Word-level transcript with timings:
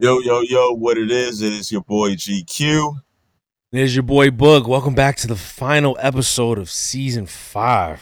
Yo, 0.00 0.20
yo, 0.20 0.42
yo, 0.42 0.70
what 0.74 0.96
it 0.96 1.10
is, 1.10 1.42
it 1.42 1.52
is 1.52 1.72
your 1.72 1.80
boy 1.80 2.10
GQ. 2.10 3.00
There's 3.72 3.96
your 3.96 4.04
boy 4.04 4.30
Bug. 4.30 4.68
Welcome 4.68 4.94
back 4.94 5.16
to 5.16 5.26
the 5.26 5.34
final 5.34 5.96
episode 6.00 6.56
of 6.56 6.70
season 6.70 7.26
five. 7.26 8.00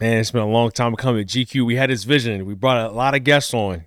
Man, 0.00 0.16
it's 0.16 0.30
been 0.30 0.40
a 0.40 0.48
long 0.48 0.70
time 0.70 0.96
coming. 0.96 1.26
GQ, 1.26 1.66
we 1.66 1.76
had 1.76 1.90
this 1.90 2.04
vision. 2.04 2.46
We 2.46 2.54
brought 2.54 2.90
a 2.90 2.90
lot 2.90 3.14
of 3.14 3.22
guests 3.22 3.52
on, 3.52 3.84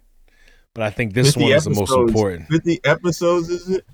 but 0.76 0.84
I 0.84 0.92
think 0.92 1.16
this 1.16 1.36
one 1.36 1.52
is 1.54 1.64
the 1.64 1.72
most 1.72 1.92
important. 1.92 2.50
50 2.50 2.82
episodes, 2.84 3.50
is 3.50 3.68
it? 3.68 3.86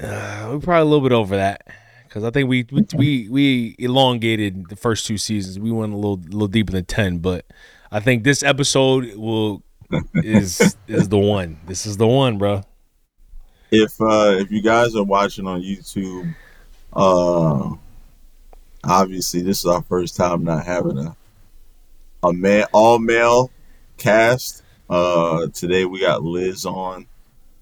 Uh, 0.00 0.50
we're 0.52 0.60
probably 0.60 0.82
a 0.82 0.84
little 0.84 1.08
bit 1.08 1.12
over 1.12 1.34
that 1.34 1.66
because 2.04 2.22
I 2.22 2.30
think 2.30 2.48
we, 2.48 2.68
we 2.70 2.86
we 2.94 3.28
we 3.28 3.76
elongated 3.80 4.68
the 4.68 4.76
first 4.76 5.06
two 5.06 5.18
seasons. 5.18 5.58
We 5.58 5.72
went 5.72 5.92
a 5.92 5.96
little 5.96 6.20
little 6.20 6.46
deeper 6.46 6.70
than 6.70 6.84
ten, 6.84 7.18
but 7.18 7.46
I 7.90 7.98
think 7.98 8.22
this 8.22 8.44
episode 8.44 9.16
will 9.16 9.64
is 10.14 10.76
is 10.86 11.08
the 11.08 11.18
one. 11.18 11.58
This 11.66 11.86
is 11.86 11.96
the 11.96 12.06
one, 12.06 12.38
bro. 12.38 12.62
If 13.70 14.00
uh 14.00 14.36
if 14.38 14.50
you 14.50 14.62
guys 14.62 14.94
are 14.94 15.04
watching 15.04 15.46
on 15.46 15.62
YouTube, 15.62 16.34
uh 16.92 17.74
obviously 18.84 19.42
this 19.42 19.58
is 19.60 19.66
our 19.66 19.82
first 19.82 20.16
time 20.16 20.44
not 20.44 20.64
having 20.64 20.98
a 20.98 21.16
a 22.22 22.32
man 22.32 22.66
all 22.72 22.98
male 22.98 23.50
cast. 23.96 24.62
Uh 24.88 25.48
today 25.48 25.84
we 25.84 26.00
got 26.00 26.22
Liz 26.22 26.64
on. 26.64 27.06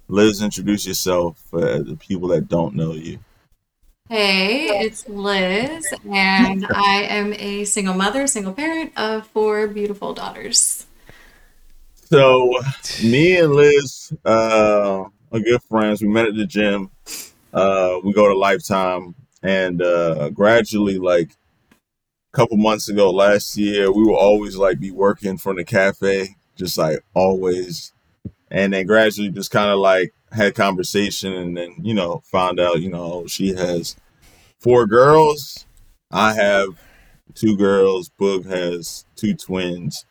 Liz, 0.09 0.43
introduce 0.43 0.87
yourself 0.87 1.43
for 1.51 1.79
the 1.79 1.97
people 1.97 2.29
that 2.29 2.49
don't 2.49 2.75
know 2.75 2.93
you. 2.93 3.19
Hey, 4.11 4.67
it's 4.85 5.09
Liz, 5.09 5.87
and 6.05 6.67
I 6.69 7.07
am 7.09 7.33
a 7.33 7.65
single 7.65 7.95
mother, 7.95 8.27
single 8.27 8.53
parent 8.53 8.93
of 8.99 9.27
four 9.29 9.67
beautiful 9.67 10.13
daughters. 10.13 10.87
So 12.15 12.49
me 13.03 13.37
and 13.41 13.53
Liz 13.53 14.13
uh, 14.25 15.03
are 15.33 15.41
good 15.41 15.61
friends. 15.65 16.01
We 16.01 16.07
met 16.07 16.27
at 16.27 16.37
the 16.37 16.47
gym. 16.47 16.93
Uh, 17.53 17.99
we 18.05 18.13
go 18.13 18.29
to 18.29 18.39
Lifetime, 18.39 19.17
and 19.43 19.83
uh, 19.83 20.31
gradually, 20.31 21.01
like 21.01 21.33
a 21.73 22.37
couple 22.37 22.57
months 22.57 22.89
ago, 22.89 23.11
last 23.11 23.57
year, 23.57 23.91
we 23.91 24.05
will 24.05 24.15
always 24.15 24.57
like 24.57 24.79
be 24.79 24.93
working 24.93 25.39
from 25.39 25.57
the 25.57 25.65
cafe, 25.65 26.37
just 26.55 26.79
like 26.79 27.01
always. 27.15 27.93
And 28.49 28.73
then 28.73 28.87
gradually, 28.87 29.31
just 29.31 29.51
kind 29.51 29.73
of 29.73 29.81
like 29.81 30.15
had 30.31 30.55
conversation, 30.55 31.33
and 31.33 31.57
then 31.57 31.75
you 31.83 31.95
know 31.95 32.23
found 32.27 32.61
out, 32.61 32.81
you 32.81 32.91
know, 32.91 33.27
she 33.27 33.55
has 33.55 33.97
four 34.61 34.87
girls. 34.87 35.67
I 36.13 36.35
have 36.35 36.81
two 37.35 37.57
girls. 37.57 38.09
Boog 38.21 38.47
has 38.47 39.05
two 39.17 39.35
twins. 39.35 40.07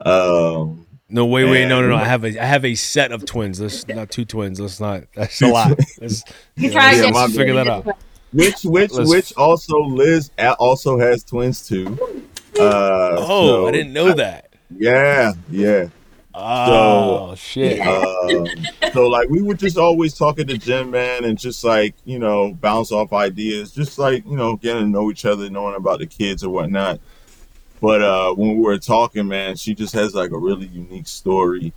Um, 0.00 0.85
no, 1.08 1.24
wait, 1.26 1.44
wait, 1.44 1.66
no, 1.68 1.80
no, 1.80 1.88
no. 1.88 1.96
I 1.96 2.04
have 2.04 2.24
a, 2.24 2.38
I 2.38 2.44
have 2.44 2.64
a 2.64 2.74
set 2.74 3.12
of 3.12 3.24
twins. 3.24 3.60
Let's 3.60 3.86
not 3.88 4.10
two 4.10 4.24
twins. 4.24 4.60
Let's 4.60 4.80
not. 4.80 5.04
That's 5.14 5.40
a 5.42 5.48
lot. 5.48 5.78
Let's, 6.00 6.22
You 6.56 6.70
try 6.70 6.92
to 6.92 6.96
Yeah, 6.98 7.02
get 7.04 7.14
my 7.14 7.26
figure 7.28 7.54
that 7.54 7.68
out. 7.68 7.86
which 8.32 8.64
which 8.64 8.92
Let's- 8.92 9.08
which 9.10 9.32
also 9.36 9.78
Liz 9.80 10.30
also 10.58 10.98
has 10.98 11.22
twins 11.24 11.66
too. 11.66 11.98
Uh, 12.58 13.16
Oh, 13.18 13.46
so- 13.46 13.68
I 13.68 13.70
didn't 13.70 13.92
know 13.92 14.12
that. 14.14 14.50
Yeah, 14.76 15.32
yeah. 15.50 15.88
Oh 16.38 17.34
shit. 17.34 17.80
Um, 17.80 18.46
so 18.92 19.06
like 19.08 19.28
we 19.30 19.40
were 19.40 19.54
just 19.54 19.78
always 19.78 20.12
talking 20.12 20.46
to 20.48 20.52
the 20.52 20.58
gym, 20.58 20.90
man, 20.90 21.24
and 21.24 21.38
just 21.38 21.64
like 21.64 21.94
you 22.04 22.18
know 22.18 22.52
bounce 22.52 22.92
off 22.92 23.12
ideas, 23.14 23.72
just 23.72 23.98
like 23.98 24.22
you 24.26 24.36
know 24.36 24.56
getting 24.56 24.82
to 24.82 24.88
know 24.88 25.10
each 25.10 25.24
other, 25.24 25.48
knowing 25.48 25.76
about 25.76 25.98
the 26.00 26.06
kids 26.06 26.44
or 26.44 26.50
whatnot. 26.50 27.00
But 27.80 28.02
uh, 28.02 28.34
when 28.34 28.56
we 28.56 28.62
were 28.62 28.78
talking, 28.78 29.28
man, 29.28 29.56
she 29.56 29.74
just 29.74 29.94
has 29.94 30.14
like 30.14 30.30
a 30.30 30.38
really 30.38 30.66
unique 30.66 31.06
story, 31.06 31.72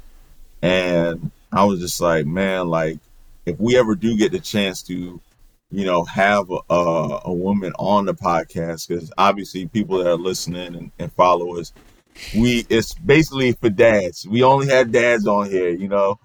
and 0.62 1.32
I 1.52 1.66
was 1.66 1.80
just 1.80 2.00
like, 2.00 2.26
man, 2.26 2.68
like 2.70 3.00
if 3.46 3.60
we 3.60 3.78
ever 3.78 3.96
do 3.96 4.18
get 4.18 4.32
the 4.32 4.40
chance 4.40 4.82
to, 4.84 5.20
you 5.72 5.86
know, 5.86 6.04
have 6.06 6.50
a, 6.50 7.20
a, 7.26 7.34
woman 7.34 7.74
on 7.80 8.06
the 8.06 8.14
podcast, 8.14 8.88
because 8.88 9.12
obviously 9.18 9.68
people 9.68 9.98
that 9.98 10.08
are 10.08 10.18
listening 10.18 10.76
and, 10.76 10.92
and 11.00 11.12
follow 11.14 11.58
us, 11.58 11.74
we 12.36 12.66
it's 12.70 12.94
basically 12.94 13.54
for 13.54 13.70
dads. 13.70 14.28
We 14.28 14.44
only 14.44 14.68
had 14.68 14.92
dads 14.92 15.28
on 15.28 15.50
here, 15.50 15.70
you 15.70 15.88
know. 15.88 16.20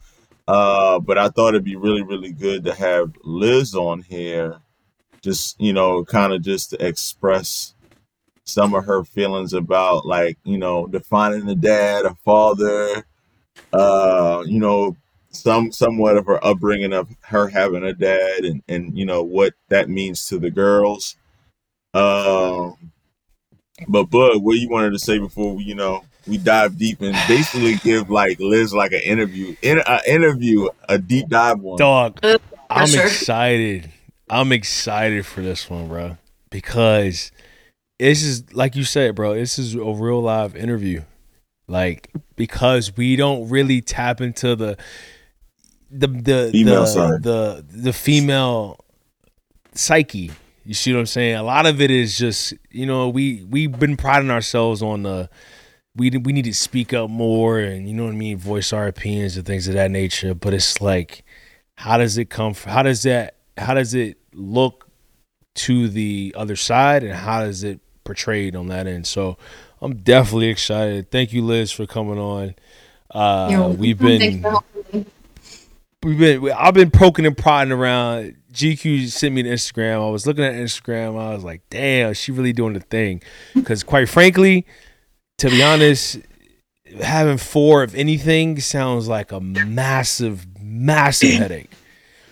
Uh, 0.47 0.99
but 0.99 1.17
I 1.17 1.29
thought 1.29 1.51
it'd 1.51 1.65
be 1.65 1.77
really, 1.77 2.03
really 2.03 2.33
good 2.33 2.65
to 2.65 2.75
have 2.75 3.13
Liz 3.23 3.75
on 3.75 4.03
here, 4.03 4.61
just 5.23 5.59
you 5.61 5.73
know, 5.73 6.05
kind 6.05 6.33
of 6.33 6.43
just 6.43 6.71
to 6.71 6.87
express 6.87 7.74
some 8.45 8.75
of 8.75 8.85
her 8.85 9.05
feelings 9.05 9.53
about 9.53 10.07
like 10.07 10.39
you 10.45 10.59
know 10.59 10.87
defining 10.87 11.49
a 11.49 11.55
dad, 11.55 12.05
a 12.05 12.15
father, 12.25 13.05
uh, 13.73 14.43
you 14.47 14.61
know, 14.61 14.97
some 15.31 15.73
somewhat 15.73 16.17
of 16.17 16.27
her 16.27 16.45
upbringing 16.45 16.93
of 16.93 17.09
her 17.23 17.49
having 17.49 17.85
a 17.85 17.93
dad, 17.93 18.45
and 18.45 18.63
and 18.69 18.97
you 18.97 19.07
know 19.07 19.23
what 19.23 19.55
that 19.69 19.89
means 19.89 20.27
to 20.29 20.39
the 20.39 20.51
girls. 20.51 21.17
Um, 21.93 22.93
but 23.89 24.05
Bud, 24.05 24.43
what 24.43 24.59
you 24.59 24.69
wanted 24.69 24.93
to 24.93 24.99
say 24.99 25.19
before 25.19 25.55
we, 25.55 25.65
you 25.65 25.75
know, 25.75 26.05
we 26.27 26.39
dive 26.39 26.79
deep 26.79 27.01
and 27.01 27.17
basically 27.29 27.77
give 27.77 28.11
like 28.11 28.39
Liz 28.41 28.73
like 28.73 28.93
an 28.93 29.01
interview, 29.01 29.55
in 29.63 29.81
an 29.87 30.01
interview, 30.07 30.69
a 30.89 30.99
deep 30.99 31.29
dive 31.29 31.61
one. 31.61 31.79
Dog, 31.79 32.21
Uh, 32.23 32.39
I'm 32.71 32.87
sure. 32.89 33.05
excited. 33.05 33.91
I'm 34.31 34.53
excited 34.53 35.27
for 35.27 35.43
this 35.43 35.69
one, 35.69 35.89
bro, 35.89 36.17
because 36.51 37.31
this 38.09 38.23
is 38.23 38.55
like 38.55 38.77
you 38.77 38.85
said, 38.85 39.15
bro. 39.15 39.35
This 39.35 39.59
is 39.59 39.75
a 39.75 39.79
real 39.83 40.21
live 40.21 40.55
interview, 40.57 41.03
like 41.67 42.11
because 42.37 42.97
we 42.97 43.17
don't 43.17 43.49
really 43.49 43.81
tap 43.81 44.21
into 44.21 44.55
the 44.55 44.77
the 45.91 46.09
the 46.09 46.51
Female 46.53 46.85
the, 46.85 47.19
the 47.21 47.65
the 47.69 47.93
female 47.93 48.85
psyche. 49.73 50.31
You 50.65 50.75
see 50.75 50.93
what 50.93 51.01
I'm 51.01 51.07
saying? 51.07 51.37
A 51.37 51.43
lot 51.43 51.67
of 51.67 51.81
it 51.81 51.91
is 51.91 52.19
just 52.19 52.55
you 52.71 52.87
know 52.87 53.09
we 53.09 53.43
we've 53.45 53.79
been 53.79 53.97
priding 53.97 54.31
ourselves 54.31 54.83
on 54.83 55.03
the 55.03 55.31
we 55.97 56.11
we 56.11 56.33
need 56.33 56.45
to 56.45 56.55
speak 56.55 56.93
up 56.93 57.09
more 57.09 57.59
and 57.59 57.89
you 57.89 57.95
know 57.95 58.05
what 58.05 58.13
I 58.13 58.17
mean, 58.17 58.37
voice 58.37 58.73
our 58.73 58.87
opinions 58.87 59.37
and 59.37 59.47
things 59.47 59.69
of 59.69 59.75
that 59.75 59.91
nature. 59.91 60.35
But 60.35 60.53
it's 60.53 60.81
like, 60.81 61.25
how 61.77 61.99
does 61.99 62.19
it 62.19 62.29
come? 62.29 62.55
From, 62.55 62.73
how 62.73 62.83
does 62.83 63.03
that? 63.05 63.37
How 63.57 63.75
does 63.75 63.95
it 63.95 64.19
look 64.33 64.89
to 65.55 65.89
the 65.89 66.35
other 66.37 66.57
side, 66.57 67.05
and 67.05 67.15
how 67.15 67.41
does 67.45 67.63
it 67.63 67.81
portrayed 68.05 68.55
on 68.55 68.69
that 68.69 68.87
end? 68.87 69.07
So 69.07 69.37
I'm 69.81 69.97
definitely 69.97 70.49
excited. 70.49 71.11
Thank 71.11 71.33
you, 71.33 71.43
Liz, 71.43 71.73
for 71.73 71.87
coming 71.87 72.19
on. 72.19 72.55
Uh, 73.11 73.75
we've 73.77 73.99
been 73.99 74.43
for 74.43 74.51
having 74.51 75.01
me. 75.01 75.07
we've 76.03 76.19
been 76.19 76.53
I've 76.53 76.75
been 76.75 76.91
poking 76.91 77.27
and 77.27 77.37
prodding 77.37 77.73
around. 77.73 78.37
GQ 78.53 79.09
sent 79.09 79.35
me 79.35 79.43
the 79.43 79.51
Instagram. 79.51 80.07
I 80.07 80.11
was 80.11 80.27
looking 80.27 80.45
at 80.45 80.55
Instagram. 80.55 81.19
I 81.19 81.35
was 81.35 81.45
like, 81.45 81.63
damn, 81.71 82.15
she 82.15 82.33
really 82.33 82.53
doing 82.53 82.75
the 82.75 82.81
thing. 82.81 83.23
Because 83.55 83.83
quite 83.83 84.09
frankly, 84.09 84.67
to 85.39 85.51
be 85.51 85.63
honest, 85.63 86.19
having 87.03 87.39
four 87.39 87.83
of 87.83 87.95
anything 87.95 88.61
sounds 88.61 89.09
like 89.09 89.33
a 89.33 89.41
massive, 89.41 90.47
massive 90.61 91.31
headache. 91.39 91.71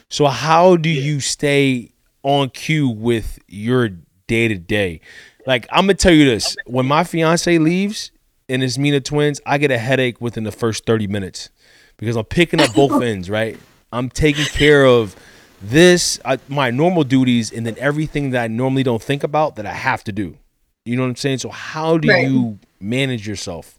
So 0.08 0.26
how 0.26 0.76
do 0.76 0.90
you 0.90 1.20
stay 1.20 1.92
on 2.22 2.50
cue 2.50 2.88
with 2.88 3.38
your 3.48 3.88
day 4.26 4.48
to 4.48 4.56
day? 4.56 5.00
Like 5.46 5.66
I'm 5.70 5.84
gonna 5.84 5.94
tell 5.94 6.12
you 6.12 6.24
this: 6.24 6.56
when 6.66 6.86
my 6.86 7.04
fiance 7.04 7.58
leaves 7.58 8.10
and 8.48 8.62
it's 8.62 8.78
Mina 8.78 9.00
twins, 9.00 9.40
I 9.46 9.58
get 9.58 9.70
a 9.70 9.78
headache 9.78 10.20
within 10.20 10.44
the 10.44 10.52
first 10.52 10.86
30 10.86 11.06
minutes 11.06 11.50
because 11.96 12.16
I'm 12.16 12.24
picking 12.24 12.60
up 12.60 12.74
both 12.74 13.00
ends. 13.02 13.28
Right, 13.28 13.58
I'm 13.92 14.08
taking 14.08 14.44
care 14.46 14.84
of 14.86 15.16
this, 15.60 16.18
I, 16.24 16.38
my 16.48 16.70
normal 16.70 17.04
duties, 17.04 17.52
and 17.52 17.64
then 17.64 17.76
everything 17.78 18.30
that 18.30 18.42
I 18.42 18.48
normally 18.48 18.82
don't 18.82 19.02
think 19.02 19.22
about 19.22 19.56
that 19.56 19.66
I 19.66 19.72
have 19.72 20.02
to 20.04 20.12
do. 20.12 20.36
You 20.84 20.96
know 20.96 21.02
what 21.02 21.08
I'm 21.08 21.16
saying? 21.16 21.38
So 21.38 21.50
how 21.50 21.98
do 21.98 22.08
Right. 22.08 22.26
you 22.26 22.58
manage 22.80 23.28
yourself? 23.28 23.78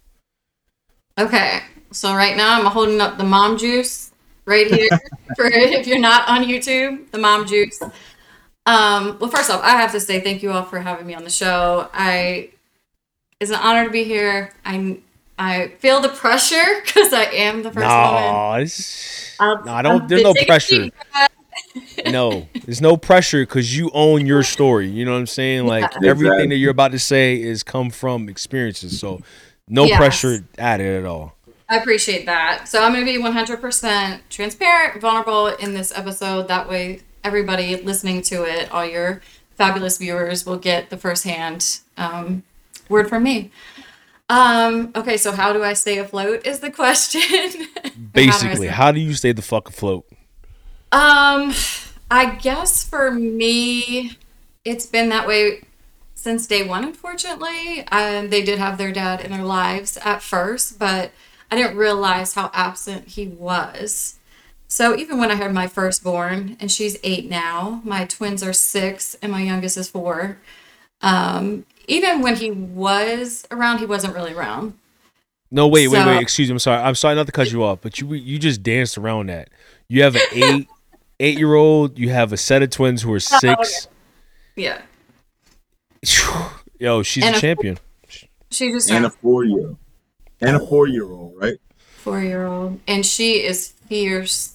Okay, 1.20 1.60
so 1.92 2.16
right 2.16 2.36
now 2.38 2.60
I'm 2.60 2.66
holding 2.66 3.02
up 3.02 3.18
the 3.18 3.24
mom 3.24 3.58
juice 3.58 4.12
right 4.46 4.66
here 4.66 4.90
for 5.36 5.46
if 5.46 5.86
you're 5.86 6.00
not 6.00 6.28
on 6.28 6.46
YouTube, 6.46 7.12
the 7.12 7.18
mom 7.18 7.46
juice. 7.46 7.80
Um, 8.66 9.18
well, 9.20 9.30
first 9.30 9.50
off, 9.52 9.62
I 9.64 9.72
have 9.72 9.92
to 9.92 10.00
say 10.00 10.22
thank 10.22 10.42
you 10.42 10.52
all 10.52 10.64
for 10.64 10.80
having 10.80 11.06
me 11.06 11.14
on 11.14 11.24
the 11.24 11.30
show. 11.30 11.90
I 11.94 12.50
it's 13.40 13.52
an 13.52 13.58
honor 13.58 13.86
to 13.86 13.90
be 13.92 14.04
here. 14.04 14.54
I 14.66 15.00
I 15.38 15.70
feel 15.80 16.00
the 16.00 16.10
pressure 16.10 16.64
because 16.86 17.12
I 17.14 17.24
am 17.24 17.64
the 17.64 17.72
first 17.72 17.86
woman. 17.88 18.24
No, 18.34 18.54
it's, 18.54 19.36
I'll- 19.40 19.64
no, 19.66 19.74
I 19.74 19.82
don't. 19.82 20.02
I'm 20.04 20.08
There's 20.08 20.24
no 20.24 20.34
pressure. 20.46 20.90
no, 22.08 22.48
there's 22.66 22.82
no 22.82 22.98
pressure 22.98 23.42
because 23.44 23.76
you 23.76 23.90
own 23.94 24.26
your 24.26 24.44
story. 24.44 24.88
You 24.88 25.06
know 25.06 25.12
what 25.12 25.18
I'm 25.20 25.28
saying? 25.28 25.66
Like 25.68 25.82
Yeah. 26.02 26.10
everything 26.12 26.34
Exactly. 26.34 26.48
that 26.50 26.56
you're 26.58 26.72
about 26.72 26.92
to 26.94 27.00
say 27.00 27.42
is 27.42 27.64
come 27.64 27.90
from 27.90 28.30
experiences. 28.30 29.00
So 29.00 29.22
no 29.68 29.86
Yes. 29.86 29.98
pressure 29.98 30.44
added 30.58 31.00
at 31.04 31.06
all. 31.06 31.36
I 31.70 31.78
appreciate 31.78 32.26
that. 32.28 32.68
So 32.68 32.84
I'm 32.84 32.94
going 32.94 33.06
to 33.06 33.12
be 33.12 33.18
100% 33.18 34.20
transparent, 34.30 35.02
vulnerable 35.02 35.48
in 35.48 35.74
this 35.74 35.92
episode. 35.98 36.48
That 36.48 36.70
way, 36.70 37.00
everybody 37.24 37.76
listening 37.78 38.22
to 38.24 38.44
it, 38.44 38.72
all 38.72 38.86
your 38.86 39.22
fabulous 39.56 39.98
viewers, 39.98 40.46
will 40.46 40.58
get 40.58 40.90
the 40.90 40.98
firsthand 40.98 41.80
um, 41.98 42.44
word 42.90 43.10
from 43.10 43.24
me. 43.24 43.52
Um, 44.30 44.92
okay, 44.96 45.18
so 45.18 45.32
how 45.32 45.54
do 45.54 45.64
I 45.64 45.74
stay 45.74 45.98
afloat 45.98 46.46
is 46.48 46.60
the 46.60 46.72
question. 46.84 47.68
Basically, 48.14 48.68
how 48.68 48.86
how 48.86 48.92
do 48.92 49.00
you 49.00 49.14
stay 49.14 49.32
the 49.32 49.42
fuck 49.42 49.70
afloat? 49.70 50.06
Um, 50.92 51.54
I 52.12 52.36
guess 52.42 52.84
for 52.84 53.12
me, 53.12 54.18
it's 54.64 54.86
been 54.86 55.10
that 55.10 55.28
way 55.28 55.64
since 56.14 56.48
day 56.48 56.64
one, 56.64 56.84
unfortunately. 56.84 57.86
Um, 57.92 58.30
they 58.30 58.44
did 58.44 58.60
have 58.60 58.78
their 58.78 58.92
dad 58.92 59.22
in 59.22 59.32
their 59.32 59.44
lives 59.44 59.98
at 59.98 60.22
first, 60.22 60.80
but 60.80 61.12
I 61.52 61.56
didn't 61.56 61.76
realize 61.76 62.34
how 62.34 62.50
absent 62.54 63.10
he 63.10 63.28
was. 63.28 64.20
So 64.74 64.98
even 64.98 65.20
when 65.20 65.30
I 65.30 65.36
had 65.36 65.54
my 65.54 65.68
firstborn, 65.68 66.58
and 66.60 66.72
she's 66.72 66.98
eight 67.04 67.30
now, 67.30 67.80
my 67.84 68.06
twins 68.06 68.42
are 68.42 68.54
six, 68.54 69.16
and 69.22 69.32
my 69.32 69.42
youngest 69.44 69.78
is 69.78 69.88
four. 69.88 70.40
Um, 71.02 71.68
even 71.88 72.22
when 72.22 72.38
he 72.38 72.50
was 72.50 73.46
around, 73.52 73.78
he 73.78 73.86
wasn't 73.86 74.16
really 74.16 74.34
around. 74.34 74.74
No, 75.52 75.68
wait, 75.68 75.90
wait, 75.90 76.00
So- 76.00 76.08
wait. 76.08 76.24
Excuse 76.24 76.50
me. 76.50 76.54
I'm 76.54 76.60
sorry. 76.60 76.82
I'm 76.82 76.96
sorry 76.96 77.14
not 77.14 77.28
to 77.28 77.32
cut 77.32 77.52
you 77.52 77.64
off, 77.64 77.82
but 77.82 78.00
you 78.02 78.12
you 78.16 78.40
just 78.40 78.64
danced 78.64 78.98
around 78.98 79.28
that. 79.30 79.50
You 79.90 80.02
have 80.02 80.16
an 80.16 80.22
eight 80.32 80.68
eight 81.20 81.38
year 81.38 81.54
old. 81.54 82.00
You 82.00 82.10
have 82.10 82.34
a 82.34 82.38
set 82.38 82.64
of 82.64 82.72
twins 82.72 83.04
who 83.04 83.14
are 83.14 83.20
six. 83.20 83.88
Yeah, 84.56 84.82
Yo, 86.80 87.04
she's 87.04 87.24
And 87.26 87.36
a 87.36 87.38
a- 87.38 87.42
champion. 87.42 87.78
she 88.50 88.72
just 88.72 88.90
And 88.90 89.06
a 89.06 89.12
four 89.12 89.44
year, 89.46 89.68
old. 89.68 89.78
and 90.42 90.56
a 90.56 90.60
four 90.66 90.88
year 90.88 91.06
old, 91.06 91.36
right? 91.38 91.58
four 91.78 92.22
year 92.22 92.48
old, 92.48 92.80
and 92.88 93.06
she 93.06 93.44
is 93.46 93.68
fierce. 93.88 94.50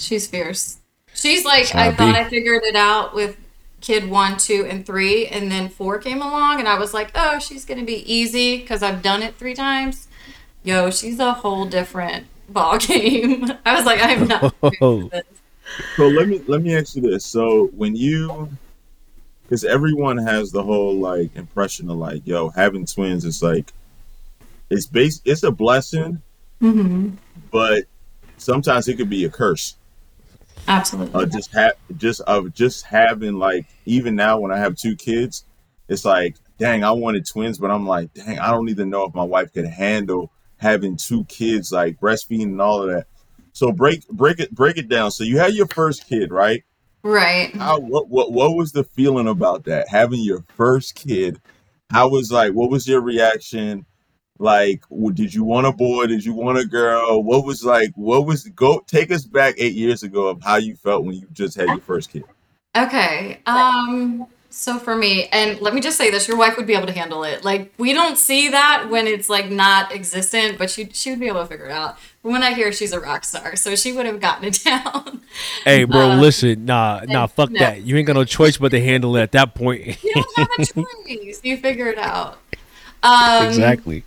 She's 0.00 0.26
fierce. 0.26 0.78
She's 1.14 1.44
like, 1.44 1.74
I 1.76 1.92
thought 1.92 2.16
I 2.16 2.28
figured 2.28 2.62
it 2.64 2.76
out 2.76 3.14
with 3.14 3.36
kid 3.80 4.08
one, 4.10 4.36
two, 4.38 4.66
and 4.68 4.86
three, 4.86 5.26
and 5.26 5.50
then 5.50 5.68
four 5.68 5.98
came 5.98 6.22
along, 6.22 6.60
and 6.60 6.68
I 6.68 6.78
was 6.78 6.94
like, 6.94 7.12
oh, 7.14 7.38
she's 7.38 7.64
gonna 7.64 7.84
be 7.84 8.10
easy 8.12 8.58
because 8.58 8.82
I've 8.82 9.02
done 9.02 9.22
it 9.22 9.36
three 9.36 9.54
times. 9.54 10.08
Yo, 10.64 10.90
she's 10.90 11.18
a 11.20 11.34
whole 11.34 11.66
different 11.66 12.26
ball 12.48 12.78
game. 12.78 13.46
I 13.66 13.76
was 13.76 13.86
like, 13.86 14.00
I'm 14.02 14.28
not. 14.28 14.54
Oh, 14.80 15.10
So 15.96 16.08
let 16.08 16.28
me 16.28 16.42
let 16.46 16.62
me 16.62 16.76
ask 16.76 16.96
you 16.96 17.02
this. 17.02 17.24
So 17.24 17.68
when 17.68 17.94
you, 17.96 18.48
because 19.42 19.64
everyone 19.64 20.18
has 20.18 20.52
the 20.52 20.62
whole 20.62 20.94
like 20.98 21.34
impression 21.36 21.90
of 21.90 21.98
like, 21.98 22.26
yo, 22.26 22.50
having 22.50 22.86
twins 22.86 23.24
is 23.24 23.42
like, 23.42 23.72
it's 24.70 24.86
base, 24.86 25.20
it's 25.24 25.42
a 25.42 25.50
blessing, 25.52 26.22
hmm 26.60 27.10
but 27.50 27.84
sometimes 28.38 28.88
it 28.88 28.96
could 28.96 29.10
be 29.10 29.24
a 29.24 29.30
curse. 29.30 29.76
Absolutely. 30.68 31.14
Uh, 31.14 31.26
just 31.26 31.52
have 31.52 31.72
just 31.96 32.20
of 32.22 32.54
just 32.54 32.84
having 32.84 33.34
like 33.34 33.66
even 33.86 34.14
now 34.14 34.38
when 34.38 34.52
I 34.52 34.58
have 34.58 34.76
two 34.76 34.96
kids, 34.96 35.44
it's 35.88 36.04
like, 36.04 36.36
dang, 36.58 36.84
I 36.84 36.92
wanted 36.92 37.26
twins, 37.26 37.58
but 37.58 37.70
I'm 37.70 37.86
like, 37.86 38.14
dang, 38.14 38.38
I 38.38 38.50
don't 38.50 38.68
even 38.68 38.90
know 38.90 39.04
if 39.04 39.14
my 39.14 39.24
wife 39.24 39.52
could 39.52 39.66
handle 39.66 40.30
having 40.58 40.96
two 40.96 41.24
kids, 41.24 41.72
like 41.72 41.98
breastfeeding 41.98 42.44
and 42.44 42.62
all 42.62 42.82
of 42.82 42.90
that. 42.90 43.06
So 43.52 43.72
break 43.72 44.06
break 44.08 44.38
it 44.40 44.54
break 44.54 44.76
it 44.76 44.88
down. 44.88 45.10
So 45.10 45.24
you 45.24 45.38
had 45.38 45.54
your 45.54 45.66
first 45.66 46.06
kid, 46.06 46.30
right? 46.30 46.64
right. 47.02 47.54
How 47.56 47.78
what 47.78 48.08
what 48.08 48.32
what 48.32 48.56
was 48.56 48.72
the 48.72 48.84
feeling 48.84 49.28
about 49.28 49.64
that? 49.64 49.88
Having 49.88 50.20
your 50.20 50.44
first 50.56 50.94
kid, 50.94 51.40
how 51.90 52.08
was 52.08 52.30
like 52.30 52.52
what 52.52 52.70
was 52.70 52.86
your 52.86 53.00
reaction? 53.00 53.86
Like, 54.40 54.80
w- 54.88 55.12
did 55.12 55.34
you 55.34 55.44
want 55.44 55.66
a 55.66 55.72
boy? 55.72 56.06
Did 56.06 56.24
you 56.24 56.32
want 56.32 56.56
a 56.58 56.64
girl? 56.64 57.22
What 57.22 57.44
was 57.44 57.62
like? 57.62 57.90
What 57.94 58.24
was 58.26 58.44
go? 58.48 58.82
Take 58.86 59.12
us 59.12 59.24
back 59.24 59.54
eight 59.58 59.74
years 59.74 60.02
ago 60.02 60.28
of 60.28 60.42
how 60.42 60.56
you 60.56 60.74
felt 60.76 61.04
when 61.04 61.14
you 61.14 61.26
just 61.32 61.56
had 61.56 61.68
your 61.68 61.80
first 61.80 62.10
kid. 62.10 62.24
Okay. 62.76 63.40
Um 63.46 64.26
so 64.52 64.80
for 64.80 64.96
me, 64.96 65.28
and 65.30 65.60
let 65.60 65.74
me 65.74 65.80
just 65.80 65.96
say 65.96 66.10
this, 66.10 66.26
your 66.26 66.36
wife 66.36 66.56
would 66.56 66.66
be 66.66 66.74
able 66.74 66.88
to 66.88 66.92
handle 66.92 67.22
it. 67.22 67.44
Like 67.44 67.72
we 67.78 67.92
don't 67.92 68.16
see 68.18 68.48
that 68.48 68.88
when 68.90 69.06
it's 69.06 69.28
like 69.28 69.50
not 69.50 69.92
existent, 69.94 70.56
but 70.58 70.70
she 70.70 70.88
she 70.92 71.10
would 71.10 71.20
be 71.20 71.28
able 71.28 71.40
to 71.42 71.46
figure 71.46 71.66
it 71.66 71.72
out. 71.72 71.98
From 72.22 72.32
when 72.32 72.42
I 72.42 72.54
hear 72.54 72.72
she's 72.72 72.92
a 72.92 72.98
rock 73.00 73.24
star, 73.24 73.54
so 73.56 73.76
she 73.76 73.92
would 73.92 74.06
have 74.06 74.20
gotten 74.20 74.44
it 74.46 74.58
down. 74.64 75.20
hey, 75.64 75.84
bro, 75.84 76.12
Uh, 76.12 76.16
listen, 76.16 76.64
nah, 76.64 77.02
nah, 77.06 77.26
fuck 77.26 77.50
no. 77.50 77.60
that. 77.60 77.82
You 77.82 77.96
ain't 77.98 78.06
got 78.06 78.14
no 78.14 78.24
choice 78.24 78.56
but 78.56 78.70
to 78.70 78.80
handle 78.80 79.14
it 79.16 79.22
at 79.22 79.32
that 79.32 79.54
point. 79.54 80.02
you 80.02 80.14
don't 80.14 80.36
have 80.38 80.48
a 80.58 80.64
choice. 81.16 81.40
You 81.44 81.56
figure 81.58 81.88
it 81.88 81.98
out. 81.98 82.38
Um 83.02 83.46
exactly. 83.46 84.04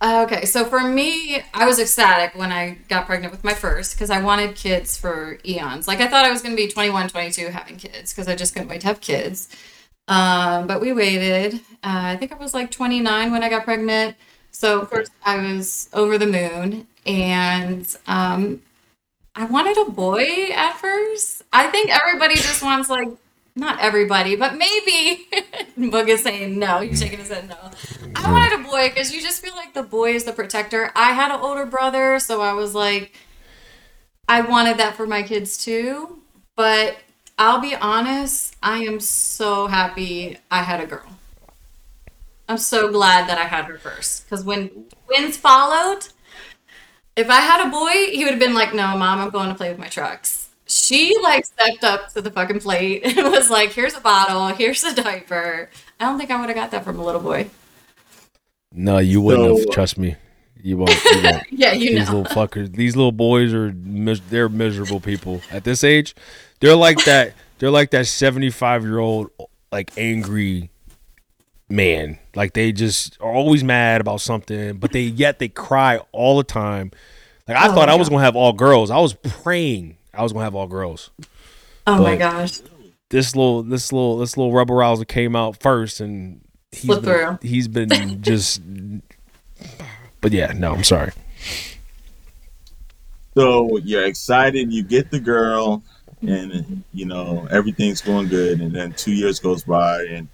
Okay, 0.00 0.44
so 0.44 0.64
for 0.64 0.80
me, 0.80 1.42
I 1.52 1.66
was 1.66 1.80
ecstatic 1.80 2.38
when 2.38 2.52
I 2.52 2.78
got 2.88 3.06
pregnant 3.06 3.32
with 3.32 3.42
my 3.42 3.52
first 3.52 3.96
because 3.96 4.10
I 4.10 4.22
wanted 4.22 4.54
kids 4.54 4.96
for 4.96 5.38
eons. 5.44 5.88
Like 5.88 6.00
I 6.00 6.06
thought 6.06 6.24
I 6.24 6.30
was 6.30 6.40
going 6.40 6.54
to 6.54 6.56
be 6.56 6.68
21, 6.68 7.08
22 7.08 7.48
having 7.48 7.76
kids 7.76 8.14
because 8.14 8.28
I 8.28 8.36
just 8.36 8.54
couldn't 8.54 8.68
wait 8.68 8.82
to 8.82 8.86
have 8.86 9.00
kids. 9.00 9.48
Um, 10.06 10.68
but 10.68 10.80
we 10.80 10.92
waited. 10.92 11.54
Uh, 11.82 12.14
I 12.14 12.16
think 12.16 12.32
I 12.32 12.36
was 12.36 12.54
like 12.54 12.70
29 12.70 13.32
when 13.32 13.42
I 13.42 13.48
got 13.48 13.64
pregnant. 13.64 14.16
So 14.52 14.80
of 14.80 14.88
course 14.88 15.08
I 15.24 15.36
was 15.36 15.88
over 15.92 16.16
the 16.16 16.26
moon, 16.26 16.86
and 17.04 17.96
um, 18.06 18.62
I 19.34 19.44
wanted 19.44 19.78
a 19.78 19.90
boy 19.90 20.50
at 20.54 20.74
first. 20.78 21.42
I 21.52 21.68
think 21.68 21.90
everybody 21.90 22.34
just 22.36 22.62
wants 22.62 22.88
like 22.88 23.08
not 23.58 23.80
everybody, 23.80 24.36
but 24.36 24.56
maybe 24.56 25.26
Boog 25.78 26.08
is 26.08 26.22
saying 26.22 26.58
no. 26.58 26.80
He's 26.80 27.00
shaking 27.00 27.18
his 27.18 27.28
head 27.28 27.48
no. 27.48 27.56
I 28.14 28.30
wanted 28.30 28.60
a 28.60 28.70
boy 28.70 28.88
because 28.88 29.12
you 29.12 29.20
just 29.20 29.42
feel 29.42 29.54
like 29.54 29.74
the 29.74 29.82
boy 29.82 30.14
is 30.14 30.24
the 30.24 30.32
protector. 30.32 30.92
I 30.94 31.12
had 31.12 31.32
an 31.32 31.40
older 31.40 31.66
brother, 31.66 32.18
so 32.20 32.40
I 32.40 32.52
was 32.52 32.74
like, 32.74 33.12
I 34.28 34.42
wanted 34.42 34.78
that 34.78 34.96
for 34.96 35.06
my 35.06 35.22
kids 35.22 35.62
too. 35.62 36.20
But 36.54 36.98
I'll 37.38 37.60
be 37.60 37.74
honest, 37.74 38.56
I 38.62 38.78
am 38.84 39.00
so 39.00 39.66
happy 39.66 40.38
I 40.50 40.62
had 40.62 40.80
a 40.80 40.86
girl. 40.86 41.06
I'm 42.48 42.58
so 42.58 42.90
glad 42.90 43.28
that 43.28 43.38
I 43.38 43.44
had 43.44 43.66
her 43.66 43.78
first 43.78 44.24
because 44.24 44.44
when 44.44 44.86
twins 45.06 45.36
followed, 45.36 46.06
if 47.16 47.28
I 47.28 47.40
had 47.40 47.66
a 47.66 47.70
boy, 47.70 48.12
he 48.12 48.24
would 48.24 48.30
have 48.30 48.40
been 48.40 48.54
like, 48.54 48.72
"No, 48.72 48.96
mom, 48.96 49.18
I'm 49.18 49.30
going 49.30 49.48
to 49.48 49.54
play 49.54 49.68
with 49.70 49.78
my 49.78 49.88
trucks." 49.88 50.47
She 50.68 51.16
like 51.22 51.46
stepped 51.46 51.82
up 51.82 52.12
to 52.12 52.20
the 52.22 52.30
fucking 52.30 52.60
plate 52.60 53.02
and 53.04 53.30
was 53.32 53.50
like, 53.50 53.72
"Here's 53.72 53.94
a 53.94 54.00
bottle, 54.00 54.48
here's 54.48 54.84
a 54.84 54.94
diaper." 54.94 55.70
I 55.98 56.04
don't 56.04 56.18
think 56.18 56.30
I 56.30 56.38
would 56.38 56.48
have 56.48 56.56
got 56.56 56.70
that 56.72 56.84
from 56.84 56.98
a 56.98 57.04
little 57.04 57.20
boy. 57.20 57.48
No, 58.72 58.98
you 58.98 59.20
wouldn't 59.20 59.48
So- 59.48 59.56
have. 59.64 59.70
Trust 59.70 59.98
me. 59.98 60.16
You 60.60 60.76
won't. 60.76 60.90
You 61.04 61.22
won't. 61.22 61.42
Yeah, 61.52 61.72
you 61.72 61.98
these 61.98 62.10
know. 62.10 62.18
little 62.20 62.34
fuckers. 62.36 62.72
These 62.74 62.96
little 62.96 63.12
boys 63.12 63.54
are 63.54 63.72
mis- 63.72 64.20
they're 64.28 64.48
miserable 64.48 65.00
people 65.00 65.40
at 65.50 65.64
this 65.64 65.82
age. 65.84 66.14
They're 66.60 66.74
like 66.76 67.04
that. 67.04 67.32
They're 67.58 67.70
like 67.70 67.90
that 67.92 68.06
seventy 68.06 68.50
five 68.50 68.82
year 68.84 68.98
old 68.98 69.30
like 69.72 69.90
angry 69.96 70.70
man. 71.68 72.18
Like 72.34 72.52
they 72.54 72.72
just 72.72 73.16
are 73.20 73.32
always 73.32 73.62
mad 73.64 74.00
about 74.00 74.20
something, 74.20 74.76
but 74.78 74.92
they 74.92 75.02
yet 75.02 75.38
they 75.38 75.48
cry 75.48 75.98
all 76.12 76.36
the 76.38 76.44
time. 76.44 76.90
Like 77.46 77.56
I 77.56 77.68
Oh 77.68 77.74
thought 77.74 77.88
my 77.88 77.94
I 77.94 77.96
was 77.96 78.08
gonna 78.08 78.22
have 78.24 78.36
all 78.36 78.52
girls. 78.52 78.90
I 78.90 78.98
was 78.98 79.14
praying 79.14 79.96
I 80.14 80.22
was 80.22 80.32
gonna 80.32 80.44
have 80.44 80.54
all 80.54 80.66
girls. 80.66 81.10
Oh 81.86 82.02
my 82.02 82.16
gosh. 82.16 82.60
This 83.10 83.34
little 83.34 83.62
this 83.62 83.92
little 83.92 84.18
this 84.18 84.36
little 84.36 84.52
rubber 84.52 84.74
rouser 84.74 85.04
came 85.04 85.34
out 85.34 85.60
first, 85.60 86.00
and 86.00 86.40
he's 86.72 86.82
Slip 86.82 87.02
been, 87.02 87.10
through. 87.10 87.38
he's 87.42 87.68
been 87.68 87.88
just. 88.22 88.60
But 90.20 90.32
yeah, 90.32 90.52
no, 90.54 90.74
I'm 90.74 90.84
sorry. 90.84 91.12
So 93.36 93.76
you're 93.78 94.04
excited, 94.04 94.72
you 94.72 94.82
get 94.82 95.10
the 95.10 95.20
girl, 95.20 95.82
and 96.22 96.82
you 96.92 97.06
know 97.06 97.46
everything's 97.50 98.00
going 98.00 98.28
good, 98.28 98.60
and 98.60 98.74
then 98.74 98.92
two 98.92 99.12
years 99.12 99.38
goes 99.38 99.62
by, 99.62 100.02
and 100.04 100.28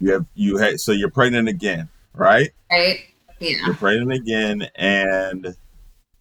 you 0.00 0.12
have 0.12 0.26
you 0.34 0.56
had 0.56 0.78
so 0.80 0.92
you're 0.92 1.10
pregnant 1.10 1.48
again, 1.48 1.88
right? 2.14 2.50
Right? 2.70 3.00
Yeah. 3.40 3.66
You're 3.66 3.74
pregnant 3.74 4.12
again, 4.12 4.68
and 4.76 5.56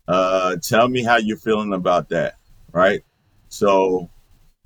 uh, 0.07 0.55
tell 0.57 0.87
me 0.87 1.03
how 1.03 1.17
you're 1.17 1.37
feeling 1.37 1.73
about 1.73 2.09
that, 2.09 2.37
right? 2.75 3.01
So 3.47 4.09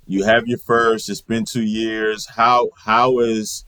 you 0.06 0.24
have 0.24 0.46
your 0.46 0.58
first. 0.58 1.08
It's 1.08 1.22
been 1.22 1.44
two 1.44 1.62
years. 1.62 2.26
How 2.26 2.68
how 2.76 3.20
is 3.20 3.64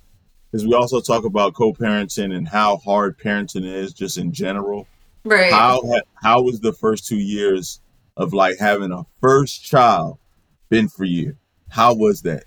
because 0.51 0.67
we 0.67 0.75
also 0.75 1.01
talk 1.01 1.25
about 1.25 1.55
co-parenting 1.55 2.35
and 2.35 2.47
how 2.47 2.77
hard 2.79 3.19
parenting 3.19 3.65
is 3.65 3.95
just 3.95 4.19
in 4.19 4.33
general. 4.33 4.87
Right. 5.25 5.53
How 5.53 5.81
how 6.15 6.43
was 6.43 6.61
the 6.61 6.73
first 6.73 7.07
two 7.07 7.17
years 7.17 7.81
of 8.17 8.35
like 8.35 8.59
having 8.59 8.93
a 8.93 9.07
first 9.21 9.65
child 9.65 10.19
been 10.69 10.89
for 10.89 11.05
you? 11.05 11.37
How 11.71 11.95
was 11.95 12.23
that? 12.23 12.45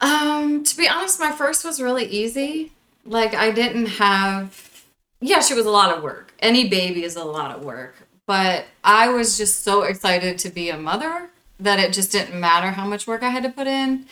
Um, 0.00 0.64
to 0.64 0.76
be 0.76 0.88
honest, 0.88 1.20
my 1.20 1.30
first 1.30 1.64
was 1.64 1.80
really 1.80 2.04
easy. 2.06 2.72
Like 3.06 3.34
I 3.34 3.52
didn't 3.52 3.86
have 3.86 4.74
yeah, 5.20 5.40
she 5.40 5.54
was 5.54 5.64
a 5.64 5.70
lot 5.70 5.96
of 5.96 6.02
work. 6.02 6.34
Any 6.40 6.68
baby 6.68 7.04
is 7.04 7.16
a 7.16 7.24
lot 7.24 7.56
of 7.56 7.64
work. 7.64 8.03
But 8.26 8.66
I 8.82 9.08
was 9.08 9.36
just 9.36 9.62
so 9.62 9.82
excited 9.82 10.38
to 10.38 10.48
be 10.48 10.70
a 10.70 10.78
mother 10.78 11.28
that 11.60 11.78
it 11.78 11.92
just 11.92 12.10
didn't 12.10 12.38
matter 12.40 12.70
how 12.70 12.86
much 12.86 13.06
work 13.06 13.22
I 13.22 13.28
had 13.28 13.42
to 13.42 13.50
put 13.50 13.66
in. 13.66 14.06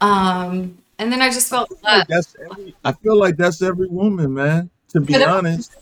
Um, 0.00 0.78
and 0.98 1.12
then 1.12 1.20
I 1.22 1.28
just 1.28 1.48
felt 1.50 1.70
Like 1.82 2.06
blessed. 2.06 2.08
that's 2.08 2.36
every, 2.50 2.74
I 2.84 2.92
feel 2.92 3.18
like 3.18 3.36
that's 3.36 3.62
every 3.62 3.88
woman, 3.88 4.32
man. 4.34 4.70
To 4.90 5.00
be 5.00 5.22
honest, 5.22 5.74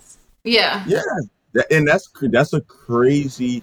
Yeah. 0.42 0.84
yeah, 0.86 1.62
and 1.70 1.86
that's 1.86 2.08
that's 2.22 2.52
a 2.52 2.60
crazy 2.62 3.62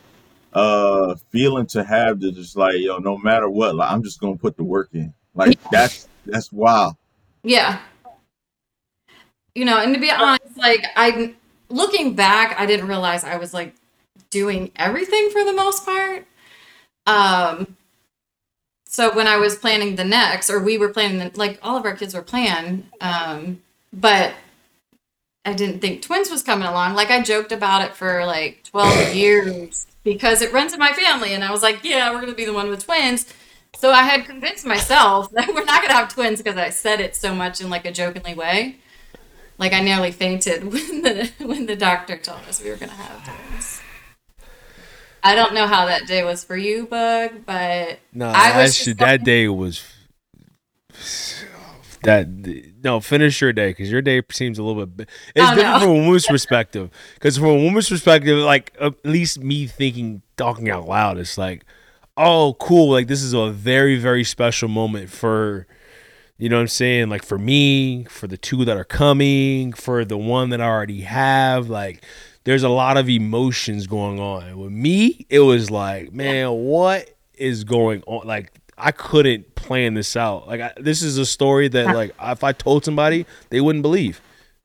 uh 0.53 1.15
feeling 1.29 1.65
to 1.65 1.83
have 1.83 2.19
to 2.19 2.31
just 2.31 2.55
like 2.55 2.75
yo, 2.77 2.97
no 2.99 3.17
matter 3.17 3.49
what, 3.49 3.75
like 3.75 3.91
I'm 3.91 4.03
just 4.03 4.19
gonna 4.21 4.37
put 4.37 4.55
the 4.55 4.63
work 4.63 4.89
in. 4.93 5.13
Like 5.35 5.57
that's 5.71 6.07
that's 6.25 6.51
wild. 6.51 6.95
Yeah. 7.43 7.79
you 9.55 9.65
know, 9.65 9.77
and 9.79 9.93
to 9.93 9.99
be 9.99 10.11
honest, 10.11 10.57
like 10.57 10.85
I 10.95 11.33
looking 11.69 12.13
back, 12.15 12.57
I 12.59 12.65
didn't 12.65 12.87
realize 12.87 13.23
I 13.23 13.37
was 13.37 13.53
like 13.53 13.73
doing 14.31 14.71
everything 14.75 15.29
for 15.29 15.43
the 15.43 15.53
most 15.53 15.85
part. 15.85 16.25
Um 17.05 17.77
so 18.91 19.15
when 19.15 19.25
I 19.25 19.37
was 19.37 19.55
planning 19.55 19.95
the 19.95 20.03
next, 20.03 20.49
or 20.49 20.59
we 20.59 20.77
were 20.77 20.89
planning, 20.89 21.19
the, 21.19 21.31
like 21.39 21.57
all 21.63 21.77
of 21.77 21.85
our 21.85 21.95
kids 21.95 22.13
were 22.13 22.21
planned, 22.21 22.89
um, 22.99 23.61
but 23.93 24.33
I 25.45 25.53
didn't 25.53 25.79
think 25.79 26.01
twins 26.01 26.29
was 26.29 26.43
coming 26.43 26.67
along. 26.67 26.95
Like 26.95 27.09
I 27.09 27.21
joked 27.21 27.53
about 27.53 27.83
it 27.83 27.95
for 27.95 28.25
like 28.25 28.65
12 28.65 29.15
years 29.15 29.87
because 30.03 30.41
it 30.41 30.51
runs 30.51 30.73
in 30.73 30.79
my 30.79 30.91
family. 30.91 31.33
And 31.33 31.41
I 31.41 31.51
was 31.51 31.63
like, 31.63 31.85
yeah, 31.85 32.09
we're 32.09 32.17
going 32.17 32.33
to 32.33 32.35
be 32.35 32.43
the 32.43 32.51
one 32.51 32.69
with 32.69 32.83
twins. 32.85 33.33
So 33.77 33.91
I 33.91 34.03
had 34.03 34.25
convinced 34.25 34.65
myself 34.65 35.31
that 35.35 35.47
we're 35.47 35.63
not 35.63 35.81
going 35.81 35.89
to 35.91 35.95
have 35.95 36.13
twins 36.13 36.41
because 36.41 36.57
I 36.57 36.69
said 36.69 36.99
it 36.99 37.15
so 37.15 37.33
much 37.33 37.61
in 37.61 37.69
like 37.69 37.85
a 37.85 37.93
jokingly 37.93 38.33
way. 38.33 38.75
Like 39.57 39.71
I 39.71 39.79
nearly 39.79 40.11
fainted 40.11 40.63
when 40.73 41.01
the 41.01 41.31
when 41.39 41.65
the 41.65 41.77
doctor 41.77 42.17
told 42.17 42.41
us 42.49 42.61
we 42.61 42.69
were 42.69 42.75
going 42.75 42.89
to 42.89 42.95
have 42.95 43.23
twins. 43.23 43.70
I 45.23 45.35
don't 45.35 45.53
know 45.53 45.67
how 45.67 45.85
that 45.85 46.07
day 46.07 46.23
was 46.23 46.43
for 46.43 46.57
you, 46.57 46.87
Bug, 46.87 47.31
but 47.45 47.99
No, 48.13 48.29
I 48.29 48.51
that, 48.53 48.61
was 48.61 48.77
just 48.77 48.97
that 48.97 49.23
day 49.23 49.47
was 49.47 49.83
that 52.03 52.27
no 52.83 52.99
finish 52.99 53.39
your 53.41 53.53
day 53.53 53.69
because 53.69 53.91
your 53.91 54.01
day 54.01 54.21
seems 54.31 54.57
a 54.57 54.63
little 54.63 54.85
bit. 54.85 55.07
It's 55.35 55.45
Oh, 55.47 55.55
different 55.55 55.73
no. 55.75 55.79
from 55.81 55.89
a 55.89 55.93
woman's 55.93 56.25
perspective 56.25 56.89
because 57.13 57.37
from 57.37 57.47
a 57.47 57.55
woman's 57.55 57.89
perspective, 57.89 58.39
like 58.39 58.73
at 58.81 58.95
least 59.05 59.39
me 59.39 59.67
thinking, 59.67 60.23
talking 60.37 60.69
out 60.69 60.87
loud, 60.87 61.17
it's 61.19 61.37
like, 61.37 61.63
oh, 62.17 62.55
cool. 62.59 62.91
Like 62.91 63.07
this 63.07 63.21
is 63.21 63.33
a 63.33 63.51
very 63.51 63.97
very 63.97 64.23
special 64.23 64.67
moment 64.69 65.09
for. 65.09 65.67
You 66.37 66.49
know 66.49 66.55
what 66.55 66.61
I'm 66.61 66.67
saying? 66.69 67.09
Like 67.09 67.23
for 67.23 67.37
me, 67.37 68.05
for 68.05 68.25
the 68.25 68.35
two 68.35 68.65
that 68.65 68.75
are 68.75 68.83
coming, 68.83 69.73
for 69.73 70.03
the 70.03 70.17
one 70.17 70.49
that 70.49 70.59
I 70.59 70.65
already 70.65 71.01
have, 71.01 71.69
like 71.69 72.03
there's 72.43 72.63
a 72.63 72.69
lot 72.69 72.97
of 72.97 73.09
emotions 73.09 73.87
going 73.87 74.19
on. 74.19 74.57
With 74.57 74.71
me, 74.71 75.25
it 75.29 75.39
was 75.39 75.69
like, 75.69 76.11
man, 76.13 76.49
what 76.51 77.09
is 77.35 77.63
going 77.63 78.03
on? 78.07 78.27
Like 78.27 78.51
I 78.77 78.91
couldn't 78.91 79.55
plan 79.55 79.93
this 79.93 80.15
out. 80.15 80.47
Like 80.47 80.61
I, 80.61 80.73
this 80.77 81.01
is 81.03 81.17
a 81.17 81.25
story 81.25 81.67
that 81.69 81.95
like 81.95 82.13
if 82.21 82.43
I 82.43 82.51
told 82.51 82.83
somebody, 82.85 83.25
they 83.49 83.61
wouldn't 83.61 83.83
believe. 83.83 84.21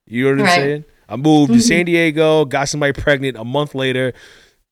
You 0.06 0.25
know 0.25 0.30
what 0.30 0.38
I'm 0.40 0.45
Right. 0.47 0.54
saying? 0.54 0.85
I 1.09 1.16
moved 1.16 1.52
to 1.52 1.59
mm-hmm. 1.59 1.61
San 1.66 1.85
Diego, 1.85 2.45
got 2.45 2.68
somebody 2.68 2.92
pregnant 2.92 3.37
a 3.37 3.45
month 3.45 3.75
later 3.75 4.12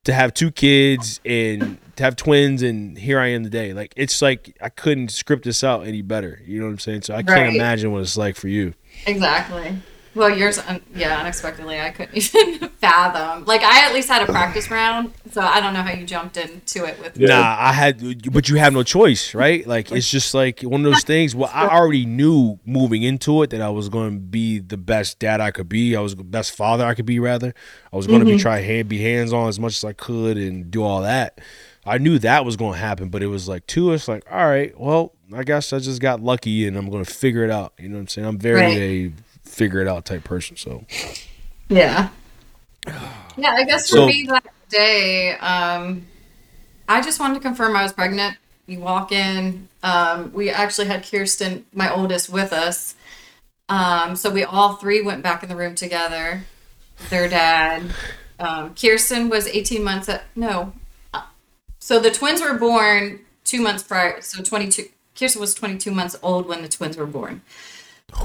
to 0.03 0.13
have 0.13 0.33
two 0.33 0.51
kids 0.51 1.19
and 1.25 1.77
to 1.95 2.03
have 2.03 2.15
twins 2.15 2.61
and 2.61 2.97
here 2.97 3.19
I 3.19 3.27
am 3.27 3.43
today. 3.43 3.73
Like 3.73 3.93
it's 3.95 4.21
like 4.21 4.55
I 4.61 4.69
couldn't 4.69 5.09
script 5.09 5.45
this 5.45 5.63
out 5.63 5.85
any 5.87 6.01
better. 6.01 6.41
You 6.45 6.59
know 6.59 6.65
what 6.65 6.71
I'm 6.71 6.79
saying? 6.79 7.03
So 7.03 7.13
I 7.13 7.23
can't 7.23 7.29
Right. 7.47 7.55
imagine 7.55 7.91
what 7.91 8.01
it's 8.01 8.17
like 8.17 8.35
for 8.35 8.47
you. 8.47 8.73
Exactly. 9.05 9.77
Well, 10.15 10.29
yours, 10.29 10.57
un- 10.59 10.81
yeah, 10.95 11.19
unexpectedly, 11.19 11.79
I 11.79 11.91
couldn't 11.91 12.15
even 12.35 12.69
fathom. 12.69 13.43
Like, 13.45 13.63
I 13.63 13.85
at 13.85 13.93
least 13.93 14.07
had 14.07 14.21
a 14.21 14.25
practice 14.31 14.71
round, 14.71 15.13
so 15.31 15.41
I 15.41 15.59
don't 15.59 15.73
know 15.73 15.81
how 15.81 15.91
you 15.91 16.05
jumped 16.05 16.37
into 16.37 16.85
it 16.85 16.97
with. 16.99 17.17
Yeah. 17.17 17.27
Nah, 17.27 17.57
I 17.59 17.73
had, 17.73 18.31
but 18.31 18.47
you 18.47 18.55
have 18.55 18.71
no 18.71 18.83
choice, 18.83 19.35
right? 19.35 19.67
Like 19.67 19.91
it's 19.91 20.09
just 20.09 20.33
like 20.33 20.61
one 20.61 20.85
of 20.85 20.91
those 20.91 21.03
things. 21.13 21.35
Well, 21.35 21.51
I 21.53 21.67
already 21.67 22.05
knew 22.05 22.57
moving 22.65 23.03
into 23.03 23.43
it 23.43 23.49
that 23.49 23.61
I 23.61 23.69
was 23.69 23.89
going 23.89 24.13
to 24.13 24.19
be 24.19 24.59
the 24.59 24.77
best 24.77 25.19
dad 25.19 25.41
I 25.41 25.51
could 25.51 25.67
be. 25.67 25.95
I 25.95 25.99
was 25.99 26.15
the 26.15 26.23
best 26.23 26.55
father 26.55 26.85
I 26.85 26.95
could 26.95 27.05
be. 27.05 27.19
Rather, 27.19 27.53
I 27.91 27.97
was 27.97 28.07
going 28.07 28.19
to 28.19 28.25
be 28.25 28.33
mm-hmm. 28.33 28.39
try 28.39 28.61
hand 28.61 28.87
be 28.87 28.99
hands 28.99 29.33
on 29.33 29.49
as 29.49 29.59
much 29.59 29.75
as 29.75 29.83
I 29.83 29.91
could 29.91 30.37
and 30.37 30.71
do 30.71 30.81
all 30.81 31.01
that. 31.01 31.41
I 31.85 31.99
knew 31.99 32.17
that 32.19 32.45
was 32.45 32.55
going 32.55 32.73
to 32.73 32.79
happen, 32.79 33.09
but 33.09 33.21
it 33.21 33.27
was 33.27 33.47
like 33.47 33.67
two. 33.67 33.91
It's 33.91 34.07
like, 34.07 34.23
all 34.31 34.47
right, 34.47 34.77
well, 34.79 35.13
I 35.33 35.43
guess 35.43 35.71
I 35.71 35.79
just 35.79 36.01
got 36.01 36.19
lucky 36.19 36.67
and 36.67 36.77
I'm 36.77 36.89
going 36.89 37.05
to 37.05 37.13
figure 37.13 37.43
it 37.43 37.51
out. 37.51 37.73
You 37.77 37.89
know 37.89 37.95
what 37.95 38.01
I'm 38.01 38.07
saying? 38.07 38.27
I'm 38.27 38.39
very 38.39 38.61
Right. 38.61 38.77
a 38.77 39.11
figure 39.45 39.79
it 39.79 39.87
out 39.87 40.05
type 40.05 40.23
person. 40.23 40.57
So 40.57 40.85
Yeah. 41.69 42.09
Yeah, 43.37 43.51
I 43.51 43.63
guess 43.65 43.89
for 43.89 43.97
So- 43.97 44.07
me 44.07 44.25
that 44.29 44.45
day, 44.69 45.33
um, 45.39 46.05
I 46.87 47.01
just 47.01 47.19
wanted 47.19 47.33
to 47.35 47.39
confirm 47.41 47.75
I 47.75 47.83
was 47.83 47.91
pregnant. 47.91 48.37
You 48.65 48.79
walk 48.79 49.11
in. 49.11 49.67
Um, 49.83 50.31
we 50.33 50.49
actually 50.49 50.87
had 50.87 51.03
Kirsten, 51.09 51.65
my 51.73 51.93
oldest, 51.93 52.29
with 52.29 52.53
us. 52.53 52.95
Um, 53.67 54.15
so 54.15 54.29
we 54.29 54.43
all 54.45 54.75
three 54.75 55.01
went 55.01 55.21
back 55.21 55.43
in 55.43 55.49
the 55.49 55.55
room 55.57 55.75
together. 55.75 56.43
Their 57.09 57.27
dad. 57.27 57.93
Um, 58.39 58.73
Kirsten 58.73 59.27
was 59.29 59.47
18 59.47 59.83
months 59.83 60.07
at, 60.07 60.23
no. 60.35 60.71
Uh, 61.13 61.23
So 61.79 61.99
the 61.99 62.11
twins 62.11 62.39
were 62.41 62.53
born 62.57 63.19
two 63.43 63.61
months 63.61 63.83
prior. 63.83 64.21
So 64.21 64.41
22, 64.41 64.85
Kirsten 65.19 65.41
was 65.41 65.53
22 65.53 65.91
months 65.91 66.15
old 66.23 66.47
when 66.47 66.61
the 66.61 66.69
twins 66.69 66.95
were 66.95 67.05
born. 67.05 67.41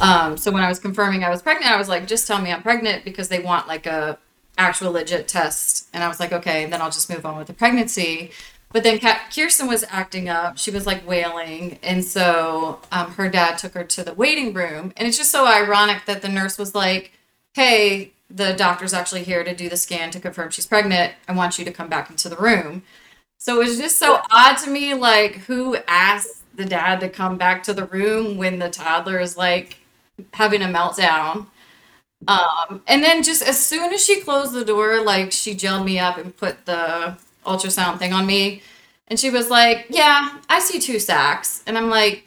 Um, 0.01 0.37
so 0.37 0.51
when 0.51 0.63
I 0.63 0.69
was 0.69 0.79
confirming 0.79 1.25
I 1.25 1.31
was 1.31 1.43
pregnant, 1.43 1.73
I 1.73 1.77
was 1.77 1.89
like, 1.89 2.07
just 2.07 2.27
tell 2.27 2.41
me 2.41 2.53
I'm 2.53 2.63
pregnant 2.63 3.05
because 3.05 3.29
they 3.29 3.41
want 3.41 3.69
like 3.69 3.87
a 3.87 4.19
actual 4.59 4.93
legit 4.93 5.27
test. 5.27 5.89
And 5.93 6.05
I 6.05 6.09
was 6.09 6.21
like, 6.21 6.33
okay, 6.33 6.67
then 6.67 6.81
I'll 6.81 6.91
just 6.91 7.11
move 7.11 7.25
on 7.27 7.39
with 7.39 7.47
the 7.47 7.53
pregnancy. 7.53 8.31
But 8.73 8.85
then 8.85 9.01
Kirsten 9.01 9.67
was 9.67 9.85
acting 9.89 10.29
up. 10.29 10.57
She 10.57 10.71
was 10.71 10.87
like 10.87 11.07
wailing. 11.07 11.79
And 11.83 12.05
so 12.05 12.81
um, 12.93 13.13
her 13.13 13.29
dad 13.29 13.59
took 13.59 13.75
her 13.75 13.85
to 13.85 14.05
the 14.05 14.15
waiting 14.15 14.55
room. 14.55 14.93
And 14.97 15.09
it's 15.09 15.17
just 15.17 15.33
so 15.33 15.47
ironic 15.47 16.05
that 16.07 16.23
the 16.23 16.29
nurse 16.29 16.57
was 16.57 16.75
like, 16.75 17.13
hey, 17.55 18.13
the 18.29 18.53
doctor's 18.53 18.95
actually 18.95 19.25
here 19.25 19.43
to 19.43 19.55
do 19.57 19.69
the 19.69 19.77
scan 19.77 20.13
to 20.13 20.21
confirm 20.21 20.51
she's 20.51 20.67
pregnant. 20.67 21.15
I 21.27 21.33
want 21.33 21.59
you 21.59 21.65
to 21.65 21.73
come 21.73 21.89
back 21.89 22.11
into 22.11 22.29
the 22.29 22.37
room. 22.37 22.85
So 23.39 23.61
it 23.61 23.65
was 23.65 23.79
just 23.79 23.99
so 23.99 24.21
odd 24.31 24.57
to 24.59 24.71
me, 24.71 24.95
like 24.95 25.37
who 25.47 25.77
asked 25.89 26.40
the 26.61 26.69
dad 26.69 27.01
to 27.01 27.09
come 27.09 27.39
back 27.39 27.63
to 27.65 27.73
the 27.73 27.87
room 27.87 28.37
when 28.37 28.59
the 28.59 28.69
toddler 28.69 29.19
is 29.19 29.37
like 29.37 29.79
having 30.35 30.63
a 30.63 30.67
meltdown. 30.67 31.47
Um, 32.29 32.83
and 32.87 33.03
then 33.03 33.23
just 33.23 33.43
as 33.43 33.59
soon 33.65 33.93
as 33.95 34.05
she 34.05 34.21
closed 34.21 34.53
the 34.53 34.65
door, 34.65 35.03
like 35.03 35.33
she 35.33 35.55
gelled 35.55 35.85
me 35.85 35.99
up 35.99 36.19
and 36.19 36.37
put 36.37 36.67
the 36.67 37.17
ultrasound 37.47 37.99
thing 37.99 38.13
on 38.13 38.27
me. 38.27 38.63
And 39.09 39.19
she 39.19 39.31
was 39.31 39.49
like, 39.49 39.87
Yeah, 39.89 40.39
I 40.49 40.61
see 40.61 40.79
two 40.79 40.99
sacks. 40.99 41.63
And 41.67 41.79
I'm 41.79 41.89
like, 41.89 42.25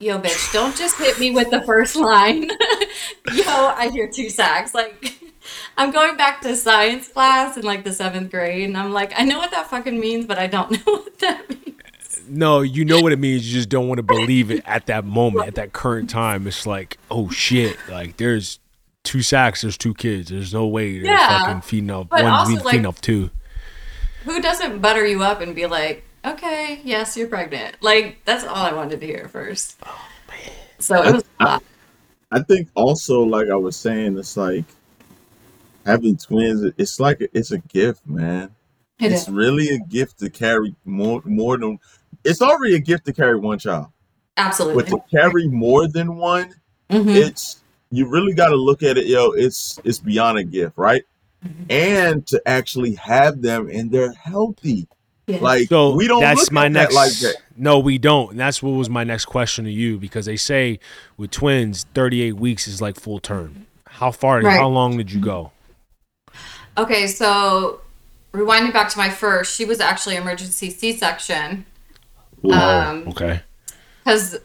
Yo, 0.00 0.18
bitch, 0.18 0.52
don't 0.52 0.76
just 0.76 0.98
hit 0.98 1.18
me 1.18 1.30
with 1.30 1.50
the 1.50 1.62
first 1.62 1.96
line. 1.96 2.42
Yo, 3.32 3.44
I 3.46 3.88
hear 3.92 4.10
two 4.12 4.28
sacks. 4.28 4.74
Like, 4.74 5.14
I'm 5.78 5.90
going 5.92 6.16
back 6.16 6.40
to 6.42 6.56
science 6.56 7.08
class 7.08 7.56
in 7.56 7.62
like 7.62 7.84
the 7.84 7.92
seventh 7.92 8.30
grade. 8.30 8.64
And 8.64 8.76
I'm 8.76 8.92
like, 8.92 9.12
I 9.16 9.24
know 9.24 9.38
what 9.38 9.52
that 9.52 9.70
fucking 9.70 9.98
means, 9.98 10.26
but 10.26 10.38
I 10.38 10.48
don't 10.48 10.70
know 10.86 10.92
what 10.92 11.18
that. 11.20 11.45
No, 12.28 12.60
you 12.60 12.84
know 12.84 13.00
what 13.00 13.12
it 13.12 13.18
means. 13.18 13.46
You 13.46 13.54
just 13.58 13.68
don't 13.68 13.88
want 13.88 13.98
to 13.98 14.02
believe 14.02 14.50
it 14.50 14.62
at 14.66 14.86
that 14.86 15.04
moment, 15.04 15.46
at 15.48 15.54
that 15.56 15.72
current 15.72 16.10
time. 16.10 16.46
It's 16.46 16.66
like, 16.66 16.98
oh 17.10 17.30
shit! 17.30 17.76
Like 17.88 18.16
there's 18.16 18.58
two 19.04 19.22
sacks, 19.22 19.62
there's 19.62 19.78
two 19.78 19.94
kids. 19.94 20.30
There's 20.30 20.52
no 20.52 20.66
way 20.66 20.98
they're 20.98 21.12
Yeah. 21.12 21.44
fucking 21.44 21.60
feeding 21.62 21.90
off 21.90 22.08
But 22.08 22.24
one 22.24 22.32
also, 22.32 22.50
feeding 22.56 22.64
like- 22.82 22.86
off 22.86 23.00
two. 23.00 23.30
Who 24.24 24.40
doesn't 24.42 24.80
butter 24.80 25.06
you 25.06 25.22
up 25.22 25.40
and 25.40 25.54
be 25.54 25.66
like, 25.66 26.02
okay, 26.24 26.80
yes, 26.82 27.16
you're 27.16 27.28
pregnant? 27.28 27.76
Like, 27.80 28.24
that's 28.24 28.42
all 28.44 28.56
I 28.56 28.72
wanted 28.72 28.98
to 29.00 29.06
hear 29.06 29.28
first. 29.28 29.76
Oh, 29.86 30.04
so 30.80 31.00
it 31.02 31.14
was 31.14 31.24
a 31.40 31.44
lot. 31.44 31.62
I 32.32 32.40
think 32.42 32.68
also, 32.74 33.20
like 33.22 33.48
I 33.48 33.54
was 33.54 33.76
saying, 33.76 34.18
it's 34.18 34.36
like 34.36 34.64
having 35.84 36.16
twins. 36.16 36.72
It's 36.76 36.98
like 36.98 37.18
it's 37.32 37.52
a 37.52 37.58
gift, 37.58 38.06
man. 38.06 38.50
It 38.98 39.12
it's 39.12 39.22
is. 39.22 39.28
really 39.28 39.68
a 39.68 39.78
gift 39.78 40.18
to 40.20 40.30
carry 40.30 40.74
more 40.84 41.22
more 41.24 41.56
than. 41.58 41.78
It's 42.26 42.42
already 42.42 42.74
a 42.74 42.78
gift 42.80 43.06
to 43.06 43.12
carry 43.12 43.38
one 43.38 43.58
child, 43.58 43.86
Absolutely. 44.36 44.84
but 44.84 44.90
to 44.90 45.16
carry 45.16 45.46
more 45.48 45.86
than 45.88 46.16
one, 46.16 46.54
Mhm. 46.90 47.14
it's 47.14 47.62
you 47.90 48.06
really 48.08 48.34
got 48.34 48.48
to 48.48 48.56
look 48.56 48.82
at 48.82 48.98
it, 48.98 49.06
yo. 49.06 49.30
It's 49.30 49.78
it's 49.84 49.98
beyond 49.98 50.38
a 50.38 50.44
gift, 50.44 50.76
right? 50.76 51.02
Mm-hmm. 51.46 51.62
And 51.70 52.26
to 52.28 52.42
actually 52.46 52.94
have 52.94 53.40
them 53.42 53.68
and 53.72 53.90
they're 53.90 54.12
healthy, 54.12 54.88
Yeah. 55.28 55.38
like 55.40 55.68
So 55.68 55.94
we 55.94 56.08
don't 56.08 56.20
that's 56.20 56.40
look 56.42 56.52
my 56.52 56.66
at 56.66 56.72
next. 56.72 56.94
that 56.94 57.00
like 57.00 57.12
that. 57.20 57.36
No, 57.56 57.78
we 57.78 57.98
don't. 57.98 58.32
And 58.32 58.40
that's 58.40 58.62
what 58.62 58.70
was 58.70 58.90
my 58.90 59.04
next 59.04 59.26
question 59.26 59.64
to 59.64 59.70
you 59.70 59.98
because 59.98 60.26
they 60.26 60.36
say 60.36 60.80
with 61.16 61.30
twins, 61.30 61.86
38 61.94 62.32
weeks 62.36 62.66
is 62.66 62.80
like 62.82 62.98
full 62.98 63.20
term. 63.20 63.66
How 63.88 64.10
far? 64.10 64.40
Right. 64.40 64.58
How 64.58 64.68
long 64.68 64.96
did 64.96 65.12
you 65.12 65.20
go? 65.20 65.52
Okay, 66.76 67.06
so 67.06 67.80
rewinding 68.34 68.72
back 68.72 68.88
to 68.90 68.98
my 68.98 69.08
first, 69.08 69.54
she 69.54 69.64
was 69.64 69.80
actually 69.80 70.16
emergency 70.16 70.70
C-section 70.70 71.64
Um, 72.44 73.04
Okay. 73.08 73.40
because 74.04 74.36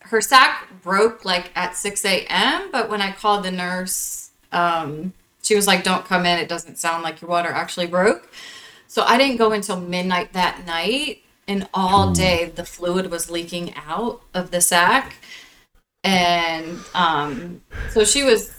her 0.00 0.20
sac 0.20 0.68
broke 0.82 1.24
like 1.24 1.50
at 1.56 1.76
6 1.76 2.04
a.m. 2.04 2.70
But 2.70 2.88
when 2.88 3.00
I 3.00 3.12
called 3.12 3.44
the 3.44 3.50
nurse, 3.50 4.30
um, 4.52 5.12
she 5.42 5.54
was 5.54 5.66
like, 5.66 5.84
"Don't 5.84 6.04
come 6.06 6.24
in. 6.26 6.38
It 6.38 6.48
doesn't 6.48 6.78
sound 6.78 7.02
like 7.02 7.20
your 7.20 7.28
water 7.30 7.50
actually 7.50 7.86
broke." 7.86 8.32
So 8.86 9.02
I 9.02 9.18
didn't 9.18 9.36
go 9.36 9.52
until 9.52 9.80
midnight 9.80 10.32
that 10.32 10.64
night, 10.66 11.22
and 11.48 11.68
all 11.74 12.12
day 12.12 12.52
the 12.54 12.64
fluid 12.64 13.10
was 13.10 13.30
leaking 13.30 13.74
out 13.74 14.22
of 14.32 14.50
the 14.50 14.60
sac, 14.60 15.16
and 16.02 16.78
um, 16.94 17.60
so 17.90 18.04
she 18.04 18.22
was 18.22 18.54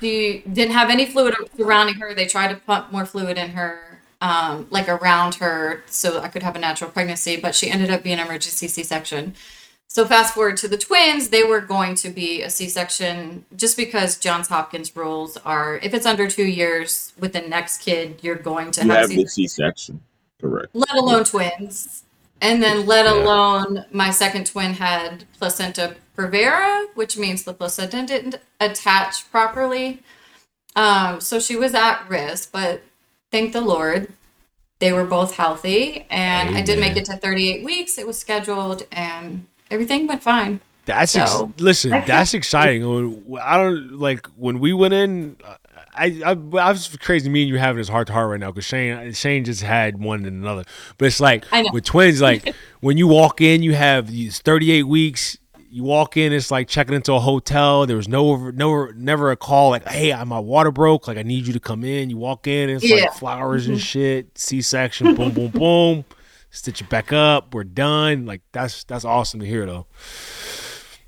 she 0.00 0.42
didn't 0.52 0.72
have 0.72 0.90
any 0.90 1.06
fluid 1.06 1.34
surrounding 1.56 1.96
her. 1.96 2.14
They 2.14 2.26
tried 2.26 2.48
to 2.48 2.56
pump 2.56 2.90
more 2.92 3.04
fluid 3.04 3.36
in 3.36 3.50
her, 3.50 3.87
um, 4.20 4.66
like 4.70 4.88
around 4.88 5.36
her, 5.36 5.82
so 5.86 6.20
I 6.20 6.28
could 6.28 6.42
have 6.42 6.56
a 6.56 6.58
natural 6.58 6.90
pregnancy. 6.90 7.36
But 7.36 7.54
she 7.54 7.70
ended 7.70 7.90
up 7.90 8.02
being 8.02 8.18
an 8.18 8.26
emergency 8.26 8.68
C-section. 8.68 9.34
so 9.90 10.04
fast 10.06 10.34
forward 10.34 10.56
to 10.58 10.68
the 10.68 10.76
twins, 10.78 11.28
they 11.30 11.42
were 11.44 11.60
going 11.60 11.94
to 11.96 12.10
be 12.10 12.42
a 12.42 12.50
C-section 12.50 13.44
just 13.56 13.76
because 13.76 14.18
Johns 14.18 14.48
Hopkins 14.48 14.94
rules 14.96 15.36
are 15.38 15.76
if 15.82 15.94
it's 15.94 16.06
under 16.06 16.28
two 16.28 16.44
years 16.46 17.12
with 17.18 17.32
the 17.32 17.40
next 17.40 17.78
kid, 17.82 18.18
you're 18.22 18.34
going 18.36 18.70
to 18.72 18.84
You 18.84 18.90
have 18.90 19.00
have 19.02 19.08
the 19.10 19.26
C-section, 19.26 19.26
C-section, 19.26 20.00
correct? 20.40 20.70
let 20.74 20.94
alone 20.94 21.24
twins. 21.24 22.04
And 22.40 22.62
then 22.62 22.86
let 22.86 23.06
Yeah. 23.06 23.12
alone 23.14 23.84
my 23.90 24.10
second 24.10 24.46
twin 24.46 24.74
had 24.74 25.24
placenta 25.38 25.96
previa, 26.16 26.86
which 26.94 27.16
means 27.16 27.42
the 27.44 27.54
placenta 27.54 28.04
didn't 28.06 28.36
attach 28.60 29.28
properly. 29.32 30.02
Um, 30.76 31.20
so 31.20 31.40
she 31.40 31.56
was 31.56 31.74
at 31.74 32.08
risk, 32.08 32.52
but 32.52 32.82
thank 33.30 33.52
the 33.52 33.60
Lord, 33.60 34.12
they 34.78 34.92
were 34.92 35.04
both 35.04 35.34
healthy, 35.34 36.06
and 36.10 36.56
I 36.56 36.62
did 36.62 36.78
make 36.78 36.96
it 36.96 37.04
to 37.06 37.16
38 37.16 37.64
weeks. 37.64 37.98
It 37.98 38.06
was 38.06 38.18
scheduled, 38.18 38.86
and 38.92 39.46
everything 39.70 40.06
went 40.06 40.22
fine. 40.22 40.60
That's 40.84 41.14
ex- 41.16 41.42
listen. 41.58 41.90
That's 41.90 42.32
exciting. 42.32 42.82
I 43.42 43.58
don't 43.58 43.98
like 43.98 44.26
when 44.36 44.58
we 44.58 44.72
went 44.72 44.94
in. 44.94 45.36
I 45.94 46.22
I, 46.24 46.30
I 46.30 46.70
was 46.70 46.96
crazy. 46.96 47.28
Me 47.28 47.42
and 47.42 47.48
you 47.48 47.58
having 47.58 47.78
this 47.78 47.88
heart 47.88 48.06
to 48.06 48.14
heart 48.14 48.30
right 48.30 48.40
now 48.40 48.52
because 48.52 48.64
Shane 48.64 49.12
Shane 49.12 49.44
just 49.44 49.62
had 49.62 50.00
one 50.00 50.24
and 50.24 50.42
another. 50.42 50.64
But 50.96 51.06
it's 51.06 51.20
like 51.20 51.44
with 51.72 51.84
twins. 51.84 52.22
Like 52.22 52.54
when 52.80 52.96
you 52.96 53.06
walk 53.06 53.42
in, 53.42 53.62
you 53.62 53.74
have 53.74 54.10
these 54.10 54.38
thirty 54.38 54.70
eight 54.70 54.84
weeks. 54.84 55.36
You 55.70 55.84
walk 55.84 56.16
in, 56.16 56.32
it's 56.32 56.50
like 56.50 56.66
checking 56.68 56.94
into 56.94 57.12
a 57.12 57.20
hotel. 57.20 57.86
There 57.86 57.96
was 57.96 58.08
no, 58.08 58.50
no, 58.50 58.86
never 58.96 59.30
a 59.30 59.36
call 59.36 59.70
like, 59.70 59.86
"Hey, 59.86 60.14
my 60.24 60.38
water 60.38 60.70
broke. 60.70 61.06
Like, 61.06 61.18
I 61.18 61.22
need 61.22 61.46
you 61.46 61.52
to 61.52 61.60
come 61.60 61.84
in." 61.84 62.08
You 62.10 62.16
walk 62.16 62.46
in, 62.46 62.70
it's 62.70 62.84
Yeah. 62.84 62.96
Mm-hmm. 62.96 63.04
like 63.06 63.14
flowers 63.14 63.68
and 63.68 63.80
shit. 63.80 64.38
C 64.38 64.62
section, 64.62 65.14
boom, 65.14 65.32
boom, 65.32 65.48
boom. 65.52 66.04
Stitch 66.50 66.80
it 66.80 66.88
back 66.88 67.12
up. 67.12 67.54
We're 67.54 67.64
done. 67.64 68.24
Like 68.24 68.40
that's 68.52 68.84
that's 68.84 69.04
awesome 69.04 69.40
to 69.40 69.46
hear 69.46 69.66
though. 69.66 69.86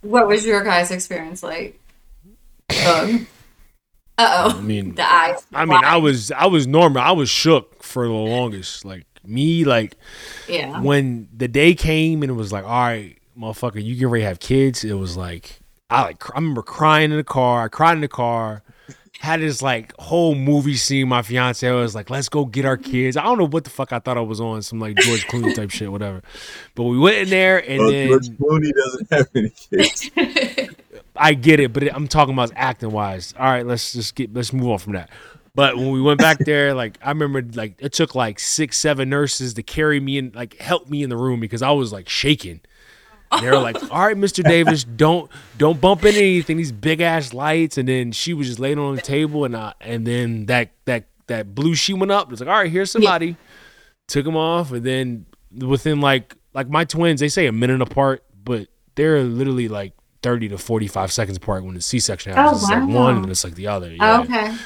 What 0.03 0.29
was 0.29 0.45
your 0.45 0.63
guys' 0.63 0.91
experience 0.91 1.43
like? 1.43 1.81
Um, 2.87 3.27
uh 4.19 4.53
I 4.53 4.53
oh. 4.55 4.61
mean, 4.61 4.95
The 4.95 5.11
eyes. 5.11 5.47
I 5.53 5.65
mean, 5.65 5.83
I 5.83 5.97
was 5.97 6.31
I 6.31 6.47
was 6.47 6.67
normal. 6.67 7.03
I 7.03 7.13
was 7.13 7.31
shook 7.31 7.83
for 7.83 8.07
the 8.07 8.13
longest. 8.13 8.85
Like 8.85 9.07
me, 9.25 9.65
like 9.65 9.97
yeah. 10.49 10.81
when 10.81 11.29
the 11.35 11.49
day 11.49 11.75
came 11.75 12.23
and 12.23 12.31
it 12.31 12.35
was 12.35 12.53
like, 12.53 12.65
all 12.65 12.71
right, 12.71 13.17
motherfucker, 13.41 13.83
you 13.83 13.97
get 13.97 14.09
ready 14.09 14.23
to 14.23 14.29
have 14.29 14.41
kids. 14.41 14.85
It 14.85 14.95
was 14.95 15.17
like 15.17 15.61
I 15.89 16.03
like 16.03 16.31
I 16.31 16.39
remember 16.39 16.63
crying 16.63 17.11
in 17.11 17.17
the 17.17 17.25
car. 17.25 17.65
I 17.65 17.69
cried 17.69 17.95
in 17.95 18.01
the 18.01 18.09
car. 18.09 18.63
Had 19.19 19.41
this 19.41 19.61
like 19.61 19.93
whole 19.99 20.35
movie 20.35 20.77
scene. 20.77 21.09
My 21.09 21.21
fiance 21.21 21.71
was 21.71 21.95
like, 21.95 22.09
"Let's 22.09 22.31
go 22.31 22.47
get 22.47 22.65
our 22.65 22.79
kids." 22.79 23.19
I 23.19 23.23
don't 23.25 23.37
know 23.37 23.47
what 23.47 23.65
the 23.65 23.71
fuck 23.71 23.93
I 23.93 23.99
thought 23.99 24.17
I 24.17 24.23
was 24.23 24.41
on, 24.41 24.63
some 24.63 24.81
like 24.81 24.97
George 24.97 25.27
Clooney 25.27 25.55
type 25.55 25.71
shit, 25.71 25.93
whatever. 25.93 26.23
But 26.75 26.85
we 26.85 26.99
went 26.99 27.17
in 27.17 27.29
there 27.29 27.59
and 27.69 27.81
Well, 27.81 27.91
then 27.91 28.09
George 28.09 28.29
Clooney 28.31 28.73
doesn't 28.73 29.13
have 29.13 29.29
any 29.35 29.51
kids. 29.51 30.11
I 31.17 31.35
get 31.35 31.61
it, 31.61 31.75
but 31.75 31.95
I'm 31.95 32.09
talking 32.09 32.33
about 32.33 32.53
acting 32.57 32.93
wise. 32.93 33.35
All 33.39 33.45
right, 33.45 33.67
let's 33.67 33.93
just 33.93 34.15
get 34.15 34.33
let's 34.33 34.55
move 34.55 34.69
on 34.69 34.79
from 34.79 34.95
that. 34.95 35.11
But 35.55 35.77
when 35.77 35.91
we 35.91 36.01
went 36.01 36.19
back 36.19 36.39
there, 36.47 36.73
like 36.73 36.99
I 37.03 37.11
remember, 37.11 37.43
like 37.55 37.75
it 37.79 37.93
took 37.93 38.15
like 38.15 38.39
six, 38.39 38.79
seven 38.79 39.11
nurses 39.11 39.53
to 39.55 39.63
carry 39.63 40.01
me 40.01 40.17
and 40.17 40.35
like 40.35 40.57
help 40.59 40.89
me 40.89 41.03
in 41.03 41.11
the 41.11 41.17
room 41.19 41.41
because 41.41 41.61
I 41.61 41.73
was 41.73 41.93
like 41.93 42.09
shaking. 42.09 42.61
They 43.41 43.49
were 43.49 43.59
like, 43.59 43.77
"All 43.93 44.07
right, 44.07 44.17
Mr. 44.17 44.43
Davis, 44.43 44.85
don't 44.85 45.31
don't 45.59 45.81
bump 45.81 46.05
into 46.05 46.19
anything. 46.19 46.57
These 46.57 46.73
big 46.73 47.01
ass 47.01 47.33
lights." 47.33 47.79
And 47.79 47.89
then 47.89 48.13
she 48.13 48.35
was 48.35 48.49
just 48.49 48.59
laying 48.59 48.79
on 48.79 48.97
the 48.97 49.03
table, 49.03 49.45
and 49.45 49.57
I, 49.57 49.75
and 49.81 50.07
then 50.07 50.47
that 50.47 50.71
that 50.87 51.07
that 51.29 51.55
blue 51.55 51.75
sheet 51.75 51.95
went 51.95 52.11
up. 52.11 52.29
It 52.29 52.31
was 52.33 52.41
like, 52.41 52.49
"All 52.49 52.57
right, 52.57 52.71
here's 52.71 52.91
somebody." 52.91 53.37
Took 54.09 54.25
them 54.25 54.37
off, 54.37 54.73
and 54.73 54.85
then 54.85 55.27
within 55.57 56.01
like 56.01 56.35
like 56.55 56.69
my 56.69 56.85
twins, 56.85 57.21
they 57.21 57.29
say 57.29 57.47
a 57.47 57.53
minute 57.53 57.81
apart, 57.81 58.25
but 58.43 58.67
they're 58.97 59.23
literally 59.23 59.69
like 59.69 59.93
thirty 60.23 60.49
to 60.49 60.59
forty 60.59 60.89
five 60.89 61.13
seconds 61.13 61.37
apart 61.37 61.65
when 61.65 61.75
the 61.75 61.81
C 61.81 62.01
section 62.01 62.33
happens. 62.33 62.63
Oh, 62.63 62.67
it's 62.67 62.71
like 62.71 62.89
one, 62.89 63.19
and 63.19 63.31
it's 63.31 63.45
like 63.45 63.55
the 63.55 63.69
other. 63.69 63.93
Yeah. 63.93 64.19
Oh, 64.19 64.23
okay. 64.25 64.57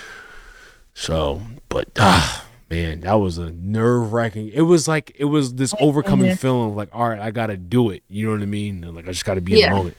So, 0.94 1.42
but 1.68 1.88
ah, 1.98 2.44
man, 2.70 3.00
that 3.00 3.14
was 3.14 3.38
a 3.38 3.50
nerve 3.52 4.12
wracking. 4.12 4.48
It 4.52 4.62
was 4.62 4.86
like 4.88 5.14
it 5.18 5.24
was 5.26 5.54
this 5.54 5.74
overcoming 5.80 6.34
feeling 6.36 6.70
of 6.70 6.76
like, 6.76 6.88
all 6.92 7.08
right, 7.08 7.18
I 7.20 7.30
got 7.30 7.46
to 7.48 7.56
do 7.56 7.90
it. 7.90 8.02
You 8.08 8.26
know 8.26 8.32
what 8.32 8.42
I 8.42 8.46
mean? 8.46 8.82
And 8.84 8.94
like 8.96 9.06
I 9.06 9.12
just 9.12 9.24
got 9.24 9.34
to 9.34 9.40
be 9.40 9.60
in 9.62 9.70
the 9.70 9.76
moment. 9.76 9.96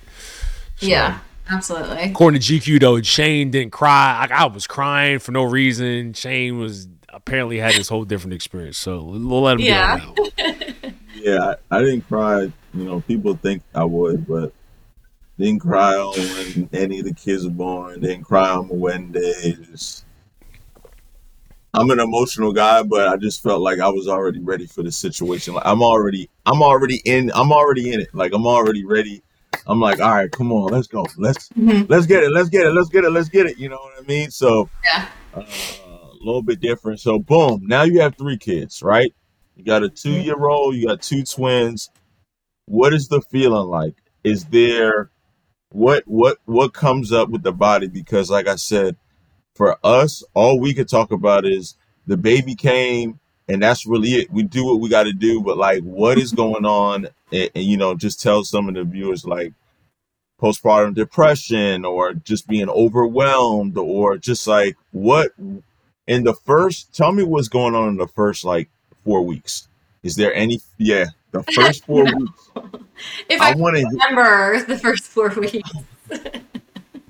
So, 0.77 0.87
Yeah. 0.87 1.19
Absolutely. 1.47 2.09
According 2.09 2.41
to 2.41 2.53
GQ 2.59 2.79
though, 2.79 2.99
Shane 3.03 3.51
didn't 3.51 3.71
cry. 3.71 4.19
Like 4.21 4.31
I 4.31 4.45
was 4.47 4.65
crying 4.65 5.19
for 5.19 5.31
no 5.31 5.43
reason. 5.43 6.13
Shane 6.13 6.57
was 6.57 6.87
apparently 7.09 7.59
had 7.59 7.75
this 7.75 7.87
whole 7.87 8.03
different 8.03 8.33
experience. 8.33 8.77
So 8.79 9.03
we'll 9.03 9.41
let 9.43 9.59
him 9.59 9.65
Yeah. 9.65 9.97
get 9.99 10.07
on 10.07 10.15
that. 10.15 10.81
one. 10.83 10.95
Yeah, 11.15 11.55
I, 11.71 11.77
I 11.77 11.79
didn't 11.81 12.01
cry. 12.07 12.41
You 12.43 12.51
know, 12.83 12.99
people 13.01 13.35
think 13.35 13.63
I 13.73 13.83
would, 13.83 14.27
but 14.27 14.53
didn't 15.39 15.59
cry 15.59 15.95
on 15.95 16.13
when 16.15 16.69
any 16.71 16.99
of 16.99 17.05
the 17.05 17.13
kids 17.15 17.45
were 17.45 17.49
born. 17.51 18.01
Didn't 18.01 18.25
cry 18.25 18.49
on 18.51 18.67
my 18.67 18.73
wedding 18.75 19.11
day. 19.11 19.57
Just, 19.71 20.04
I'm 21.75 21.89
an 21.91 21.99
emotional 21.99 22.53
guy, 22.53 22.83
but 22.83 23.07
I 23.09 23.17
just 23.17 23.43
felt 23.43 23.61
like 23.61 23.79
I 23.79 23.89
was 23.89 24.07
already 24.07 24.39
ready 24.39 24.65
for 24.65 24.81
the 24.81 24.91
situation. 24.91 25.53
Like 25.53 25.65
I'm 25.65 25.83
already, 25.83 26.29
I'm 26.45 26.61
already 26.63 27.01
in, 27.05 27.31
I'm 27.35 27.51
already 27.51 27.91
in 27.93 27.99
it. 27.99 28.09
Like 28.13 28.33
I'm 28.33 28.47
already 28.47 28.85
ready. 28.85 29.21
I'm 29.67 29.79
like, 29.81 29.99
all 29.99 30.11
right, 30.11 30.31
come 30.31 30.51
on, 30.53 30.71
let's 30.71 30.87
go, 30.87 31.05
let's 31.17 31.49
Mhm. 31.49 31.89
let's 31.89 32.05
get 32.05 32.23
it, 32.23 32.31
let's 32.31 32.49
get 32.49 32.65
it, 32.65 32.71
let's 32.71 32.89
get 32.89 33.03
it, 33.03 33.09
let's 33.09 33.29
get 33.29 33.45
it. 33.47 33.57
You 33.57 33.69
know 33.69 33.77
what 33.77 33.93
I 33.99 34.05
mean? 34.07 34.31
So 34.31 34.69
Yeah. 34.83 35.07
uh, 35.33 35.41
a 35.41 36.13
little 36.21 36.43
bit 36.43 36.59
different. 36.61 36.99
So 37.01 37.19
boom, 37.19 37.61
now 37.65 37.83
you 37.83 37.99
have 38.01 38.15
three 38.17 38.37
kids, 38.37 38.81
right? 38.81 39.13
You 39.55 39.63
got 39.65 39.83
a 39.83 39.89
two 39.89 40.13
year 40.21 40.45
old, 40.47 40.75
you 40.75 40.87
got 40.87 41.01
two 41.01 41.23
twins. 41.23 41.89
What 42.67 42.93
is 42.93 43.07
the 43.09 43.21
feeling 43.21 43.67
like? 43.67 43.95
Is 44.23 44.45
there 44.45 45.09
what 45.71 46.03
what 46.07 46.37
what 46.45 46.73
comes 46.73 47.11
up 47.11 47.29
with 47.29 47.43
the 47.43 47.51
body? 47.51 47.87
Because 47.87 48.29
like 48.29 48.47
I 48.47 48.55
said, 48.55 48.95
for 49.55 49.77
us, 49.83 50.23
all 50.33 50.59
we 50.59 50.73
could 50.73 50.89
talk 50.89 51.11
about 51.11 51.45
is 51.45 51.75
the 52.05 52.17
baby 52.17 52.55
came 52.55 53.19
and 53.47 53.61
that's 53.61 53.85
really 53.85 54.15
it. 54.15 54.31
We 54.31 54.43
do 54.43 54.65
what 54.65 54.79
we 54.79 54.89
got 54.89 55.03
to 55.03 55.13
do, 55.13 55.41
but 55.41 55.57
like 55.57 55.81
what 55.83 56.17
is 56.17 56.31
going 56.31 56.65
on? 56.65 57.07
And, 57.31 57.49
and, 57.55 57.63
you 57.63 57.77
know, 57.77 57.95
just 57.95 58.21
tell 58.21 58.43
some 58.43 58.67
of 58.67 58.75
the 58.75 58.83
viewers 58.83 59.25
like 59.25 59.53
postpartum 60.41 60.93
depression 60.93 61.85
or 61.85 62.13
just 62.13 62.47
being 62.47 62.69
overwhelmed 62.69 63.77
or 63.77 64.17
just 64.17 64.45
like 64.47 64.75
what 64.91 65.31
in 66.07 66.23
the 66.23 66.33
first 66.33 66.93
tell 66.93 67.11
me 67.11 67.23
what's 67.23 67.47
going 67.47 67.73
on 67.73 67.89
in 67.89 67.95
the 67.95 68.07
first 68.07 68.43
like 68.43 68.69
four 69.05 69.21
weeks 69.21 69.69
is 70.03 70.15
there 70.15 70.33
any 70.33 70.59
yeah 70.77 71.05
the 71.31 71.41
first 71.43 71.85
four 71.85 72.03
weeks 72.17 72.49
If 73.29 73.41
I, 73.41 73.51
i 73.51 73.55
want 73.55 73.77
to 73.77 73.85
remember 73.85 74.61
the 74.63 74.77
first 74.77 75.05
four 75.05 75.29
weeks. 75.29 75.71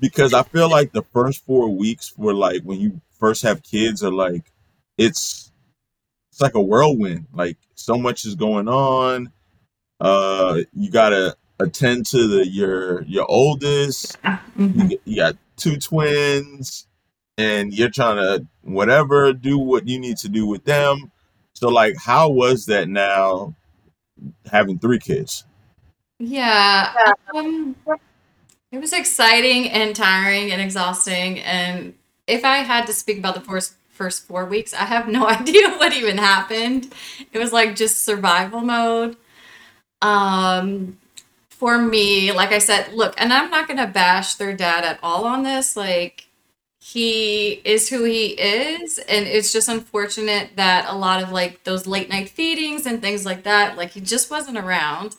because 0.00 0.34
i 0.34 0.42
feel 0.42 0.70
like 0.70 0.92
the 0.92 1.02
first 1.12 1.44
four 1.44 1.68
weeks 1.68 2.16
were 2.16 2.34
like 2.34 2.62
when 2.62 2.78
you 2.78 3.00
first 3.18 3.42
have 3.42 3.62
kids 3.62 4.02
are 4.02 4.12
like 4.12 4.52
it's 4.98 5.52
it's 6.30 6.40
like 6.40 6.54
a 6.54 6.62
whirlwind. 6.62 7.26
Like 7.32 7.56
so 7.74 7.96
much 7.96 8.24
is 8.24 8.34
going 8.34 8.68
on. 8.68 9.32
Uh 10.00 10.60
you 10.74 10.90
gotta 10.90 11.36
attend 11.58 12.06
to 12.06 12.28
the 12.28 12.46
your 12.46 13.02
your 13.04 13.26
oldest. 13.28 14.18
You, 14.56 14.98
you 15.04 15.16
got 15.16 15.36
two 15.56 15.78
twins 15.78 16.86
and 17.38 17.72
you're 17.72 17.90
trying 17.90 18.16
to 18.16 18.46
whatever 18.62 19.32
do 19.32 19.58
what 19.58 19.88
you 19.88 19.98
need 19.98 20.18
to 20.18 20.28
do 20.28 20.46
with 20.46 20.64
them. 20.64 21.10
So 21.54 21.68
like 21.68 21.96
how 21.96 22.28
was 22.28 22.66
that 22.66 22.88
now 22.88 23.54
having 24.50 24.78
three 24.78 24.98
kids? 24.98 25.44
Yeah. 26.18 26.92
Um, 27.34 27.76
it 28.72 28.78
was 28.78 28.92
exciting 28.92 29.70
and 29.70 29.94
tiring 29.94 30.52
and 30.52 30.60
exhausting. 30.60 31.40
And 31.40 31.94
if 32.26 32.44
I 32.44 32.58
had 32.58 32.86
to 32.86 32.92
speak 32.92 33.18
about 33.18 33.34
the 33.34 33.40
first 33.40 33.74
first 33.90 34.26
four 34.26 34.44
weeks, 34.44 34.74
I 34.74 34.84
have 34.84 35.08
no 35.08 35.26
idea 35.28 35.70
what 35.70 35.92
even 35.92 36.18
happened. 36.18 36.92
It 37.32 37.38
was 37.38 37.52
like 37.52 37.76
just 37.76 38.04
survival 38.04 38.60
mode. 38.60 39.16
Um, 40.02 40.98
for 41.48 41.78
me, 41.78 42.32
like 42.32 42.52
I 42.52 42.58
said, 42.58 42.92
look, 42.92 43.14
and 43.16 43.32
I'm 43.32 43.50
not 43.50 43.66
gonna 43.68 43.86
bash 43.86 44.34
their 44.34 44.54
dad 44.54 44.84
at 44.84 44.98
all 45.02 45.24
on 45.24 45.42
this. 45.42 45.76
Like 45.76 46.26
he 46.78 47.62
is 47.64 47.88
who 47.88 48.04
he 48.04 48.26
is, 48.28 48.98
and 48.98 49.26
it's 49.26 49.52
just 49.52 49.68
unfortunate 49.68 50.50
that 50.56 50.86
a 50.88 50.94
lot 50.96 51.22
of 51.22 51.32
like 51.32 51.64
those 51.64 51.86
late 51.86 52.08
night 52.10 52.28
feedings 52.28 52.84
and 52.86 53.00
things 53.00 53.24
like 53.24 53.44
that, 53.44 53.76
like 53.76 53.92
he 53.92 54.00
just 54.00 54.30
wasn't 54.30 54.58
around. 54.58 55.16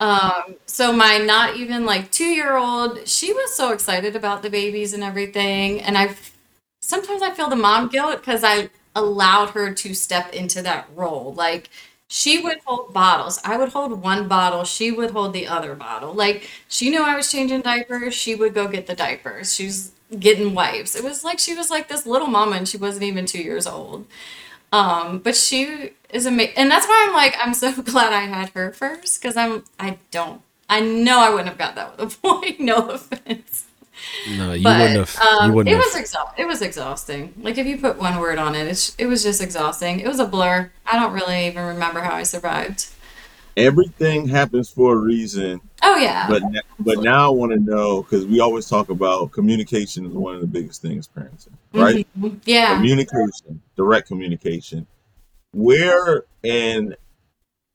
Um, 0.00 0.56
so 0.66 0.92
my 0.92 1.18
not 1.18 1.56
even 1.56 1.84
like 1.84 2.10
two 2.10 2.24
year 2.24 2.56
old, 2.56 3.06
she 3.06 3.32
was 3.32 3.54
so 3.54 3.72
excited 3.72 4.16
about 4.16 4.42
the 4.42 4.50
babies 4.50 4.94
and 4.94 5.02
everything. 5.02 5.80
And 5.82 5.98
I 5.98 6.14
sometimes 6.80 7.22
I 7.22 7.32
feel 7.32 7.50
the 7.50 7.56
mom 7.56 7.88
guilt 7.88 8.18
because 8.18 8.42
I 8.44 8.70
allowed 8.96 9.50
her 9.50 9.72
to 9.74 9.94
step 9.94 10.32
into 10.32 10.62
that 10.62 10.88
role. 10.96 11.34
Like 11.34 11.70
she 12.08 12.42
would 12.42 12.58
hold 12.64 12.92
bottles. 12.94 13.40
I 13.44 13.56
would 13.58 13.70
hold 13.70 14.00
one 14.02 14.26
bottle. 14.26 14.64
She 14.64 14.90
would 14.90 15.10
hold 15.12 15.32
the 15.34 15.46
other 15.46 15.74
bottle. 15.74 16.14
Like 16.14 16.48
she 16.68 16.90
knew 16.90 17.02
I 17.02 17.14
was 17.16 17.30
changing 17.30 17.60
diapers. 17.62 18.14
She 18.14 18.34
would 18.34 18.54
go 18.54 18.68
get 18.68 18.86
the 18.86 18.94
diapers. 18.94 19.54
She 19.54 19.66
was 19.66 19.92
getting 20.18 20.54
wipes. 20.54 20.96
It 20.96 21.04
was 21.04 21.24
like 21.24 21.38
she 21.38 21.54
was 21.54 21.70
like 21.70 21.88
this 21.88 22.06
little 22.06 22.26
mama 22.28 22.56
and 22.56 22.68
she 22.68 22.78
wasn't 22.78 23.04
even 23.04 23.26
two 23.26 23.42
years 23.42 23.66
old. 23.66 24.06
Um, 24.72 25.18
but 25.18 25.36
she 25.36 25.90
is 26.12 26.26
amazing, 26.26 26.54
and 26.56 26.70
that's 26.70 26.86
why 26.86 27.06
I'm 27.08 27.14
like 27.14 27.34
I'm 27.40 27.54
so 27.54 27.72
glad 27.82 28.12
I 28.12 28.20
had 28.22 28.50
her 28.50 28.72
first 28.72 29.20
because 29.20 29.36
I'm 29.36 29.64
I 29.78 29.98
don't 30.10 30.42
I 30.68 30.80
know 30.80 31.18
I 31.20 31.30
wouldn't 31.30 31.48
have 31.48 31.58
got 31.58 31.74
that 31.76 31.98
with 31.98 32.14
a 32.16 32.18
boy. 32.20 32.56
No 32.58 32.88
offense. 32.90 33.66
No, 34.36 34.52
you 34.54 34.62
But 34.64 34.78
wouldn't 34.80 35.08
have. 35.08 35.18
um, 35.20 35.50
you 35.50 35.56
wouldn't 35.56 35.72
it 35.74 35.76
have. 35.76 35.84
was 35.84 35.96
exhaust- 35.96 36.38
it 36.38 36.46
was 36.46 36.62
exhausting. 36.62 37.34
Like 37.42 37.58
if 37.58 37.66
you 37.66 37.76
put 37.78 37.98
one 37.98 38.18
word 38.18 38.38
on 38.38 38.54
it, 38.54 38.66
it's, 38.66 38.94
it 38.96 39.06
was 39.06 39.22
just 39.22 39.42
exhausting. 39.42 40.00
It 40.00 40.08
was 40.08 40.18
a 40.20 40.24
blur. 40.26 40.70
I 40.86 40.98
don't 40.98 41.12
really 41.12 41.46
even 41.48 41.66
remember 41.66 42.00
how 42.00 42.14
I 42.14 42.22
survived. 42.22 42.86
Everything 43.56 44.28
happens 44.28 44.70
for 44.70 44.94
a 44.94 44.96
reason, 44.96 45.60
Oh 45.82 45.96
yeah. 45.96 46.26
but 46.28 46.42
n- 46.42 46.60
but 46.78 47.00
now 47.02 47.26
I 47.26 47.34
want 47.34 47.52
to 47.52 47.58
know 47.58 48.02
because 48.02 48.24
we 48.24 48.38
always 48.40 48.66
talk 48.68 48.88
about 48.90 49.32
communication 49.32 50.06
is 50.06 50.12
one 50.12 50.34
of 50.36 50.40
the 50.40 50.46
biggest 50.46 50.80
things 50.80 51.08
parenting, 51.14 51.48
right? 51.74 52.06
Mhm. 52.18 52.40
Yeah. 52.44 52.76
Communication, 52.76 53.60
direct 53.76 54.06
communication. 54.06 54.86
Where 55.52 56.24
and 56.44 56.96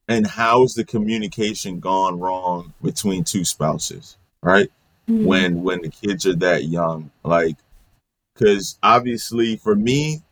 and 0.07 0.27
how's 0.27 0.73
the 0.75 0.85
communication 0.85 1.79
gone 1.79 2.19
wrong 2.19 2.73
between 2.81 3.23
two 3.23 3.43
spouses, 3.43 4.17
right? 4.43 4.69
Mhm. 5.09 5.25
when 5.25 5.63
when 5.63 5.81
the 5.83 5.89
kids 5.89 6.25
are 6.25 6.35
that 6.37 6.63
young 6.65 7.11
like 7.23 7.57
because 8.33 8.79
obviously 8.81 9.55
for 9.55 9.75
me 9.75 10.23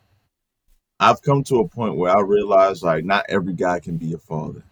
i've 0.99 1.21
come 1.21 1.43
to 1.43 1.60
a 1.60 1.67
point 1.67 1.95
where 1.95 2.17
i 2.17 2.19
realize 2.19 2.82
like 2.82 3.06
not 3.06 3.23
every 3.29 3.53
guy 3.53 3.79
can 3.79 3.97
be 3.97 4.13
a 4.13 4.17
father 4.17 4.63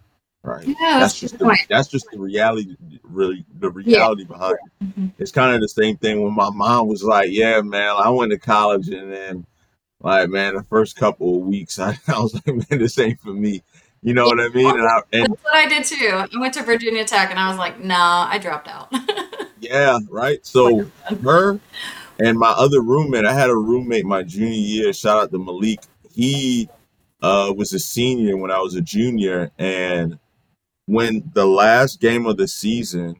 right 0.42 0.66
Yeah, 0.66 0.74
that's 0.98 0.98
that's, 0.98 1.20
just 1.20 1.38
the 1.38 1.44
point. 1.44 1.60
that's 1.68 1.86
just 1.86 2.06
the 2.10 2.18
reality 2.18 2.74
really 3.04 3.44
the 3.60 3.70
reality 3.70 4.24
behind 4.24 4.54
it 4.54 4.84
Mhm. 4.84 5.12
it's 5.18 5.30
kind 5.30 5.54
of 5.54 5.60
the 5.60 5.68
same 5.68 5.96
thing 5.98 6.20
when 6.24 6.34
my 6.34 6.50
mom 6.50 6.88
was 6.88 7.04
like 7.04 7.28
yeah 7.30 7.60
man 7.60 7.94
i 7.96 8.10
went 8.10 8.32
to 8.32 8.38
college 8.38 8.88
and 8.88 9.12
then 9.12 9.46
like 10.02 10.28
man 10.28 10.54
the 10.54 10.62
first 10.64 10.96
couple 10.96 11.36
of 11.36 11.42
weeks 11.42 11.78
i, 11.78 11.90
I 12.08 12.20
was 12.20 12.34
like 12.34 12.46
man 12.46 12.78
this 12.78 12.98
ain't 12.98 13.20
for 13.20 13.32
me 13.32 13.62
you 14.02 14.14
know 14.14 14.26
what 14.26 14.40
i 14.40 14.48
mean 14.48 14.70
and 14.70 14.86
i 14.86 15.00
and 15.12 15.32
That's 15.32 15.44
what 15.44 15.54
I 15.54 15.68
did 15.68 15.84
too. 15.84 16.10
I 16.12 16.40
went 16.40 16.54
to 16.54 16.62
Virginia 16.62 17.04
Tech 17.04 17.30
and 17.30 17.38
I 17.38 17.48
was 17.48 17.56
like, 17.58 17.78
nah, 17.78 18.26
I 18.28 18.38
dropped 18.38 18.66
out. 18.66 18.92
Yeah, 19.62 20.00
right. 20.10 20.44
So 20.44 20.90
her 21.22 21.60
and 22.18 22.38
my 22.38 22.50
other 22.50 22.80
roommate, 22.80 23.24
I 23.24 23.32
had 23.32 23.48
a 23.48 23.56
roommate 23.56 24.04
my 24.04 24.24
junior 24.24 24.58
year. 24.58 24.92
Shout 24.92 25.22
out 25.22 25.30
to 25.30 25.38
Malik. 25.38 25.80
He 26.12 26.68
uh, 27.22 27.54
was 27.56 27.72
a 27.72 27.78
senior 27.78 28.36
when 28.36 28.50
I 28.50 28.58
was 28.58 28.74
a 28.74 28.80
junior, 28.80 29.52
and 29.58 30.18
when 30.86 31.30
the 31.32 31.46
last 31.46 32.00
game 32.00 32.26
of 32.26 32.38
the 32.38 32.48
season, 32.48 33.14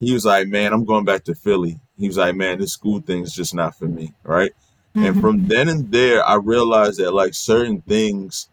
he 0.00 0.12
was 0.12 0.24
like, 0.24 0.48
"Man, 0.48 0.72
I'm 0.72 0.84
going 0.84 1.04
back 1.04 1.22
to 1.24 1.34
Philly." 1.34 1.78
He 1.96 2.08
was 2.08 2.18
like, 2.18 2.34
"Man, 2.34 2.58
this 2.58 2.72
school 2.72 3.00
thing 3.00 3.22
is 3.22 3.32
just 3.32 3.54
not 3.54 3.78
for 3.78 3.86
me." 3.86 4.14
Right. 4.24 4.50
And 4.94 5.20
from 5.20 5.48
then 5.48 5.68
and 5.68 5.90
there, 5.90 6.26
I 6.26 6.34
realized 6.34 6.98
that 6.98 7.12
like 7.12 7.34
certain 7.34 7.80
things 7.82 8.48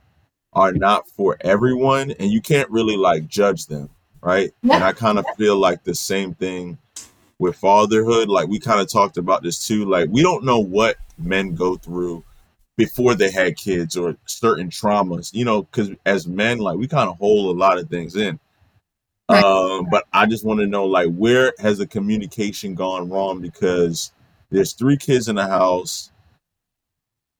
are 0.54 0.72
not 0.72 1.10
for 1.10 1.38
everyone, 1.42 2.12
and 2.12 2.32
you 2.32 2.42
can't 2.42 2.70
really 2.70 2.98
like 2.98 3.28
judge 3.28 3.68
them, 3.68 3.90
right? 4.22 4.52
Yeah. 4.64 4.76
And 4.76 4.84
I 4.84 4.94
kind 4.94 5.20
of 5.20 5.26
feel 5.38 5.58
like 5.58 5.84
the 5.84 5.96
same 5.96 6.34
thing 6.34 6.78
with 7.40 7.58
fatherhood. 7.58 8.30
Like 8.30 8.48
we 8.48 8.60
kind 8.60 8.80
of 8.80 8.92
talked 8.92 9.18
about 9.18 9.44
this 9.44 9.68
too. 9.68 9.86
Like 9.86 10.10
we 10.10 10.22
don't 10.22 10.46
know 10.46 10.60
what 10.60 10.98
men 11.18 11.56
go 11.56 11.76
through 11.76 12.24
before 12.78 13.14
they 13.14 13.30
had 13.30 13.58
kids 13.58 13.98
or 13.98 14.16
certain 14.26 14.70
traumas, 14.70 15.34
you 15.34 15.44
know, 15.44 15.64
because 15.64 15.92
as 16.06 16.26
men, 16.26 16.60
like 16.60 16.78
we 16.78 16.88
kind 16.88 17.10
of 17.10 17.18
hold 17.18 17.54
a 17.54 17.60
lot 17.60 17.78
of 17.78 17.90
things 17.90 18.16
in. 18.16 18.40
Right. 19.30 19.44
Um, 19.44 19.88
but 19.92 20.06
I 20.12 20.26
just 20.26 20.44
want 20.44 20.60
to 20.62 20.66
know, 20.66 20.86
like, 20.86 21.14
where 21.14 21.54
has 21.60 21.78
the 21.78 21.86
communication 21.86 22.74
gone 22.74 23.10
wrong? 23.10 23.42
Because 23.42 24.12
there's 24.50 24.74
three 24.74 24.98
kids 24.98 25.28
in 25.28 25.36
the 25.36 25.46
house. 25.46 26.12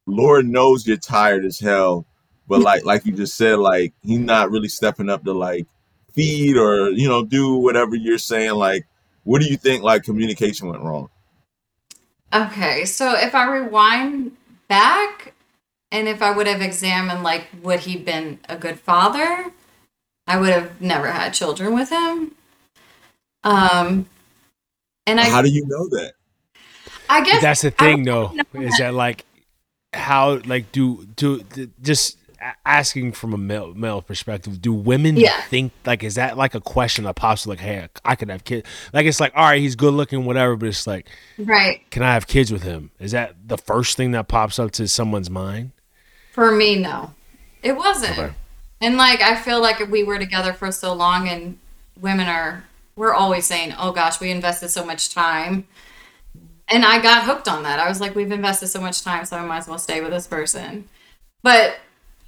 Lord 0.10 0.48
knows 0.48 0.88
you're 0.88 0.98
tired 0.98 1.46
as 1.46 1.60
hell, 1.60 2.06
but 2.48 2.62
like, 2.62 2.84
like 2.84 3.06
you 3.06 3.12
just 3.12 3.36
said, 3.36 3.60
like 3.60 3.94
he's 4.02 4.20
not 4.20 4.52
really 4.52 4.68
stepping 4.68 5.10
up 5.10 5.24
to 5.26 5.34
like 5.34 5.68
feed 6.14 6.58
or 6.58 6.90
you 6.90 7.08
know 7.08 7.24
do 7.24 7.56
whatever 7.56 7.96
you're 7.96 8.18
saying. 8.18 8.54
Like, 8.54 8.88
what 9.24 9.42
do 9.42 9.48
you 9.48 9.58
think? 9.58 9.84
Like, 9.84 10.04
communication 10.04 10.68
went 10.68 10.84
wrong. 10.84 11.10
Okay, 12.34 12.86
so 12.86 13.14
if 13.14 13.34
I 13.34 13.46
rewind 13.52 14.36
back 14.68 15.34
and 15.92 16.08
if 16.08 16.22
I 16.22 16.32
would 16.32 16.48
have 16.48 16.62
examined 16.62 17.24
like 17.24 17.48
would 17.64 17.82
he 17.82 17.98
been 17.98 18.40
a 18.48 18.58
good 18.58 18.80
father, 18.80 19.52
I 20.28 20.38
would 20.38 20.52
have 20.52 20.80
never 20.82 21.12
had 21.12 21.34
children 21.34 21.74
with 21.74 21.90
him. 21.90 22.36
Um 23.44 24.08
and 25.08 25.20
I 25.20 25.30
How 25.30 25.42
do 25.42 25.50
you 25.50 25.66
know 25.66 25.88
that? 25.90 26.14
I 27.10 27.24
guess 27.24 27.42
That's 27.42 27.62
the 27.62 27.72
thing, 27.72 28.04
though, 28.04 28.32
is 28.54 28.78
that 28.78 28.94
like 28.94 29.26
how 29.94 30.40
like 30.46 30.72
do 30.72 31.06
do 31.16 31.42
th- 31.42 31.70
just 31.82 32.18
asking 32.66 33.12
from 33.12 33.34
a 33.34 33.38
male 33.38 33.74
male 33.74 34.02
perspective, 34.02 34.62
do 34.62 34.72
women 34.74 35.18
Yeah. 35.18 35.42
think 35.50 35.74
like 35.86 36.04
is 36.04 36.16
that 36.16 36.38
like 36.38 36.56
a 36.56 36.62
question 36.62 37.04
that 37.06 37.16
pops 37.16 37.46
like, 37.46 37.60
hey, 37.60 37.88
I 38.06 38.16
could 38.16 38.30
have 38.30 38.44
kids? 38.44 38.68
Like 38.94 39.06
it's 39.06 39.20
like, 39.20 39.34
all 39.36 39.44
right, 39.44 39.60
he's 39.60 39.76
good 39.76 39.94
looking, 39.94 40.26
whatever, 40.26 40.56
but 40.56 40.70
it's 40.70 40.88
like, 40.88 41.08
right. 41.38 41.82
can 41.92 42.02
I 42.04 42.14
have 42.14 42.28
kids 42.28 42.52
with 42.52 42.64
him? 42.64 42.92
Is 43.00 43.12
that 43.12 43.36
the 43.46 43.58
first 43.58 43.98
thing 43.98 44.12
that 44.12 44.28
pops 44.28 44.58
up 44.60 44.72
to 44.72 44.88
someone's 44.88 45.30
mind? 45.30 45.72
For 46.32 46.52
me, 46.52 46.78
no. 46.80 47.14
It 47.62 47.76
wasn't. 47.76 48.18
Okay. 48.18 48.34
And 48.80 48.96
like 48.96 49.22
I 49.22 49.36
feel 49.36 49.60
like 49.60 49.80
we 49.90 50.04
were 50.04 50.18
together 50.20 50.54
for 50.54 50.72
so 50.72 50.94
long 50.94 51.28
and 51.28 51.58
women 52.00 52.28
are 52.28 52.64
we're 52.96 53.14
always 53.14 53.46
saying, 53.46 53.74
"Oh 53.78 53.92
gosh, 53.92 54.20
we 54.22 54.30
invested 54.32 54.70
so 54.70 54.86
much 54.86 55.14
time." 55.14 55.68
And 56.72 56.86
I 56.86 57.02
got 57.02 57.24
hooked 57.24 57.48
on 57.48 57.64
that. 57.64 57.80
I 57.80 57.90
was 57.90 58.00
like, 58.00 58.16
"We've 58.16 58.32
invested 58.32 58.68
so 58.68 58.80
much 58.80 59.02
time, 59.02 59.26
so 59.26 59.38
I 59.38 59.46
might 59.46 59.58
as 59.58 59.68
well 59.68 59.80
stay 59.80 60.02
with 60.02 60.12
this 60.12 60.28
person." 60.28 60.88
But 61.42 61.80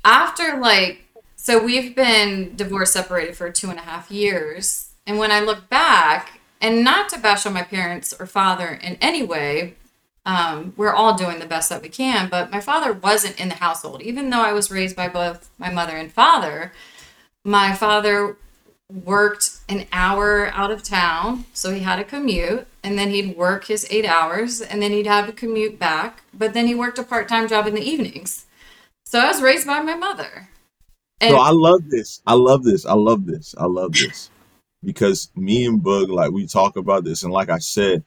after 0.03 0.57
like 0.57 1.05
so 1.35 1.63
we've 1.63 1.95
been 1.95 2.55
divorced 2.55 2.93
separated 2.93 3.35
for 3.35 3.51
two 3.51 3.69
and 3.69 3.79
a 3.79 3.83
half 3.83 4.09
years 4.11 4.91
and 5.05 5.17
when 5.17 5.31
i 5.31 5.39
look 5.39 5.69
back 5.69 6.39
and 6.59 6.83
not 6.83 7.09
to 7.09 7.19
bash 7.19 7.45
on 7.45 7.53
my 7.53 7.63
parents 7.63 8.13
or 8.19 8.25
father 8.25 8.67
in 8.67 8.97
any 9.01 9.23
way 9.23 9.75
um, 10.23 10.73
we're 10.77 10.93
all 10.93 11.17
doing 11.17 11.39
the 11.39 11.47
best 11.47 11.69
that 11.69 11.81
we 11.81 11.89
can 11.89 12.29
but 12.29 12.51
my 12.51 12.59
father 12.59 12.93
wasn't 12.93 13.39
in 13.39 13.49
the 13.49 13.55
household 13.55 14.01
even 14.01 14.29
though 14.29 14.41
i 14.41 14.53
was 14.53 14.71
raised 14.71 14.95
by 14.95 15.07
both 15.07 15.49
my 15.57 15.69
mother 15.69 15.95
and 15.95 16.11
father 16.11 16.71
my 17.43 17.73
father 17.73 18.37
worked 19.05 19.59
an 19.69 19.85
hour 19.91 20.47
out 20.53 20.71
of 20.71 20.83
town 20.83 21.45
so 21.53 21.71
he 21.71 21.79
had 21.81 21.99
a 21.99 22.03
commute 22.03 22.67
and 22.83 22.97
then 22.97 23.09
he'd 23.09 23.37
work 23.37 23.65
his 23.65 23.87
eight 23.89 24.05
hours 24.05 24.61
and 24.61 24.81
then 24.81 24.91
he'd 24.91 25.07
have 25.07 25.29
a 25.29 25.33
commute 25.33 25.79
back 25.79 26.23
but 26.33 26.53
then 26.53 26.67
he 26.67 26.75
worked 26.75 26.99
a 26.99 27.03
part-time 27.03 27.47
job 27.47 27.67
in 27.67 27.75
the 27.75 27.81
evenings 27.81 28.45
so 29.05 29.19
i 29.19 29.27
was 29.27 29.41
raised 29.41 29.65
by 29.67 29.79
my 29.81 29.95
mother 29.95 30.49
and 31.21 31.31
So 31.31 31.37
I 31.37 31.51
love 31.51 31.89
this. 31.89 32.21
I 32.25 32.33
love 32.33 32.63
this. 32.63 32.85
I 32.85 32.93
love 32.93 33.25
this. 33.25 33.53
I 33.57 33.65
love 33.65 33.93
this. 33.93 34.29
Because 34.83 35.29
me 35.35 35.65
and 35.67 35.81
Bug, 35.83 36.09
like 36.09 36.31
we 36.31 36.47
talk 36.47 36.75
about 36.75 37.03
this, 37.03 37.23
and 37.23 37.31
like 37.31 37.49
I 37.49 37.59
said, 37.59 38.03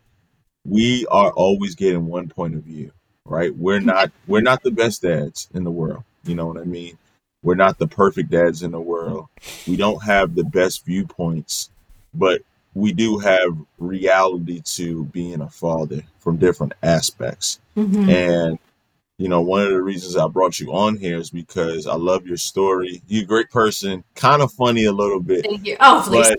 we 0.64 1.06
are 1.06 1.30
always 1.30 1.76
getting 1.76 2.06
one 2.06 2.28
point 2.28 2.56
of 2.56 2.64
view, 2.64 2.90
right? 3.24 3.54
We're 3.56 3.80
not 3.80 4.10
we're 4.26 4.42
not 4.42 4.62
the 4.64 4.72
best 4.72 5.02
dads 5.02 5.48
in 5.54 5.62
the 5.62 5.70
world. 5.70 6.02
You 6.24 6.34
know 6.34 6.46
what 6.46 6.58
I 6.58 6.64
mean? 6.64 6.98
We're 7.44 7.54
not 7.54 7.78
the 7.78 7.86
perfect 7.86 8.30
dads 8.30 8.62
in 8.62 8.72
the 8.72 8.80
world. 8.80 9.28
We 9.68 9.76
don't 9.76 10.02
have 10.02 10.34
the 10.34 10.44
best 10.44 10.84
viewpoints, 10.84 11.70
but 12.14 12.40
we 12.74 12.92
do 12.92 13.18
have 13.18 13.56
reality 13.78 14.62
to 14.64 15.04
being 15.04 15.42
a 15.42 15.48
father 15.50 16.02
from 16.18 16.38
different 16.38 16.72
aspects. 16.82 17.60
Mhm. 17.76 18.08
And 18.08 18.58
you 19.18 19.28
know, 19.28 19.42
one 19.42 19.62
of 19.62 19.70
the 19.70 19.80
reasons 19.80 20.16
I 20.16 20.26
brought 20.26 20.58
you 20.58 20.72
on 20.72 20.96
here 20.96 21.18
is 21.18 21.30
because 21.30 21.86
I 21.86 21.94
love 21.94 22.26
your 22.26 22.36
story. 22.36 23.00
You're 23.06 23.22
a 23.22 23.26
great 23.26 23.48
person, 23.48 24.02
kind 24.16 24.42
of 24.42 24.50
funny 24.52 24.86
a 24.86 24.92
little 24.92 25.20
bit, 25.20 25.46
thank 25.46 25.64
you 25.64 25.76
oh 25.78 26.02
please 26.04 26.34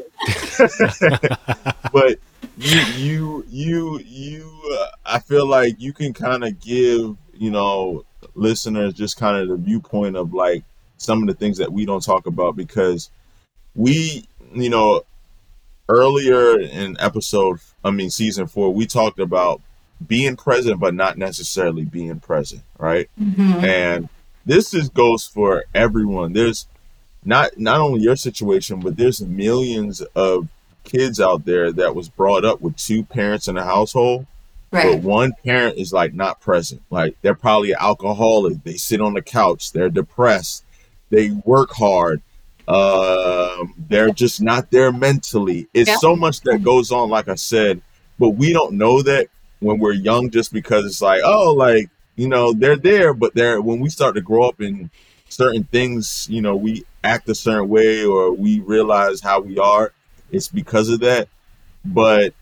but 0.58 1.80
but 1.94 2.20
you 2.58 2.82
you 2.98 3.46
you 3.50 4.00
you 4.00 4.78
uh, 4.80 4.88
I 5.06 5.20
feel 5.20 5.46
like 5.46 5.76
you 5.80 5.94
can 5.94 6.14
kind 6.14 6.44
of 6.44 6.60
give 6.60 7.16
you 7.34 7.52
know 7.52 8.04
listeners 8.34 8.94
just 8.94 9.18
kind 9.18 9.38
of 9.38 9.48
the 9.50 9.56
viewpoint 9.58 10.18
of 10.18 10.34
like 10.34 10.64
some 11.06 11.22
of 11.22 11.28
the 11.28 11.34
things 11.34 11.58
that 11.60 11.72
we 11.72 11.86
don't 11.86 12.04
talk 12.04 12.26
about 12.28 12.56
because 12.56 13.10
we 13.76 14.26
you 14.54 14.70
know 14.70 15.04
earlier 15.88 16.60
in 16.60 16.98
episode 17.00 17.60
I 17.84 17.92
mean 17.92 18.10
season 18.10 18.48
4 18.48 18.74
we 18.74 18.86
talked 18.88 19.20
about 19.20 19.62
being 20.06 20.36
present 20.36 20.80
but 20.80 20.94
not 20.94 21.18
necessarily 21.18 21.86
being 21.86 22.20
present 22.20 22.64
right? 22.78 23.10
Mhm. 23.22 23.64
and 23.64 24.10
this 24.46 24.74
is 24.76 24.90
goes 24.90 25.26
for 25.26 25.64
everyone. 25.74 26.34
There's 26.34 26.68
not 27.24 27.58
not 27.58 27.80
only 27.80 28.02
your 28.02 28.16
situation 28.16 28.80
but 28.80 28.98
there's 28.98 29.22
millions 29.22 30.02
of 30.16 30.48
kids 30.84 31.20
out 31.20 31.46
there 31.46 31.72
that 31.72 31.96
was 31.96 32.10
brought 32.10 32.46
up 32.46 32.62
with 32.62 32.76
two 32.78 33.04
parents 33.04 33.48
in 33.48 33.58
a 33.58 33.64
household 33.64 34.28
but 34.72 35.02
one 35.04 35.34
parent 35.46 35.78
is 35.78 35.94
like 35.94 36.14
not 36.14 36.42
present. 36.42 36.82
Like 36.90 37.16
they're 37.22 37.34
probably 37.34 37.72
an 37.72 37.78
alcoholic. 37.80 38.62
They 38.64 38.76
sit 38.76 39.00
on 39.00 39.14
the 39.14 39.22
couch. 39.22 39.72
They're 39.72 39.90
depressed 39.90 40.65
they 41.10 41.30
work 41.46 41.72
hard 41.72 42.22
um 42.68 43.74
they're 43.90 44.10
just 44.10 44.42
not 44.42 44.72
there 44.72 44.92
mentally 44.92 45.68
it's 45.74 45.90
Yeah. 45.90 45.98
so 45.98 46.16
much 46.16 46.42
that 46.42 46.64
goes 46.64 46.92
on 46.92 47.10
like 47.10 47.28
i 47.28 47.36
said 47.36 47.82
but 48.18 48.30
we 48.30 48.54
don't 48.54 48.74
know 48.74 49.02
that 49.04 49.28
when 49.60 49.78
we're 49.78 49.94
young 49.94 50.32
just 50.32 50.52
because 50.52 50.86
it's 50.86 51.02
like 51.02 51.22
oh 51.24 51.54
like 51.54 51.90
you 52.16 52.28
know 52.28 52.54
they're 52.54 52.76
there 52.76 53.14
but 53.14 53.36
they're 53.36 53.62
when 53.62 53.80
we 53.80 53.90
start 53.90 54.16
to 54.16 54.22
grow 54.22 54.48
up 54.50 54.62
in 54.62 54.90
certain 55.30 55.64
things 55.66 56.28
you 56.30 56.42
know 56.42 56.56
we 56.56 56.84
act 57.04 57.30
a 57.30 57.36
certain 57.36 57.70
way 57.70 58.04
or 58.04 58.32
we 58.32 58.60
realize 58.62 59.22
how 59.22 59.40
we 59.40 59.60
are 59.60 59.92
it's 60.32 60.48
because 60.48 60.90
of 60.90 61.02
that. 61.02 61.30
But 61.86 62.34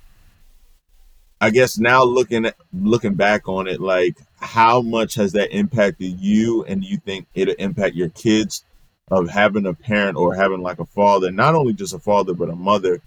I 1.43 1.49
guess 1.49 1.77
now 1.77 2.05
looking 2.05 2.45
at 2.45 2.55
looking 2.71 3.15
back 3.15 3.49
on 3.49 3.67
it, 3.67 3.81
like 3.81 4.15
how 4.37 4.81
much 4.81 5.15
has 5.15 5.33
that 5.33 5.51
impacted 5.51 6.17
you, 6.21 6.63
and 6.63 6.81
do 6.81 6.87
you 6.87 6.95
think 6.95 7.27
it'll 7.35 7.53
impact 7.55 7.95
your 7.95 8.07
kids 8.07 8.63
of 9.11 9.29
having 9.29 9.65
a 9.65 9.73
parent 9.73 10.15
or 10.15 10.35
having 10.35 10.61
like 10.61 10.79
a 10.79 10.85
father, 10.85 11.33
not 11.33 11.53
only 11.53 11.73
just 11.73 11.93
a 11.93 11.99
father 11.99 12.33
but 12.33 12.49
a 12.49 12.55
mother, 12.55 13.01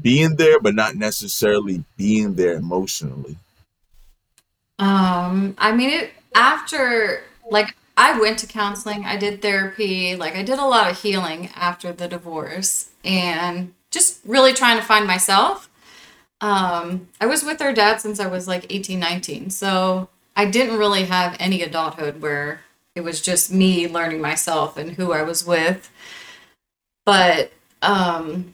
being 0.00 0.36
there 0.36 0.60
but 0.60 0.76
not 0.76 0.94
necessarily 0.94 1.82
being 1.96 2.34
there 2.34 2.52
emotionally? 2.52 3.36
Um, 4.78 5.56
I 5.58 5.72
mean, 5.72 5.90
it 5.90 6.12
after 6.36 7.24
like 7.50 7.74
I 7.96 8.16
went 8.20 8.38
to 8.38 8.46
counseling, 8.46 9.04
I 9.04 9.16
did 9.16 9.42
therapy, 9.42 10.14
like 10.14 10.36
I 10.36 10.44
did 10.44 10.60
a 10.60 10.66
lot 10.66 10.88
of 10.88 11.02
healing 11.02 11.50
after 11.56 11.92
the 11.92 12.06
divorce 12.06 12.90
and 13.04 13.74
just 13.90 14.20
really 14.24 14.52
trying 14.52 14.78
to 14.78 14.84
find 14.84 15.04
myself. 15.04 15.68
Um, 16.42 17.08
I 17.20 17.26
was 17.26 17.44
with 17.44 17.60
her 17.60 17.72
dad 17.72 18.00
since 18.00 18.18
I 18.20 18.26
was 18.26 18.48
like 18.48 18.66
18, 18.68 18.98
19. 18.98 19.50
So 19.50 20.08
I 20.36 20.44
didn't 20.44 20.76
really 20.76 21.04
have 21.04 21.36
any 21.38 21.62
adulthood 21.62 22.20
where 22.20 22.60
it 22.94 23.02
was 23.02 23.22
just 23.22 23.52
me 23.52 23.88
learning 23.88 24.20
myself 24.20 24.76
and 24.76 24.92
who 24.92 25.12
I 25.12 25.22
was 25.22 25.46
with. 25.46 25.90
But 27.06 27.52
um 27.80 28.52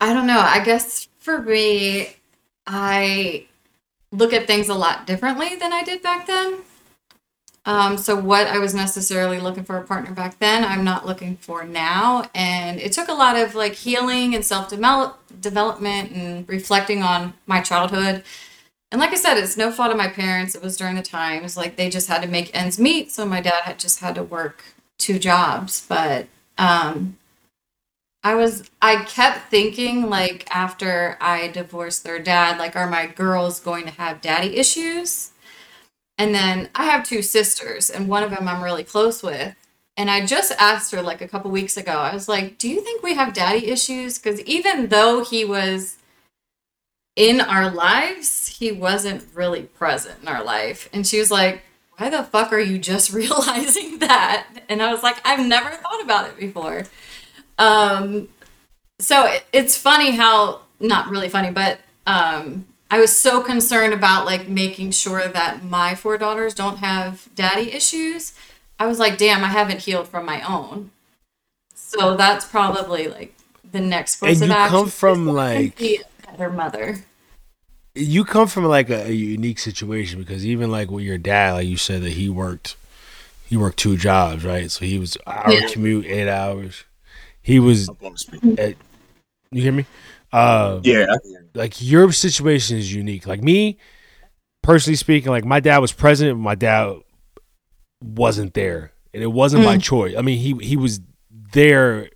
I 0.00 0.12
don't 0.12 0.26
know. 0.26 0.40
I 0.40 0.62
guess 0.64 1.08
for 1.18 1.42
me, 1.42 2.16
I 2.66 3.46
look 4.12 4.32
at 4.32 4.46
things 4.46 4.68
a 4.68 4.74
lot 4.74 5.06
differently 5.06 5.56
than 5.56 5.72
I 5.72 5.82
did 5.82 6.02
back 6.02 6.26
then. 6.26 6.58
Um, 7.66 7.98
so 7.98 8.16
what 8.16 8.46
I 8.46 8.58
was 8.58 8.74
necessarily 8.74 9.40
looking 9.40 9.64
for 9.64 9.76
a 9.76 9.84
partner 9.84 10.12
back 10.12 10.38
then, 10.38 10.64
I'm 10.64 10.84
not 10.84 11.04
looking 11.04 11.36
for 11.36 11.64
now. 11.64 12.30
And 12.34 12.80
it 12.80 12.92
took 12.92 13.08
a 13.08 13.12
lot 13.12 13.36
of 13.36 13.54
like 13.54 13.74
healing 13.74 14.34
and 14.34 14.44
self 14.44 14.68
development 15.40 16.12
and 16.12 16.48
reflecting 16.48 17.02
on 17.02 17.34
my 17.46 17.60
childhood. 17.60 18.24
And 18.90 19.00
like 19.00 19.12
I 19.12 19.16
said, 19.16 19.36
it's 19.36 19.56
no 19.56 19.70
fault 19.70 19.90
of 19.90 19.96
my 19.96 20.08
parents. 20.08 20.54
It 20.54 20.62
was 20.62 20.76
during 20.76 20.96
the 20.96 21.02
times 21.02 21.56
like 21.56 21.76
they 21.76 21.90
just 21.90 22.08
had 22.08 22.22
to 22.22 22.28
make 22.28 22.54
ends 22.56 22.78
meet. 22.78 23.12
So 23.12 23.26
my 23.26 23.40
dad 23.40 23.62
had 23.64 23.78
just 23.78 24.00
had 24.00 24.14
to 24.14 24.22
work 24.22 24.64
two 24.98 25.18
jobs. 25.18 25.84
But 25.86 26.26
um, 26.56 27.18
I 28.22 28.34
was 28.34 28.70
I 28.82 29.04
kept 29.04 29.50
thinking 29.50 30.08
like 30.08 30.46
after 30.54 31.16
I 31.20 31.48
divorced 31.48 32.04
their 32.04 32.18
dad, 32.18 32.58
like 32.58 32.76
are 32.76 32.88
my 32.88 33.06
girls 33.06 33.60
going 33.60 33.84
to 33.84 33.92
have 33.92 34.20
daddy 34.20 34.56
issues? 34.56 35.32
And 36.18 36.34
then 36.34 36.68
I 36.74 36.84
have 36.84 37.04
two 37.04 37.22
sisters, 37.22 37.88
and 37.88 38.08
one 38.08 38.24
of 38.24 38.30
them 38.30 38.48
I'm 38.48 38.62
really 38.62 38.82
close 38.82 39.22
with. 39.22 39.54
And 39.98 40.08
I 40.08 40.24
just 40.24 40.52
asked 40.60 40.92
her 40.92 41.02
like 41.02 41.20
a 41.20 41.26
couple 41.26 41.50
weeks 41.50 41.76
ago, 41.76 41.90
I 41.90 42.14
was 42.14 42.28
like, 42.28 42.56
Do 42.56 42.68
you 42.68 42.80
think 42.80 43.02
we 43.02 43.14
have 43.14 43.34
daddy 43.34 43.66
issues? 43.66 44.16
Because 44.16 44.40
even 44.42 44.88
though 44.88 45.24
he 45.24 45.44
was 45.44 45.96
in 47.16 47.40
our 47.40 47.68
lives, 47.68 48.46
he 48.46 48.70
wasn't 48.70 49.26
really 49.34 49.62
present 49.62 50.22
in 50.22 50.28
our 50.28 50.44
life. 50.44 50.88
And 50.92 51.04
she 51.04 51.18
was 51.18 51.32
like, 51.32 51.62
Why 51.96 52.10
the 52.10 52.22
fuck 52.22 52.52
are 52.52 52.60
you 52.60 52.78
just 52.78 53.12
realizing 53.12 53.98
that? 53.98 54.46
And 54.68 54.80
I 54.80 54.92
was 54.92 55.02
like, 55.02 55.16
I've 55.24 55.44
never 55.44 55.70
thought 55.70 56.00
about 56.02 56.28
it 56.28 56.38
before. 56.38 56.84
Um, 57.58 58.28
so 59.00 59.26
it, 59.26 59.44
it's 59.52 59.76
funny 59.76 60.12
how, 60.12 60.60
not 60.78 61.08
really 61.10 61.28
funny, 61.28 61.50
but 61.50 61.80
um, 62.06 62.66
I 62.88 63.00
was 63.00 63.16
so 63.16 63.42
concerned 63.42 63.92
about 63.92 64.26
like 64.26 64.48
making 64.48 64.92
sure 64.92 65.26
that 65.26 65.64
my 65.64 65.96
four 65.96 66.18
daughters 66.18 66.54
don't 66.54 66.78
have 66.78 67.28
daddy 67.34 67.72
issues. 67.72 68.32
I 68.78 68.86
was 68.86 68.98
like, 68.98 69.18
damn, 69.18 69.44
I 69.44 69.48
haven't 69.48 69.80
healed 69.80 70.08
from 70.08 70.24
my 70.24 70.40
own. 70.42 70.90
So 71.74 72.16
that's 72.16 72.44
probably 72.44 73.08
like 73.08 73.34
the 73.72 73.80
next 73.80 74.20
course 74.20 74.40
and 74.40 74.42
of 74.42 74.48
you 74.48 74.54
action. 74.54 74.78
come 74.78 74.88
from 74.88 75.26
like 75.26 75.80
her 76.38 76.50
mother. 76.50 76.98
You 77.94 78.24
come 78.24 78.46
from 78.46 78.64
like 78.64 78.90
a, 78.90 79.08
a, 79.08 79.12
unique 79.12 79.58
situation 79.58 80.20
because 80.20 80.46
even 80.46 80.70
like 80.70 80.90
with 80.90 81.04
your 81.04 81.18
dad, 81.18 81.54
like 81.54 81.66
you 81.66 81.76
said 81.76 82.02
that 82.02 82.12
he 82.12 82.28
worked, 82.28 82.76
he 83.46 83.56
worked 83.56 83.78
two 83.78 83.96
jobs, 83.96 84.44
right? 84.44 84.70
So 84.70 84.84
he 84.84 84.98
was 84.98 85.16
hour 85.26 85.50
yeah. 85.50 85.66
commute, 85.68 86.06
eight 86.06 86.28
hours. 86.28 86.84
He 87.42 87.58
was. 87.58 87.88
At, 88.58 88.76
you 89.50 89.62
hear 89.62 89.72
me? 89.72 89.86
Uh, 90.32 90.80
yeah. 90.84 91.06
Like 91.54 91.80
your 91.80 92.12
situation 92.12 92.76
is 92.76 92.94
unique. 92.94 93.26
Like 93.26 93.42
me, 93.42 93.78
personally 94.62 94.96
speaking, 94.96 95.30
like 95.30 95.44
my 95.44 95.58
dad 95.58 95.78
was 95.78 95.92
president, 95.92 96.38
my 96.38 96.54
dad 96.54 96.98
wasn't 98.02 98.54
there, 98.54 98.92
and 99.12 99.22
it 99.22 99.32
wasn't 99.32 99.62
mm. 99.62 99.66
by 99.66 99.78
choice. 99.78 100.14
I 100.16 100.22
mean, 100.22 100.38
he 100.38 100.54
he 100.66 100.76
was 100.76 101.00
there, 101.52 102.10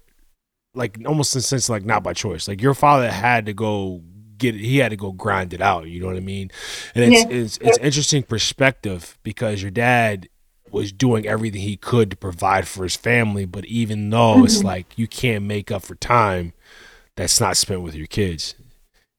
like 0.74 0.98
almost 1.06 1.34
in 1.34 1.40
a 1.40 1.42
sense, 1.42 1.68
like 1.68 1.84
not 1.84 2.02
by 2.02 2.12
choice. 2.12 2.48
Like 2.48 2.62
your 2.62 2.74
father 2.74 3.10
had 3.10 3.46
to 3.46 3.52
go 3.52 4.02
get 4.38 4.54
it. 4.54 4.60
He 4.60 4.78
had 4.78 4.90
to 4.90 4.96
go 4.96 5.12
grind 5.12 5.54
it 5.54 5.60
out. 5.60 5.86
You 5.86 6.00
know 6.00 6.06
what 6.06 6.16
I 6.16 6.20
mean? 6.20 6.50
And 6.94 7.12
it's 7.12 7.24
yeah. 7.24 7.36
it's, 7.36 7.58
it's 7.58 7.78
interesting 7.78 8.22
perspective 8.22 9.18
because 9.22 9.62
your 9.62 9.70
dad 9.70 10.28
was 10.70 10.92
doing 10.92 11.26
everything 11.26 11.60
he 11.60 11.76
could 11.76 12.10
to 12.10 12.16
provide 12.16 12.66
for 12.66 12.82
his 12.82 12.96
family, 12.96 13.44
but 13.44 13.64
even 13.66 14.10
though 14.10 14.36
mm-hmm. 14.36 14.44
it's 14.44 14.64
like 14.64 14.86
you 14.96 15.06
can't 15.06 15.44
make 15.44 15.70
up 15.70 15.82
for 15.82 15.94
time 15.94 16.54
that's 17.16 17.40
not 17.40 17.56
spent 17.56 17.82
with 17.82 17.94
your 17.94 18.06
kids. 18.06 18.54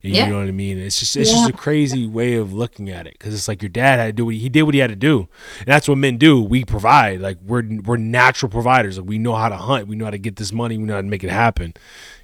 You 0.03 0.15
yeah. 0.15 0.27
know 0.27 0.39
what 0.39 0.49
I 0.49 0.51
mean? 0.51 0.79
It's 0.79 0.99
just 0.99 1.15
it's 1.15 1.31
yeah. 1.31 1.37
just 1.37 1.49
a 1.49 1.53
crazy 1.53 2.05
way 2.05 2.35
of 2.35 2.51
looking 2.51 2.89
at 2.89 3.07
it 3.07 3.13
because 3.13 3.33
it's 3.33 3.47
like 3.47 3.61
your 3.61 3.69
dad 3.69 3.99
had 3.99 4.07
to 4.07 4.11
do 4.11 4.25
what 4.25 4.33
he, 4.33 4.41
he 4.41 4.49
did 4.49 4.63
what 4.63 4.73
he 4.73 4.81
had 4.81 4.89
to 4.89 4.97
do, 4.97 5.29
and 5.59 5.67
that's 5.67 5.87
what 5.87 5.97
men 5.97 6.17
do. 6.17 6.43
We 6.43 6.65
provide 6.65 7.21
like 7.21 7.37
we're 7.41 7.63
we're 7.85 7.95
natural 7.95 8.49
providers. 8.49 8.97
Like 8.97 9.07
we 9.07 9.17
know 9.17 9.33
how 9.33 9.47
to 9.47 9.55
hunt, 9.55 9.87
we 9.87 9.95
know 9.95 10.03
how 10.03 10.11
to 10.11 10.17
get 10.17 10.35
this 10.35 10.51
money, 10.51 10.77
we 10.77 10.83
know 10.83 10.95
how 10.95 11.01
to 11.01 11.07
make 11.07 11.23
it 11.23 11.29
happen. 11.29 11.73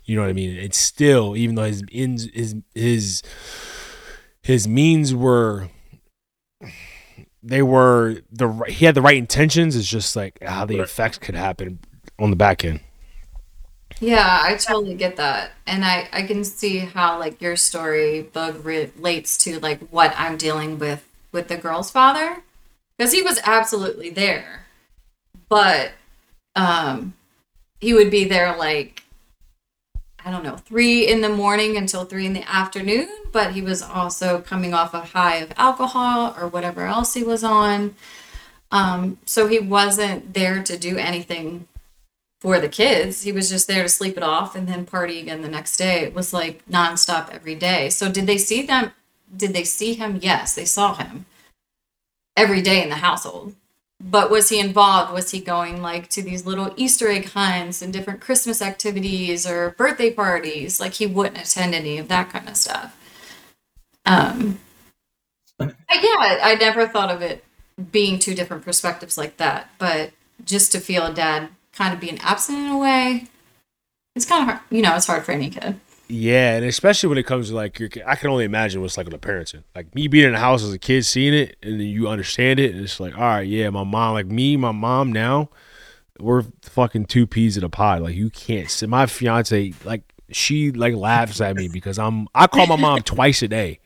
You 0.04 0.18
know 0.18 0.24
what 0.24 0.30
I 0.30 0.34
mean? 0.34 0.58
It's 0.58 0.78
still 0.78 1.38
even 1.38 1.56
though 1.56 1.63
his 1.63 1.82
ins 1.89 2.28
his 2.34 2.56
his 2.76 3.24
his 4.42 4.68
means 4.68 5.15
were 5.15 5.70
they 7.42 7.62
were 7.62 8.18
the 8.30 8.50
he 8.68 8.84
had 8.84 8.96
the 8.96 9.02
right 9.02 9.18
intentions. 9.18 9.78
It's 9.78 9.88
just 9.88 10.18
like 10.18 10.38
how 10.44 10.65
the 10.65 10.80
effects 10.80 11.18
could 11.18 11.36
happen 11.36 11.80
on 12.20 12.30
the 12.30 12.36
back 12.36 12.65
end. 12.65 12.82
Yeah, 14.00 14.40
I 14.44 14.56
totally 14.56 14.96
get 14.96 15.18
that. 15.18 15.52
And 15.68 15.84
I, 15.84 16.08
I 16.14 16.24
can 16.24 16.44
see 16.44 16.80
how 16.80 17.20
like 17.20 17.42
your 17.42 17.56
story 17.56 18.22
bug 18.22 18.64
relates 18.66 19.38
to 19.40 19.60
like 19.60 19.80
what 19.90 20.14
I'm 20.18 20.38
dealing 20.38 20.80
with 20.80 21.06
with 21.32 21.48
the 21.48 21.58
girl's 21.58 21.92
father 21.92 22.38
because 22.98 23.14
he 23.14 23.22
was 23.22 23.40
absolutely 23.46 24.10
there. 24.10 24.66
But 25.50 25.94
um 26.56 27.14
he 27.82 27.94
would 27.94 28.12
be 28.12 28.26
there 28.26 28.56
like 28.58 29.04
I 30.24 30.32
don't 30.32 30.44
know, 30.44 30.58
3 30.58 31.08
in 31.08 31.22
the 31.22 31.30
morning 31.30 31.78
until 31.78 32.04
3 32.06 32.26
in 32.26 32.34
the 32.34 32.44
afternoon, 32.50 33.08
but 33.32 33.54
he 33.54 33.62
was 33.62 33.82
also 33.82 34.42
coming 34.42 34.74
off 34.74 34.94
a 34.94 35.02
high 35.02 35.38
of 35.38 35.54
alcohol 35.58 36.36
or 36.38 36.48
whatever 36.48 36.86
else 36.86 37.14
he 37.14 37.24
was 37.24 37.44
on. 37.44 37.96
Um 38.72 39.20
so 39.26 39.48
he 39.48 39.60
wasn't 39.60 40.34
there 40.36 40.64
to 40.64 40.78
do 40.78 40.98
anything 40.98 41.68
for 42.39 42.60
the 42.60 42.69
kids. 42.69 43.23
He 43.23 43.32
was 43.32 43.49
just 43.49 43.67
there 43.67 43.84
to 43.84 43.89
sleep 43.89 44.17
it 44.17 44.23
off 44.23 44.56
and 44.56 44.67
then 44.67 44.86
party 44.86 45.19
again 45.19 45.41
the 45.41 45.49
next 45.49 45.78
day. 45.78 46.02
It 46.02 46.13
was 46.13 46.34
like 46.34 46.65
nonstop 46.65 47.30
every 47.30 47.56
day. 47.56 47.89
So 47.89 48.12
did 48.12 48.28
they 48.28 48.38
see 48.38 48.62
them? 48.65 48.91
Did 49.36 49.54
they 49.54 49.63
see 49.63 49.93
him? 49.93 50.19
Yes, 50.21 50.56
they 50.56 50.65
saw 50.65 50.95
him 50.95 51.25
every 52.36 52.62
day 52.62 52.82
in 52.82 52.89
the 52.89 52.95
household. 52.95 53.56
But 54.02 54.32
was 54.32 54.47
he 54.47 54.60
involved? 54.60 55.13
Was 55.13 55.32
he 55.32 55.41
going 55.41 55.82
like 55.82 56.10
to 56.12 56.21
these 56.21 56.45
little 56.45 56.73
Easter 56.78 57.10
egg 57.10 57.32
hunts 57.32 57.82
and 57.82 57.91
different 57.91 58.21
Christmas 58.21 58.62
activities 58.62 59.45
or 59.45 59.71
birthday 59.71 60.10
parties? 60.10 60.80
Like 60.80 60.93
he 60.93 61.06
wouldn't 61.06 61.38
attend 61.38 61.75
any 61.75 61.97
of 61.97 62.08
that 62.08 62.30
kind 62.30 62.47
of 62.47 62.56
stuff. 62.56 62.95
Um, 64.06 64.60
but 65.58 65.75
yeah, 65.89 66.39
I 66.41 66.56
never 66.60 66.88
thought 66.88 67.12
of 67.12 67.21
it 67.21 67.43
being 67.91 68.19
two 68.19 68.34
different 68.34 68.63
perspectives 68.63 69.17
like 69.17 69.36
that. 69.36 69.69
But 69.78 70.12
just 70.45 70.71
to 70.71 70.80
feel 70.80 71.06
a 71.06 71.13
dad 71.13 71.49
kind 71.80 71.94
of 71.94 72.00
being 72.00 72.20
absent 72.20 72.58
in 72.58 72.68
a 72.68 72.78
way. 72.78 73.26
It's 74.15 74.26
kind 74.26 74.44
of 74.44 74.50
hard, 74.50 74.62
you 74.70 74.82
know, 74.82 74.96
it's 74.96 75.08
hard 75.08 75.24
for 75.24 75.32
any 75.32 75.50
kid. 75.50 75.80
Yeah, 76.10 76.56
and 76.56 76.65
especially 76.65 77.08
when 77.08 77.18
it 77.18 77.26
comes 77.26 77.50
to 77.50 77.56
like 77.56 77.80
your, 77.80 77.89
I 78.06 78.15
can 78.15 78.30
only 78.30 78.44
imagine 78.44 78.82
what's 78.82 78.98
like 78.98 79.06
with 79.06 79.13
a 79.13 79.20
parenting. 79.20 79.63
Like 79.76 79.96
me 79.96 80.08
being 80.08 80.26
in 80.26 80.34
the 80.34 80.39
house 80.39 80.62
as 80.62 80.74
a 80.74 80.80
kid, 80.80 81.06
seeing 81.06 81.34
it, 81.34 81.56
and 81.63 81.80
then 81.80 81.88
you 81.88 82.10
understand 82.10 82.60
it, 82.60 82.76
and 82.76 82.84
it's 82.84 83.00
like, 83.00 83.15
all 83.15 83.22
right, 83.22 83.48
yeah, 83.48 83.70
my 83.70 83.84
mom, 83.84 84.13
like 84.13 84.26
me, 84.26 84.58
my 84.58 84.72
mom 84.72 85.13
now, 85.13 85.50
we're 86.20 86.44
fucking 86.63 87.06
two 87.06 87.28
peas 87.28 87.58
in 87.58 87.63
a 87.63 87.70
pod. 87.70 88.02
Like 88.02 88.15
you 88.15 88.30
can't. 88.30 88.70
See, 88.70 88.88
my 88.88 89.06
fiance, 89.06 89.74
like 89.86 90.02
she 90.32 90.72
like 90.72 90.96
laughs 90.96 91.39
at 91.39 91.56
me 91.56 91.70
because 91.70 91.98
I'm. 91.98 92.28
I 92.36 92.48
call 92.48 92.68
my 92.68 92.76
mom 92.76 93.02
twice 93.04 93.42
a 93.42 93.48
day. 93.48 93.80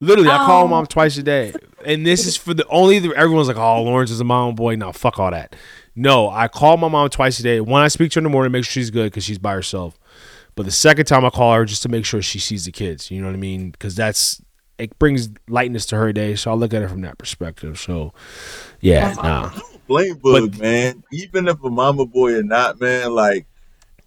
Literally, 0.00 0.28
I 0.28 0.36
call 0.38 0.64
oh. 0.64 0.68
my 0.68 0.76
mom 0.76 0.86
twice 0.86 1.16
a 1.16 1.22
day, 1.22 1.54
and 1.84 2.06
this 2.06 2.26
is 2.26 2.36
for 2.36 2.52
the 2.52 2.66
only. 2.68 2.96
Everyone's 2.96 3.48
like, 3.48 3.56
"Oh, 3.56 3.82
Lawrence 3.82 4.10
is 4.10 4.20
a 4.20 4.24
mom 4.24 4.54
boy." 4.54 4.76
Now, 4.76 4.92
fuck 4.92 5.18
all 5.18 5.30
that. 5.30 5.56
No, 5.96 6.28
I 6.28 6.48
call 6.48 6.76
my 6.76 6.88
mom 6.88 7.08
twice 7.08 7.38
a 7.38 7.42
day. 7.42 7.60
One, 7.60 7.82
I 7.82 7.88
speak 7.88 8.10
to 8.12 8.16
her 8.16 8.20
in 8.20 8.24
the 8.24 8.30
morning, 8.30 8.52
make 8.52 8.64
sure 8.64 8.72
she's 8.72 8.90
good 8.90 9.06
because 9.06 9.24
she's 9.24 9.38
by 9.38 9.52
herself. 9.54 9.98
But 10.56 10.66
the 10.66 10.72
second 10.72 11.06
time 11.06 11.24
I 11.24 11.30
call 11.30 11.54
her, 11.54 11.64
just 11.64 11.82
to 11.82 11.88
make 11.88 12.04
sure 12.04 12.22
she 12.22 12.38
sees 12.38 12.64
the 12.64 12.72
kids. 12.72 13.10
You 13.10 13.20
know 13.20 13.28
what 13.28 13.34
I 13.34 13.38
mean? 13.38 13.70
Because 13.70 13.94
that's 13.94 14.42
it 14.78 14.98
brings 14.98 15.30
lightness 15.48 15.86
to 15.86 15.96
her 15.96 16.12
day. 16.12 16.34
So 16.34 16.50
I 16.50 16.54
look 16.54 16.74
at 16.74 16.82
it 16.82 16.88
from 16.88 17.02
that 17.02 17.18
perspective. 17.18 17.78
So, 17.78 18.12
yeah, 18.80 19.14
nah. 19.14 19.52
blame 19.86 20.16
Boog, 20.16 20.52
but, 20.52 20.60
man. 20.60 21.04
Even 21.12 21.48
if 21.48 21.62
a 21.62 21.70
mama 21.70 22.06
boy 22.06 22.34
or 22.34 22.42
not, 22.42 22.80
man, 22.80 23.12
like 23.12 23.46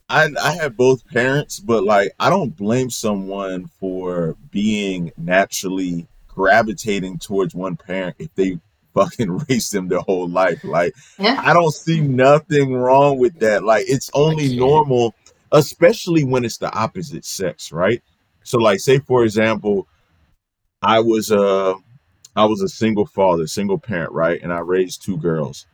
I 0.10 0.30
I 0.42 0.54
have 0.54 0.78
both 0.78 1.08
parents, 1.08 1.60
but 1.60 1.84
like 1.84 2.12
I 2.20 2.30
don't 2.30 2.56
blame 2.56 2.90
someone 2.90 3.70
for 3.80 4.36
being 4.52 5.12
naturally 5.18 6.08
gravitating 6.28 7.18
towards 7.18 7.56
one 7.56 7.76
parent 7.76 8.16
if 8.20 8.34
they 8.36 8.60
fucking 8.98 9.38
raised 9.50 9.74
them 9.74 9.88
their 9.88 10.00
whole 10.00 10.28
life. 10.28 10.64
Like 10.64 10.96
Yeah. 11.20 11.42
I 11.44 11.54
don't 11.54 11.74
see 11.74 12.02
nothing 12.02 12.74
wrong 12.74 13.20
with 13.20 13.40
that. 13.40 13.64
Like 13.64 13.86
it's 13.88 14.10
only 14.14 14.56
normal, 14.58 15.16
especially 15.52 16.24
when 16.24 16.46
it's 16.46 16.58
the 16.58 16.74
opposite 16.74 17.26
sex, 17.26 17.72
right? 17.72 18.02
So 18.44 18.58
like 18.58 18.80
say 18.80 19.00
for 19.00 19.24
example, 19.24 19.88
I 20.82 21.00
was 21.00 21.32
a 21.32 21.76
I 22.36 22.46
was 22.46 22.62
a 22.62 22.70
single 22.70 23.06
father, 23.08 23.48
single 23.48 23.80
parent, 23.80 24.12
right? 24.12 24.42
And 24.42 24.54
I 24.54 24.60
raised 24.60 25.04
two 25.04 25.18
girls. 25.18 25.66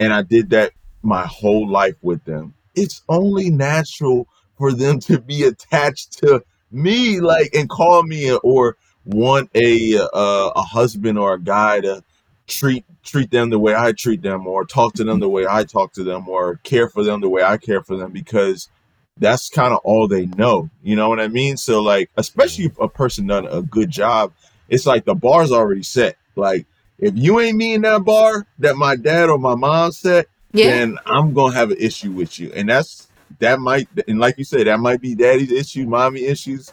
And 0.00 0.12
I 0.12 0.22
did 0.22 0.50
that 0.50 0.72
my 1.02 1.26
whole 1.26 1.68
life 1.68 1.96
with 2.02 2.24
them. 2.24 2.54
It's 2.74 3.02
only 3.08 3.50
natural 3.50 4.28
for 4.56 4.72
them 4.72 4.98
to 5.00 5.20
be 5.20 5.44
attached 5.44 6.18
to 6.18 6.42
me 6.70 7.20
like 7.20 7.54
and 7.54 7.68
call 7.68 8.02
me 8.02 8.32
or 8.42 8.76
want 9.08 9.50
a 9.54 9.98
uh, 9.98 10.50
a 10.54 10.62
husband 10.62 11.18
or 11.18 11.34
a 11.34 11.40
guy 11.40 11.80
to 11.80 12.04
treat 12.46 12.84
treat 13.02 13.30
them 13.30 13.50
the 13.50 13.58
way 13.58 13.74
I 13.74 13.92
treat 13.92 14.22
them 14.22 14.46
or 14.46 14.64
talk 14.64 14.92
to 14.94 15.04
them 15.04 15.18
the 15.20 15.28
way 15.28 15.46
I 15.48 15.64
talk 15.64 15.94
to 15.94 16.04
them 16.04 16.28
or 16.28 16.56
care 16.62 16.88
for 16.88 17.02
them 17.02 17.20
the 17.20 17.28
way 17.28 17.42
I 17.42 17.56
care 17.56 17.82
for 17.82 17.96
them 17.96 18.12
because 18.12 18.68
that's 19.16 19.48
kind 19.48 19.72
of 19.72 19.80
all 19.82 20.06
they 20.08 20.26
know. 20.26 20.68
You 20.82 20.94
know 20.94 21.08
what 21.08 21.20
I 21.20 21.28
mean? 21.28 21.56
So 21.56 21.80
like 21.80 22.10
especially 22.16 22.66
if 22.66 22.78
a 22.78 22.88
person 22.88 23.26
done 23.26 23.46
a 23.46 23.62
good 23.62 23.90
job, 23.90 24.32
it's 24.68 24.86
like 24.86 25.04
the 25.06 25.14
bar's 25.14 25.52
already 25.52 25.82
set. 25.82 26.16
Like 26.36 26.66
if 26.98 27.16
you 27.16 27.40
ain't 27.40 27.56
me 27.56 27.74
in 27.74 27.82
that 27.82 28.04
bar 28.04 28.46
that 28.58 28.76
my 28.76 28.94
dad 28.96 29.30
or 29.30 29.38
my 29.38 29.54
mom 29.54 29.92
set, 29.92 30.26
Yeah. 30.52 30.68
then 30.68 30.98
I'm 31.06 31.32
gonna 31.32 31.54
have 31.54 31.70
an 31.70 31.78
issue 31.80 32.12
with 32.12 32.38
you. 32.38 32.52
And 32.54 32.68
that's 32.68 33.08
that 33.38 33.58
might 33.58 33.88
and 34.06 34.18
like 34.18 34.36
you 34.36 34.44
said, 34.44 34.66
that 34.66 34.80
might 34.80 35.00
be 35.00 35.14
daddy's 35.14 35.52
issue, 35.52 35.86
mommy 35.86 36.24
issues, 36.24 36.72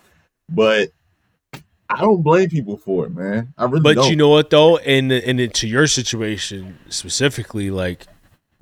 but 0.49 0.89
I 1.89 2.01
don't 2.01 2.21
blame 2.23 2.49
people 2.49 2.77
for 2.77 3.05
it, 3.05 3.13
man. 3.15 3.53
I 3.57 3.65
really 3.65 3.81
But 3.81 3.95
don't. 3.95 4.09
you 4.09 4.15
know 4.15 4.29
what 4.29 4.49
though, 4.49 4.77
and 4.77 5.11
and 5.11 5.39
into 5.39 5.67
your 5.67 5.87
situation 5.87 6.77
specifically, 6.89 7.69
like 7.69 8.05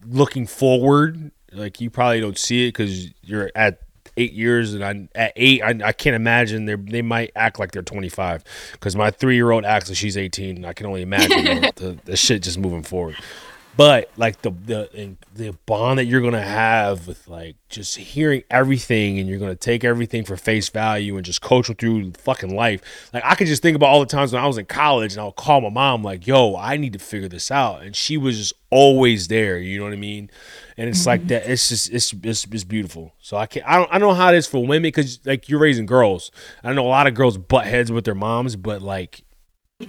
looking 0.06 0.46
forward, 0.46 1.32
like 1.52 1.80
you 1.80 1.90
probably 1.90 2.20
don't 2.20 2.38
see 2.38 2.66
it 2.68 2.70
because 2.70 3.08
you're 3.24 3.50
at 3.56 3.80
eight 4.18 4.34
years, 4.34 4.74
and 4.74 4.84
I'm 4.84 5.10
at 5.16 5.34
eight, 5.36 5.62
I, 5.64 5.70
I 5.84 5.92
can't 5.94 6.16
imagine 6.16 6.66
they 6.66 6.76
they 6.76 7.02
might 7.02 7.32
act 7.36 7.60
like 7.60 7.72
they're 7.72 7.82
25 7.82 8.44
because 8.74 8.96
my 8.96 9.10
three 9.10 9.36
year 9.36 9.52
old 9.52 9.66
acts 9.66 9.90
like 9.90 9.98
she's 9.98 10.18
18. 10.18 10.58
And 10.58 10.66
I 10.66 10.74
can 10.74 10.86
only 10.86 11.02
imagine 11.02 11.46
the, 11.46 11.72
the, 11.76 12.00
the 12.06 12.18
shit 12.18 12.44
just 12.44 12.58
moving 12.60 12.84
forward. 12.84 13.16
But 13.76 14.12
like 14.18 14.44
the 14.44 14.52
the 14.52 14.90
and 14.96 15.18
the 15.34 15.58
bond 15.66 15.98
that 15.98 16.06
you're 16.06 16.22
gonna 16.22 16.42
have 16.42 17.08
with 17.08 17.28
like 17.28 17.56
just 17.70 17.98
hearing 17.98 18.44
everything, 18.52 19.18
and 19.18 19.28
you're 19.28 19.40
gonna 19.40 19.56
take 19.56 19.84
everything 19.84 20.26
for 20.26 20.38
face 20.38 20.70
value 20.70 21.16
and 21.16 21.26
just 21.26 21.42
coach 21.42 21.68
them 21.68 21.76
through 21.76 22.12
fucking 22.12 22.56
life. 22.56 23.10
Like 23.14 23.24
I 23.26 23.34
could 23.34 23.48
just 23.48 23.64
think 23.64 23.76
about 23.76 23.88
all 23.88 24.00
the 24.00 24.06
times 24.06 24.32
when 24.32 24.44
I 24.44 24.46
was 24.46 24.60
in 24.60 24.66
college, 24.66 25.14
and 25.14 25.22
I 25.22 25.26
would 25.26 25.38
call 25.38 25.62
my 25.62 25.70
mom 25.70 26.04
like, 26.04 26.28
"Yo, 26.28 26.56
I 26.56 26.78
need 26.78 26.94
to 26.94 27.00
figure 27.00 27.28
this 27.28 27.50
out," 27.50 27.82
and 27.82 27.96
she 27.96 28.16
was 28.16 28.38
just 28.38 28.54
always 28.70 29.28
there. 29.28 29.58
You 29.58 29.80
know 29.80 29.86
what 29.86 29.94
I 29.94 29.98
mean? 29.98 30.30
And 30.78 30.88
it's 30.88 31.08
like 31.08 31.22
mm-hmm. 31.22 31.30
that. 31.30 31.50
It's 31.50 31.70
just 31.70 31.92
it's 31.92 32.14
it's, 32.14 32.46
it's 32.46 32.64
beautiful. 32.64 33.16
So 33.22 33.38
I 33.38 33.48
can't. 33.48 33.68
I 33.68 33.78
don't. 33.78 33.90
I 33.92 33.98
don't 33.98 34.10
know 34.10 34.16
how 34.16 34.32
it 34.32 34.38
is 34.38 34.46
for 34.46 34.60
women 34.60 34.84
because 34.84 35.20
like 35.26 35.50
you're 35.50 35.60
raising 35.60 35.88
girls. 35.88 36.30
I 36.64 36.72
know 36.74 36.86
a 36.86 36.90
lot 36.90 37.08
of 37.08 37.16
girls 37.16 37.40
butt 37.40 37.66
heads 37.66 37.92
with 37.92 38.06
their 38.06 38.14
moms, 38.14 38.56
but 38.56 38.84
like 38.84 39.24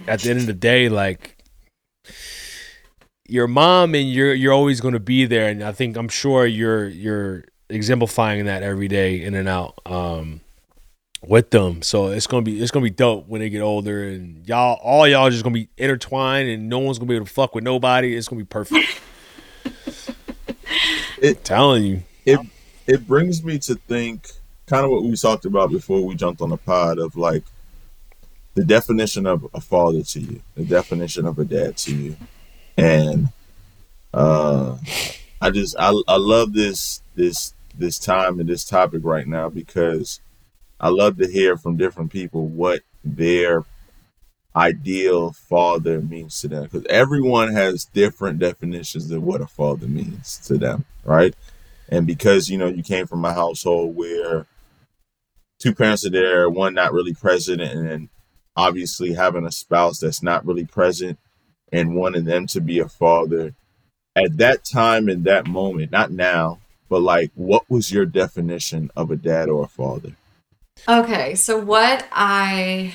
at 0.07 0.21
the 0.21 0.31
end 0.31 0.39
of 0.39 0.47
the 0.47 0.53
day, 0.53 0.89
like 0.89 1.37
your 3.27 3.47
mom 3.47 3.95
and 3.95 4.09
you're 4.11 4.33
you're 4.33 4.53
always 4.53 4.81
going 4.81 4.93
to 4.93 4.99
be 4.99 5.25
there 5.25 5.47
and 5.49 5.63
i 5.63 5.71
think 5.71 5.97
i'm 5.97 6.07
sure 6.09 6.45
you're 6.45 6.87
you're 6.87 7.43
exemplifying 7.69 8.45
that 8.45 8.61
every 8.61 8.87
day 8.87 9.21
in 9.21 9.33
and 9.33 9.47
out 9.47 9.79
um 9.87 10.41
with 11.27 11.49
them. 11.49 11.81
So 11.81 12.07
it's 12.07 12.27
gonna 12.27 12.43
be 12.43 12.61
it's 12.61 12.71
gonna 12.71 12.83
be 12.83 12.89
dope 12.91 13.27
when 13.27 13.41
they 13.41 13.49
get 13.49 13.61
older 13.61 14.07
and 14.07 14.47
y'all 14.47 14.79
all 14.81 15.07
y'all 15.07 15.29
just 15.29 15.43
gonna 15.43 15.53
be 15.53 15.69
intertwined 15.77 16.49
and 16.49 16.69
no 16.69 16.79
one's 16.79 16.99
gonna 16.99 17.09
be 17.09 17.15
able 17.15 17.25
to 17.25 17.33
fuck 17.33 17.55
with 17.55 17.63
nobody. 17.63 18.15
It's 18.15 18.27
gonna 18.27 18.41
be 18.41 18.45
perfect. 18.45 19.01
It- 21.21 21.43
telling 21.43 21.83
you. 21.83 22.03
it 22.25 22.39
it 22.85 23.07
brings 23.07 23.43
me 23.43 23.57
to 23.59 23.75
think 23.75 24.29
kind 24.67 24.85
of 24.85 24.91
what 24.91 25.03
we 25.03 25.15
talked 25.15 25.45
about 25.45 25.71
before 25.71 26.05
we 26.05 26.13
jumped 26.13 26.41
on 26.41 26.49
the 26.49 26.57
pod 26.57 26.99
of 26.99 27.15
like 27.15 27.43
the 28.53 28.63
definition 28.63 29.25
of 29.25 29.47
a 29.53 29.61
father 29.61 30.03
to 30.03 30.19
you, 30.19 30.41
the 30.55 30.65
definition 30.65 31.25
of 31.25 31.39
a 31.39 31.45
dad 31.45 31.77
to 31.77 31.95
you. 31.95 32.17
And 32.77 33.29
uh 34.13 34.77
I 35.41 35.49
just 35.51 35.75
I 35.77 35.93
I 36.07 36.17
love 36.17 36.53
this 36.53 37.01
this 37.15 37.53
this 37.77 37.99
time 37.99 38.39
and 38.39 38.49
this 38.49 38.63
topic 38.63 39.01
right 39.03 39.27
now 39.27 39.49
because 39.49 40.19
I 40.79 40.89
love 40.89 41.17
to 41.17 41.27
hear 41.27 41.57
from 41.57 41.77
different 41.77 42.11
people 42.11 42.47
what 42.47 42.81
their 43.03 43.65
ideal 44.55 45.33
father 45.33 46.01
means 46.01 46.39
to 46.41 46.47
them 46.47 46.63
because 46.63 46.85
everyone 46.89 47.51
has 47.51 47.85
different 47.85 48.39
definitions 48.39 49.11
of 49.11 49.21
what 49.21 49.41
a 49.41 49.47
father 49.47 49.87
means 49.87 50.37
to 50.47 50.57
them, 50.57 50.85
right? 51.03 51.35
And 51.89 52.07
because 52.07 52.49
you 52.49 52.57
know 52.57 52.67
you 52.67 52.83
came 52.83 53.07
from 53.07 53.25
a 53.25 53.33
household 53.33 53.95
where 53.95 54.47
two 55.59 55.75
parents 55.75 56.05
are 56.05 56.09
there, 56.09 56.49
one 56.49 56.73
not 56.73 56.93
really 56.93 57.13
present, 57.13 57.61
and 57.61 58.09
obviously 58.55 59.13
having 59.13 59.45
a 59.45 59.51
spouse 59.51 59.99
that's 59.99 60.23
not 60.23 60.45
really 60.45 60.65
present 60.65 61.19
and 61.71 61.95
wanting 61.95 62.25
them 62.25 62.47
to 62.47 62.61
be 62.61 62.79
a 62.79 62.87
father 62.87 63.53
at 64.15 64.37
that 64.37 64.63
time 64.63 65.09
in 65.09 65.23
that 65.23 65.47
moment, 65.47 65.91
not 65.91 66.11
now, 66.11 66.59
but 66.89 67.01
like 67.01 67.31
what 67.35 67.69
was 67.69 67.91
your 67.91 68.05
definition 68.05 68.89
of 68.95 69.11
a 69.11 69.15
dad 69.15 69.49
or 69.49 69.63
a 69.65 69.67
father? 69.67 70.15
Okay, 70.87 71.35
so 71.35 71.57
what 71.57 72.07
I 72.11 72.93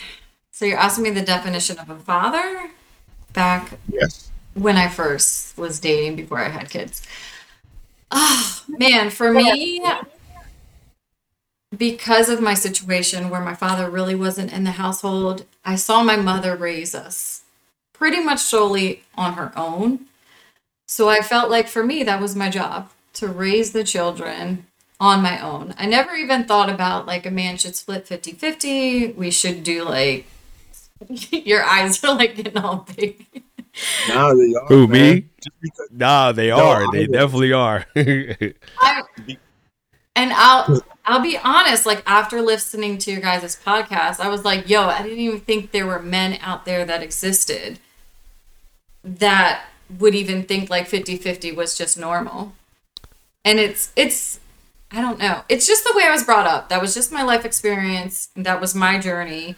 so 0.50 0.64
you're 0.64 0.78
asking 0.78 1.04
me 1.04 1.10
the 1.10 1.22
definition 1.22 1.78
of 1.78 1.90
a 1.90 1.96
father 1.98 2.70
back 3.32 3.78
Yes. 3.88 4.30
when 4.54 4.76
I 4.76 4.88
first 4.88 5.56
was 5.56 5.80
dating 5.80 6.16
before 6.16 6.38
I 6.38 6.48
had 6.48 6.70
kids. 6.70 7.02
Oh 8.10 8.62
man, 8.68 9.10
for 9.10 9.32
me, 9.32 9.82
because 11.76 12.28
of 12.28 12.40
my 12.40 12.54
situation 12.54 13.30
where 13.30 13.40
my 13.40 13.54
father 13.54 13.88
really 13.88 14.14
wasn't 14.14 14.52
in 14.52 14.64
the 14.64 14.72
household, 14.72 15.44
I 15.64 15.76
saw 15.76 16.02
my 16.02 16.16
mother 16.16 16.56
raise 16.56 16.94
us 16.94 17.42
pretty 18.00 18.20
much 18.24 18.40
solely 18.40 19.04
on 19.14 19.34
her 19.34 19.52
own. 19.56 20.06
So 20.88 21.08
I 21.08 21.20
felt 21.20 21.50
like 21.50 21.68
for 21.68 21.84
me, 21.84 22.02
that 22.02 22.20
was 22.20 22.34
my 22.34 22.50
job 22.50 22.90
to 23.12 23.28
raise 23.28 23.70
the 23.72 23.84
children 23.84 24.66
on 24.98 25.22
my 25.22 25.38
own. 25.40 25.74
I 25.78 25.86
never 25.86 26.14
even 26.14 26.44
thought 26.44 26.68
about 26.70 27.06
like 27.06 27.26
a 27.26 27.30
man 27.30 27.56
should 27.58 27.76
split 27.76 28.08
50 28.08 28.32
50. 28.32 29.12
We 29.12 29.30
should 29.30 29.62
do 29.62 29.84
like, 29.84 30.26
your 31.30 31.62
eyes 31.62 32.02
are 32.02 32.16
like 32.16 32.34
getting 32.34 32.56
all 32.58 32.88
big. 32.96 33.24
Now 34.08 34.34
they 34.34 34.52
are. 34.54 34.66
Who, 34.66 34.88
man. 34.88 35.14
me? 35.14 35.24
Because 35.62 35.88
nah 35.92 36.32
they 36.32 36.48
No, 36.48 36.56
are 36.70 36.82
I 36.84 36.88
they 36.92 37.00
would- 37.06 37.12
definitely 37.12 37.52
are 37.52 37.86
I, 37.96 39.02
and 40.16 40.32
I'll 40.34 40.82
I'll 41.06 41.20
be 41.22 41.38
honest, 41.38 41.86
like 41.86 42.02
after 42.06 42.42
listening 42.42 42.98
to 42.98 43.12
your 43.12 43.20
guys' 43.20 43.56
podcast, 43.64 44.20
I 44.20 44.28
was 44.28 44.44
like, 44.44 44.68
yo, 44.68 44.82
I 44.88 45.02
didn't 45.02 45.18
even 45.20 45.40
think 45.40 45.70
there 45.70 45.86
were 45.86 46.00
men 46.02 46.38
out 46.42 46.64
there 46.64 46.84
that 46.84 47.02
existed 47.02 47.78
that 49.04 49.64
would 49.98 50.14
even 50.14 50.42
think 50.42 50.70
like 50.70 50.88
50-50 50.88 51.54
was 51.54 51.76
just 51.76 51.98
normal. 51.98 52.52
And 53.44 53.58
it's 53.58 53.92
it's 53.96 54.38
I 54.90 55.00
don't 55.00 55.18
know. 55.18 55.42
It's 55.48 55.66
just 55.66 55.84
the 55.84 55.92
way 55.96 56.04
I 56.04 56.10
was 56.10 56.24
brought 56.24 56.46
up. 56.46 56.68
That 56.68 56.80
was 56.80 56.94
just 56.94 57.12
my 57.12 57.22
life 57.22 57.44
experience. 57.44 58.28
That 58.34 58.60
was 58.60 58.74
my 58.74 58.98
journey. 58.98 59.54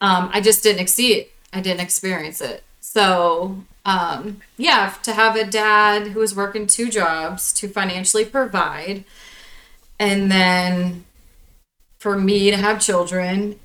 Um, 0.00 0.30
I 0.32 0.40
just 0.40 0.62
didn't 0.62 0.88
see 0.88 1.14
it. 1.14 1.32
I 1.52 1.60
didn't 1.60 1.80
experience 1.80 2.40
it. 2.40 2.62
So, 2.80 3.64
um, 3.84 4.40
yeah, 4.56 4.94
to 5.02 5.12
have 5.12 5.36
a 5.36 5.44
dad 5.44 6.08
who 6.08 6.20
was 6.20 6.34
working 6.34 6.66
two 6.66 6.90
jobs 6.90 7.52
to 7.54 7.68
financially 7.68 8.24
provide, 8.24 9.04
and 9.98 10.30
then 10.30 11.04
for 11.98 12.18
me 12.18 12.50
to 12.50 12.56
have 12.56 12.80
children, 12.80 13.58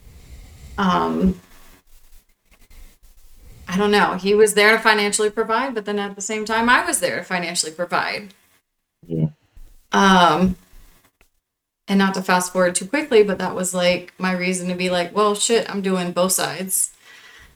um, 0.77 1.39
I 3.67 3.77
don't 3.77 3.91
know. 3.91 4.13
He 4.13 4.33
was 4.33 4.53
there 4.53 4.71
to 4.71 4.79
financially 4.79 5.29
provide, 5.29 5.73
but 5.75 5.85
then 5.85 5.99
at 5.99 6.15
the 6.15 6.21
same 6.21 6.45
time, 6.45 6.69
I 6.69 6.85
was 6.85 6.99
there 6.99 7.17
to 7.17 7.23
financially 7.23 7.71
provide. 7.71 8.33
Yeah. 9.05 9.27
Um, 9.91 10.55
and 11.87 11.99
not 11.99 12.13
to 12.13 12.21
fast 12.21 12.53
forward 12.53 12.75
too 12.75 12.87
quickly, 12.87 13.23
but 13.23 13.39
that 13.39 13.55
was 13.55 13.73
like 13.73 14.13
my 14.17 14.31
reason 14.31 14.69
to 14.69 14.75
be 14.75 14.89
like, 14.89 15.15
well, 15.15 15.35
shit, 15.35 15.69
I'm 15.69 15.81
doing 15.81 16.11
both 16.11 16.33
sides. 16.33 16.91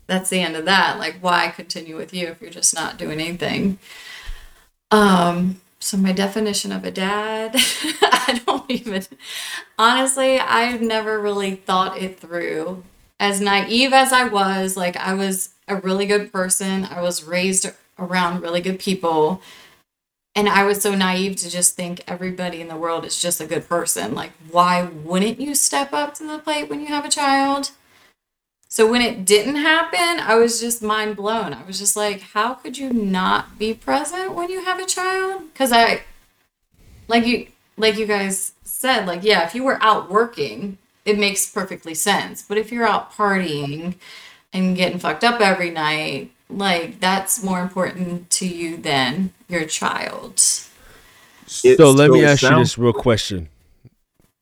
That's 0.08 0.30
the 0.30 0.42
end 0.42 0.56
of 0.56 0.66
that. 0.66 1.00
Like, 1.00 1.18
why 1.22 1.50
continue 1.50 1.96
with 1.96 2.14
you 2.14 2.28
if 2.28 2.42
you're 2.42 2.50
just 2.50 2.76
not 2.76 2.98
doing 2.98 3.20
anything? 3.20 3.80
Um, 4.90 5.62
so 5.80 5.98
my 5.98 6.12
definition 6.12 6.72
of 6.72 6.84
a 6.84 6.92
dad, 6.92 7.56
I 7.56 8.42
don't 8.46 8.70
even 8.70 9.04
honestly, 9.78 10.40
I've 10.40 10.82
never 10.82 11.20
really 11.20 11.56
thought 11.56 11.98
it 11.98 12.20
through. 12.20 12.84
As 13.20 13.40
naive 13.40 13.94
as 13.94 14.12
I 14.12 14.26
was, 14.26 14.76
like 14.76 14.98
I 14.98 15.14
was 15.14 15.50
a 15.72 15.82
really 15.82 16.06
good 16.06 16.32
person. 16.32 16.86
I 16.86 17.02
was 17.02 17.24
raised 17.24 17.70
around 18.00 18.42
really 18.42 18.62
good 18.62 18.80
people. 18.80 19.42
and 20.34 20.48
I 20.48 20.64
was 20.64 20.82
so 20.82 20.96
naive 20.96 21.36
to 21.38 21.50
just 21.50 21.76
think 21.76 22.02
everybody 22.08 22.62
in 22.62 22.70
the 22.70 22.78
world 22.78 23.04
is 23.06 23.22
just 23.22 23.42
a 23.42 23.46
good 23.46 23.68
person. 23.68 24.16
Like, 24.16 24.32
why 24.50 24.84
wouldn't 24.84 25.42
you 25.42 25.54
step 25.56 25.92
up 25.94 26.14
to 26.16 26.24
the 26.26 26.40
plate 26.40 26.70
when 26.70 26.80
you 26.80 26.88
have 26.88 27.04
a 27.06 27.10
child? 27.10 27.72
So 28.70 28.90
when 28.90 29.02
it 29.02 29.26
didn't 29.26 29.58
happen, 29.58 30.22
I 30.22 30.36
was 30.36 30.62
just 30.62 30.82
mind 30.82 31.18
blown. 31.18 31.54
I 31.54 31.64
was 31.66 31.78
just 31.78 31.98
like, 31.98 32.22
how 32.22 32.54
could 32.54 32.78
you 32.78 32.94
not 32.94 33.60
be 33.60 33.74
present 33.74 34.34
when 34.34 34.50
you 34.50 34.64
have 34.64 34.80
a 34.80 34.86
child? 34.86 35.44
Cuz 35.54 35.74
I 35.74 36.04
like 37.10 37.26
you 37.26 37.48
like 37.76 37.98
you 37.98 38.06
guys 38.06 38.54
said, 38.64 39.06
like 39.06 39.24
yeah, 39.24 39.46
if 39.46 39.54
you 39.54 39.64
were 39.64 39.84
out 39.84 40.10
working, 40.10 40.78
it 41.04 41.20
makes 41.20 41.46
perfectly 41.50 41.94
sense. 41.94 42.42
But 42.42 42.58
if 42.58 42.72
you're 42.72 42.88
out 42.88 43.12
partying 43.12 43.96
and 44.54 44.76
getting 44.76 45.00
fucked 45.00 45.24
up 45.24 45.40
every 45.42 45.70
night, 45.70 46.32
like 46.50 47.00
that's 47.00 47.44
more 47.44 47.62
important 47.62 48.30
to 48.32 48.48
you 48.48 48.78
than 48.78 49.34
your 49.48 49.66
child. 49.66 50.34
It- 51.64 51.78
so 51.78 51.92
let 51.92 52.12
me 52.12 52.22
it 52.22 52.26
ask 52.26 52.42
you 52.44 52.50
this 52.60 52.78
real 52.78 52.94
question. 52.94 53.50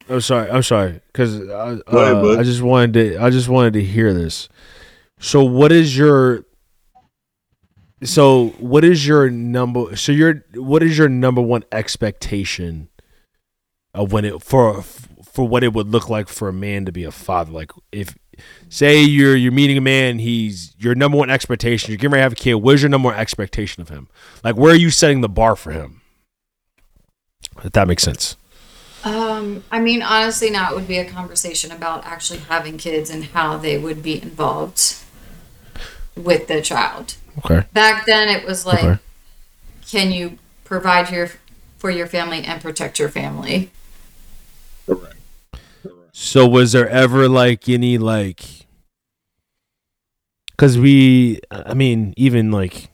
I'm 0.07 0.21
sorry. 0.21 0.49
I'm 0.49 0.63
sorry 0.63 1.01
because 1.11 1.39
I, 1.49 1.79
uh. 1.87 2.37
I 2.39 2.43
just 2.43 2.61
wanted 2.63 2.93
to. 2.93 3.17
I 3.23 3.29
just 3.29 3.47
wanted 3.47 3.73
to 3.73 3.83
hear 3.83 4.11
this. 4.13 4.49
So 5.19 5.43
what 5.43 5.71
is 5.71 5.95
your? 5.95 6.45
So 8.03 8.49
what 8.59 8.83
is 8.83 9.05
your 9.05 9.29
number? 9.29 9.95
So 9.95 10.11
your 10.11 10.43
what 10.55 10.81
is 10.81 10.97
your 10.97 11.09
number 11.09 11.41
one 11.41 11.63
expectation 11.71 12.89
of 13.93 14.11
when 14.11 14.25
it 14.25 14.41
for 14.41 14.81
for 14.81 15.47
what 15.47 15.63
it 15.63 15.73
would 15.73 15.89
look 15.89 16.09
like 16.09 16.27
for 16.27 16.47
a 16.49 16.53
man 16.53 16.85
to 16.85 16.91
be 16.91 17.03
a 17.03 17.11
father? 17.11 17.51
Like 17.51 17.71
if 17.91 18.17
say 18.69 19.01
you're 19.01 19.35
you're 19.35 19.51
meeting 19.51 19.77
a 19.77 19.81
man, 19.81 20.19
he's 20.19 20.73
your 20.77 20.95
number 20.95 21.17
one 21.17 21.29
expectation. 21.29 21.91
You're 21.91 21.97
getting 21.97 22.11
ready 22.11 22.19
to 22.21 22.23
have 22.23 22.33
a 22.33 22.35
kid. 22.35 22.55
Where's 22.55 22.81
your 22.81 22.89
number 22.89 23.07
one 23.09 23.15
expectation 23.17 23.81
of 23.81 23.89
him? 23.89 24.07
Like 24.43 24.55
where 24.55 24.73
are 24.73 24.77
you 24.77 24.89
setting 24.89 25.21
the 25.21 25.29
bar 25.29 25.55
for 25.55 25.71
him? 25.71 26.01
If 27.63 27.71
that 27.73 27.87
makes 27.87 28.03
sense. 28.03 28.35
Um, 29.03 29.63
I 29.71 29.79
mean, 29.79 30.01
honestly, 30.01 30.49
now 30.49 30.71
it 30.71 30.75
would 30.75 30.87
be 30.87 30.97
a 30.97 31.05
conversation 31.09 31.71
about 31.71 32.05
actually 32.05 32.39
having 32.39 32.77
kids 32.77 33.09
and 33.09 33.23
how 33.25 33.57
they 33.57 33.77
would 33.77 34.03
be 34.03 34.21
involved 34.21 34.95
with 36.15 36.47
the 36.47 36.61
child. 36.61 37.15
Okay. 37.39 37.65
Back 37.71 38.05
then, 38.05 38.27
it 38.27 38.45
was 38.45 38.65
like, 38.65 38.83
Okay. 38.83 38.99
can 39.89 40.11
you 40.11 40.37
provide 40.65 41.09
your 41.11 41.29
for 41.77 41.89
your 41.89 42.07
family 42.07 42.43
and 42.43 42.61
protect 42.61 42.99
your 42.99 43.07
family? 43.07 43.71
So 46.21 46.45
was 46.45 46.73
there 46.73 46.89
ever 46.89 47.29
like 47.29 47.69
any 47.69 47.97
like 47.97 48.67
cuz 50.57 50.77
we 50.77 51.39
I 51.49 51.73
mean 51.73 52.13
even 52.17 52.51
like 52.51 52.89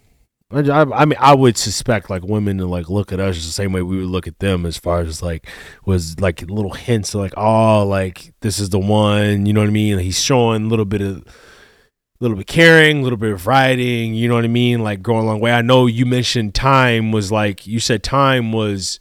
I, 0.52 0.82
I 0.82 1.06
mean 1.06 1.18
I 1.20 1.34
would 1.34 1.58
suspect 1.58 2.12
like 2.12 2.24
women 2.24 2.60
to 2.60 2.68
like 2.68 2.88
look 2.88 3.12
at 3.12 3.20
us 3.20 3.38
the 3.38 3.52
same 3.52 3.74
way 3.74 3.82
we 3.82 3.98
would 3.98 4.06
look 4.10 4.28
at 4.28 4.38
them 4.38 4.64
as 4.64 4.78
far 4.78 5.00
as 5.00 5.24
like 5.24 5.48
was 5.88 6.20
like 6.20 6.44
little 6.44 6.76
hints 6.76 7.16
of 7.16 7.22
like 7.22 7.34
oh 7.36 7.84
like 7.84 8.32
this 8.42 8.60
is 8.60 8.70
the 8.70 8.78
one 8.78 9.48
you 9.48 9.54
know 9.54 9.62
what 9.62 9.70
I 9.70 9.72
mean 9.72 9.98
he's 9.98 10.22
showing 10.22 10.66
a 10.66 10.68
little 10.68 10.86
bit 10.86 11.02
of 11.02 11.26
a 11.26 12.24
little 12.24 12.38
bit 12.38 12.48
caring, 12.48 13.00
a 13.00 13.02
little 13.02 13.18
bit 13.18 13.34
of 13.34 13.46
writing, 13.48 14.14
you 14.14 14.30
know 14.30 14.36
what 14.36 14.46
I 14.46 14.48
mean? 14.48 14.84
Like 14.84 15.02
going 15.02 15.24
a 15.24 15.26
long 15.26 15.42
way. 15.42 15.52
I 15.52 15.62
know 15.62 15.86
you 15.86 16.06
mentioned 16.06 16.56
time 16.56 17.12
was 17.12 17.30
like 17.32 17.68
you 17.68 17.80
said 17.80 18.04
time 18.04 18.54
was 18.54 19.00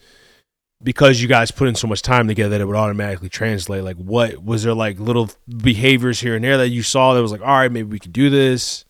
because 0.85 1.21
you 1.21 1.27
guys 1.27 1.51
put 1.51 1.67
in 1.67 1.75
so 1.75 1.89
much 1.89 2.03
time 2.03 2.29
together 2.29 2.51
that 2.51 2.61
it 2.61 2.67
would 2.67 2.77
automatically 2.77 3.31
translate. 3.31 3.83
Like 3.83 3.97
what 3.97 4.45
was 4.45 4.63
there 4.63 4.75
like 4.75 5.01
little 5.01 5.31
behaviors 5.49 6.21
here 6.21 6.37
and 6.37 6.45
there 6.45 6.59
that 6.59 6.69
you 6.69 6.83
saw 6.83 7.15
that 7.15 7.23
was 7.23 7.33
like, 7.33 7.41
all 7.41 7.49
right, 7.49 7.73
maybe 7.73 7.89
we 7.89 7.99
could 7.99 8.13
do 8.13 8.31
this? 8.31 8.85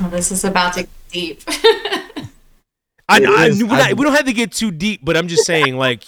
Oh, 0.00 0.08
this 0.08 0.30
is 0.32 0.44
about 0.44 0.74
to 0.74 0.82
get 0.82 0.90
deep. 1.10 1.42
I, 3.08 3.24
I, 3.24 3.46
is. 3.46 3.60
we, 3.62 3.68
not, 3.68 3.94
we 3.94 4.04
don't 4.04 4.14
have 4.14 4.26
to 4.26 4.32
get 4.32 4.52
too 4.52 4.70
deep, 4.70 5.00
but 5.04 5.16
I'm 5.16 5.26
just 5.26 5.44
saying, 5.44 5.76
like, 5.76 6.04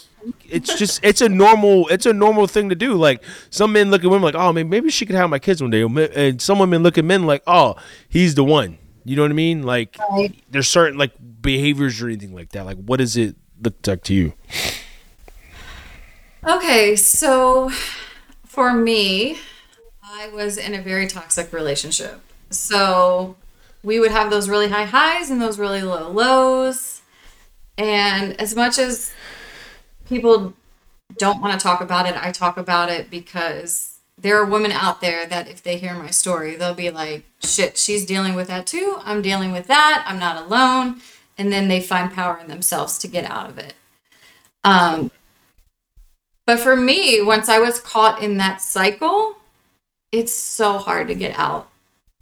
it's 0.48 0.78
just 0.78 1.04
it's 1.04 1.20
a 1.20 1.28
normal 1.28 1.88
it's 1.88 2.06
a 2.06 2.12
normal 2.12 2.46
thing 2.46 2.68
to 2.68 2.76
do. 2.76 2.94
Like 2.94 3.24
some 3.50 3.72
men 3.72 3.90
look 3.90 4.04
at 4.04 4.10
women 4.10 4.22
like, 4.22 4.36
oh 4.36 4.52
man, 4.52 4.68
maybe 4.68 4.88
she 4.88 5.04
could 5.04 5.16
have 5.16 5.28
my 5.28 5.40
kids 5.40 5.60
one 5.60 5.72
day, 5.72 5.82
and 5.82 6.40
some 6.40 6.60
women 6.60 6.84
look 6.84 6.96
at 6.96 7.04
men 7.04 7.24
like, 7.24 7.42
oh, 7.46 7.74
he's 8.08 8.36
the 8.36 8.44
one. 8.44 8.78
You 9.04 9.16
know 9.16 9.22
what 9.22 9.30
I 9.30 9.34
mean? 9.34 9.62
Like, 9.62 9.96
Right. 10.10 10.34
there's 10.50 10.68
certain 10.68 10.98
like 10.98 11.12
behaviors 11.40 12.00
or 12.00 12.06
anything 12.06 12.34
like 12.34 12.50
that. 12.52 12.64
Like, 12.64 12.78
what 12.78 12.98
does 12.98 13.16
it 13.16 13.36
look 13.62 13.74
like 13.86 14.02
to 14.04 14.14
you? 14.14 14.32
Okay, 16.46 16.96
so 16.96 17.70
for 18.44 18.72
me, 18.72 19.38
I 20.02 20.28
was 20.28 20.58
in 20.58 20.74
a 20.74 20.82
very 20.82 21.06
toxic 21.06 21.52
relationship. 21.52 22.20
So 22.50 23.36
we 23.82 24.00
would 24.00 24.10
have 24.10 24.30
those 24.30 24.48
really 24.48 24.68
high 24.68 24.84
highs 24.84 25.30
and 25.30 25.40
those 25.40 25.58
really 25.58 25.82
low 25.82 26.08
lows. 26.10 27.02
And 27.78 28.38
as 28.40 28.54
much 28.54 28.78
as 28.78 29.12
people 30.06 30.54
don't 31.16 31.40
want 31.40 31.58
to 31.58 31.62
talk 31.62 31.80
about 31.80 32.06
it, 32.06 32.16
I 32.16 32.32
talk 32.32 32.56
about 32.56 32.90
it 32.90 33.10
because 33.10 33.91
there 34.22 34.38
are 34.38 34.46
women 34.46 34.72
out 34.72 35.00
there 35.00 35.26
that 35.26 35.48
if 35.48 35.62
they 35.62 35.76
hear 35.76 35.94
my 35.94 36.10
story, 36.10 36.54
they'll 36.54 36.74
be 36.74 36.90
like, 36.90 37.24
shit, 37.42 37.76
she's 37.76 38.06
dealing 38.06 38.34
with 38.34 38.48
that 38.48 38.66
too. 38.66 38.98
I'm 39.04 39.20
dealing 39.20 39.52
with 39.52 39.66
that. 39.66 40.04
I'm 40.06 40.18
not 40.18 40.44
alone. 40.44 41.00
And 41.36 41.52
then 41.52 41.68
they 41.68 41.80
find 41.80 42.12
power 42.12 42.38
in 42.38 42.48
themselves 42.48 42.98
to 42.98 43.08
get 43.08 43.28
out 43.28 43.50
of 43.50 43.58
it. 43.58 43.74
Um, 44.64 45.10
but 46.46 46.60
for 46.60 46.76
me, 46.76 47.20
once 47.20 47.48
I 47.48 47.58
was 47.58 47.80
caught 47.80 48.22
in 48.22 48.36
that 48.36 48.60
cycle, 48.60 49.36
it's 50.12 50.32
so 50.32 50.78
hard 50.78 51.08
to 51.08 51.14
get 51.14 51.36
out. 51.38 51.68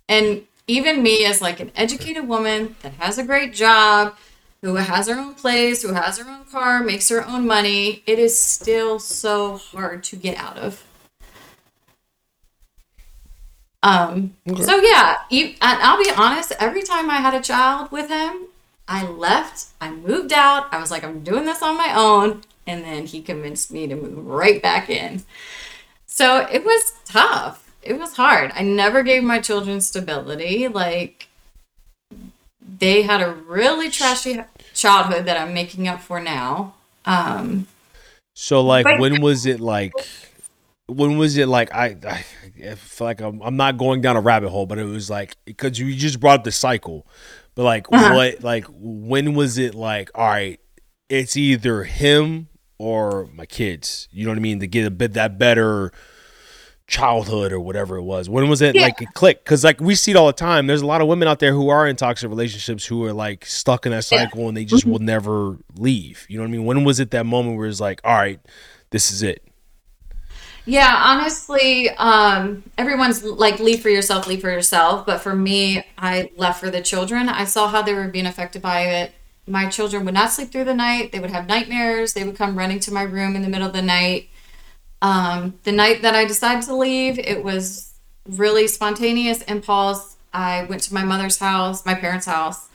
And 0.09 0.47
even 0.67 1.03
me 1.03 1.25
as 1.25 1.43
like 1.43 1.61
an 1.61 1.73
educated 1.77 2.27
woman 2.27 2.77
that 2.83 2.95
has 2.95 3.19
a 3.19 3.25
great 3.25 3.53
job, 3.53 4.17
who 4.63 4.77
has 4.77 5.09
her 5.09 5.19
own 5.19 5.35
place, 5.35 5.83
who 5.83 5.95
has 5.95 6.19
her 6.19 6.31
own 6.31 6.45
car, 6.45 6.83
makes 6.83 7.09
her 7.09 7.27
own 7.27 7.47
money, 7.47 8.03
it 8.07 8.19
is 8.19 8.39
still 8.39 8.99
so 8.99 9.57
hard 9.57 10.03
to 10.05 10.17
get 10.17 10.37
out 10.37 10.57
of. 10.57 10.85
Um 13.83 14.35
so 14.63 14.77
yeah, 14.77 15.19
you, 15.31 15.47
and 15.47 15.81
I'll 15.83 16.03
be 16.03 16.11
honest, 16.17 16.53
every 16.59 16.83
time 16.83 17.11
I 17.11 17.17
had 17.17 17.35
a 17.35 17.41
child 17.41 17.91
with 17.91 18.09
him, 18.11 18.47
I 18.87 19.07
left, 19.07 19.69
I 19.81 19.91
moved 19.91 20.33
out, 20.33 20.73
I 20.73 20.79
was 20.79 20.91
like, 20.91 21.05
I'm 21.05 21.23
doing 21.23 21.45
this 21.47 21.63
on 21.63 21.79
my 21.79 21.95
own, 21.97 22.43
and 22.67 22.85
then 22.85 23.07
he 23.07 23.23
convinced 23.23 23.73
me 23.73 23.87
to 23.87 23.95
move 23.95 24.27
right 24.27 24.61
back 24.61 24.91
in. 24.91 25.23
So 26.07 26.47
it 26.53 26.65
was 26.65 26.93
tough. 27.07 27.71
It 27.83 27.99
was 27.99 28.17
hard. 28.17 28.53
I 28.55 28.63
never 28.63 29.03
gave 29.03 29.23
my 29.23 29.41
children 29.41 29.81
stability. 29.81 30.69
Like 30.69 31.29
they 32.79 33.03
had 33.03 33.23
a 33.23 33.31
really 33.33 33.89
trashy 33.91 34.41
childhood 34.75 35.25
that 35.25 35.41
I'm 35.41 35.55
making 35.55 35.89
up 35.89 36.03
for 36.03 36.21
now. 36.21 36.75
Um 37.07 37.67
So 38.35 38.61
like, 38.61 38.87
when 38.99 39.23
was 39.23 39.47
it 39.47 39.61
like? 39.61 39.93
When 40.91 41.17
was 41.19 41.37
it 41.37 41.47
like? 41.49 41.75
I 41.75 41.97
I, 42.07 42.25
I 42.69 42.75
feel 42.75 43.07
like 43.07 43.21
I'm, 43.21 43.41
I'm 43.43 43.57
not 43.57 43.79
going 43.79 44.01
down 44.01 44.17
a 44.17 44.21
rabbit 44.21 44.51
hole, 44.51 44.67
but 44.67 44.79
it 44.79 44.85
was 44.85 45.09
like 45.11 45.37
because 45.45 45.79
you 45.79 45.95
just 45.95 46.21
brought 46.21 46.39
up 46.41 46.45
the 46.45 46.53
cycle, 46.53 47.07
but 47.55 47.63
like 47.65 47.87
Uh-huh. 47.93 48.15
what? 48.15 48.43
Like 48.43 48.65
when 48.71 49.35
was 49.35 49.59
it 49.59 49.75
like? 49.75 50.11
All 50.15 50.27
right, 50.29 50.61
it's 51.09 51.37
either 51.37 51.85
him 51.85 52.49
or 52.79 53.29
my 53.35 53.47
kids. 53.47 54.09
You 54.11 54.25
know 54.25 54.31
what 54.33 54.39
I 54.39 54.43
mean? 54.43 54.61
To 54.61 54.67
get 54.67 54.87
a 54.87 54.91
bit 54.91 55.13
that 55.15 55.39
better 55.39 55.93
childhood 56.87 57.53
or 57.53 57.61
whatever 57.61 57.97
it 57.97 58.03
was. 58.03 58.29
When 58.29 58.49
was 58.49 58.61
it 58.63 58.75
Yeah. 58.75 58.83
like 58.83 59.01
it 59.01 59.15
clicked? 59.15 59.45
Because 59.45 59.63
like 59.63 59.81
we 59.81 59.95
see 59.95 60.11
it 60.11 60.17
all 60.17 60.27
the 60.27 60.33
time. 60.33 60.67
There's 60.67 60.83
a 60.83 60.87
lot 60.87 61.01
of 61.01 61.07
women 61.07 61.29
out 61.29 61.39
there 61.39 61.53
who 61.53 61.69
are 61.69 61.87
in 61.87 61.95
toxic 61.95 62.29
relationships 62.29 62.85
who 62.85 63.05
are 63.05 63.13
like 63.13 63.47
stuck 63.47 63.87
in 63.87 63.93
that 63.93 64.11
Yeah. 64.11 64.25
cycle 64.25 64.49
and 64.49 64.57
they 64.57 64.65
just 64.65 64.85
Mhm. 64.87 64.91
will 64.91 64.99
never 64.99 65.59
leave. 65.77 66.27
You 66.29 66.39
know 66.39 66.43
what 66.43 66.49
I 66.49 66.51
mean? 66.53 66.65
When 66.65 66.83
was 66.83 66.99
it 66.99 67.13
that 67.13 67.27
moment 67.27 67.59
where 67.59 67.69
it's 67.69 67.79
like, 67.81 68.01
all 68.03 68.17
right, 68.17 68.41
this 68.91 69.13
is 69.13 69.23
it? 69.23 69.45
Yeah, 70.67 71.03
honestly, 71.07 71.89
um, 71.91 72.63
everyone's 72.77 73.25
like, 73.25 73.59
leave 73.59 73.81
for 73.81 73.89
yourself, 73.89 74.27
leave 74.27 74.43
for 74.43 74.51
yourself. 74.51 75.07
But 75.07 75.21
for 75.21 75.35
me, 75.35 75.85
I 75.97 76.31
left 76.37 76.61
for 76.61 76.71
the 76.71 76.83
children. 76.83 77.29
I 77.29 77.45
saw 77.45 77.69
how 77.69 77.83
they 77.83 77.95
were 77.95 78.09
being 78.09 78.27
affected 78.27 78.63
by 78.63 78.83
it. 78.83 79.13
My 79.47 79.69
children 79.69 80.05
would 80.05 80.15
not 80.15 80.31
sleep 80.31 80.53
through 80.53 80.65
the 80.65 80.75
night. 80.75 81.13
They 81.13 81.19
would 81.19 81.31
have 81.31 81.49
nightmares. 81.49 82.13
They 82.13 82.25
would 82.25 82.37
come 82.37 82.57
running 82.57 82.79
to 82.81 82.93
my 82.93 83.03
room 83.03 83.35
in 83.35 83.43
the 83.43 83.49
middle 83.49 83.67
of 83.67 83.73
the 83.73 83.83
night. 83.83 84.29
Um, 85.03 85.59
the 85.65 85.73
night 85.73 86.03
that 86.03 86.15
I 86.15 86.25
decided 86.27 86.65
to 86.65 86.77
leave, 86.77 87.19
it 87.19 87.43
was 87.43 87.95
really 88.29 88.67
spontaneous 88.67 89.43
impulse. 89.43 90.17
I 90.33 90.65
went 90.65 90.83
to 90.83 90.95
my 90.95 91.03
mother's 91.03 91.39
house, 91.39 91.85
my 91.87 91.95
parents' 91.95 92.27
house. 92.27 92.69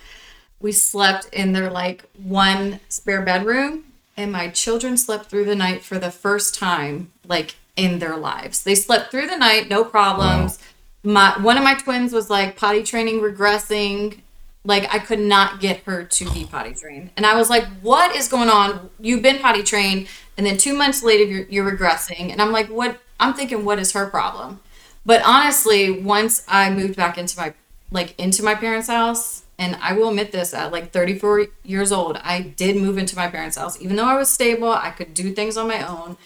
We 0.59 0.71
slept 0.71 1.29
in 1.31 1.53
their 1.53 1.69
like 1.69 2.03
one 2.17 2.79
spare 2.89 3.21
bedroom, 3.21 3.85
and 4.17 4.31
my 4.31 4.49
children 4.49 4.97
slept 4.97 5.27
through 5.27 5.45
the 5.45 5.55
night 5.55 5.83
for 5.83 5.99
the 5.99 6.11
first 6.11 6.55
time, 6.55 7.11
like 7.27 7.55
in 7.75 7.99
their 7.99 8.17
lives. 8.17 8.63
They 8.63 8.75
slept 8.75 9.11
through 9.11 9.27
the 9.27 9.37
night, 9.37 9.69
no 9.69 9.83
problems. 9.83 10.59
My 11.03 11.37
one 11.41 11.57
of 11.57 11.63
my 11.63 11.75
twins 11.75 12.13
was 12.13 12.29
like 12.29 12.57
potty 12.57 12.83
training, 12.83 13.21
regressing. 13.21 14.19
Like 14.63 14.91
I 14.93 14.99
could 14.99 15.19
not 15.19 15.59
get 15.59 15.81
her 15.81 16.03
to 16.03 16.31
be 16.31 16.45
oh. 16.45 16.47
potty 16.47 16.73
trained, 16.73 17.11
and 17.15 17.25
I 17.25 17.35
was 17.35 17.49
like, 17.49 17.65
"What 17.81 18.15
is 18.15 18.27
going 18.27 18.49
on? 18.49 18.89
You've 18.99 19.21
been 19.21 19.39
potty 19.39 19.61
trained, 19.61 20.07
and 20.37 20.45
then 20.45 20.57
two 20.57 20.73
months 20.73 21.03
later 21.03 21.23
you're, 21.23 21.45
you're 21.47 21.71
regressing." 21.71 22.31
And 22.31 22.41
I'm 22.41 22.51
like, 22.51 22.67
"What?" 22.67 22.99
I'm 23.19 23.35
thinking, 23.35 23.63
"What 23.63 23.77
is 23.77 23.91
her 23.91 24.07
problem?" 24.07 24.61
But 25.05 25.21
honestly, 25.23 25.91
once 25.91 26.43
I 26.47 26.71
moved 26.71 26.95
back 26.95 27.17
into 27.17 27.37
my 27.37 27.53
like 27.91 28.19
into 28.19 28.41
my 28.41 28.55
parents' 28.55 28.87
house, 28.87 29.43
and 29.59 29.77
I 29.81 29.93
will 29.93 30.09
admit 30.09 30.31
this 30.31 30.53
at 30.53 30.71
like 30.71 30.91
34 30.91 31.47
years 31.63 31.91
old, 31.91 32.17
I 32.23 32.41
did 32.41 32.75
move 32.75 32.97
into 32.97 33.15
my 33.15 33.27
parents' 33.27 33.57
house. 33.57 33.79
Even 33.81 33.95
though 33.95 34.05
I 34.05 34.17
was 34.17 34.29
stable, 34.29 34.71
I 34.71 34.89
could 34.89 35.13
do 35.13 35.33
things 35.33 35.57
on 35.57 35.67
my 35.67 35.87
own. 35.87 36.17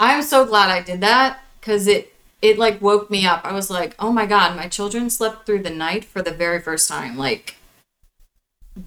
I'm 0.00 0.22
so 0.22 0.44
glad 0.44 0.70
I 0.70 0.82
did 0.82 1.00
that 1.00 1.40
because 1.60 1.86
it 1.86 2.12
it 2.40 2.58
like 2.58 2.80
woke 2.80 3.10
me 3.10 3.26
up. 3.26 3.44
I 3.44 3.52
was 3.52 3.68
like, 3.70 3.94
oh 3.98 4.12
my 4.12 4.26
god, 4.26 4.56
my 4.56 4.68
children 4.68 5.10
slept 5.10 5.44
through 5.44 5.62
the 5.62 5.70
night 5.70 6.04
for 6.04 6.22
the 6.22 6.30
very 6.30 6.60
first 6.60 6.88
time. 6.88 7.16
Like 7.16 7.56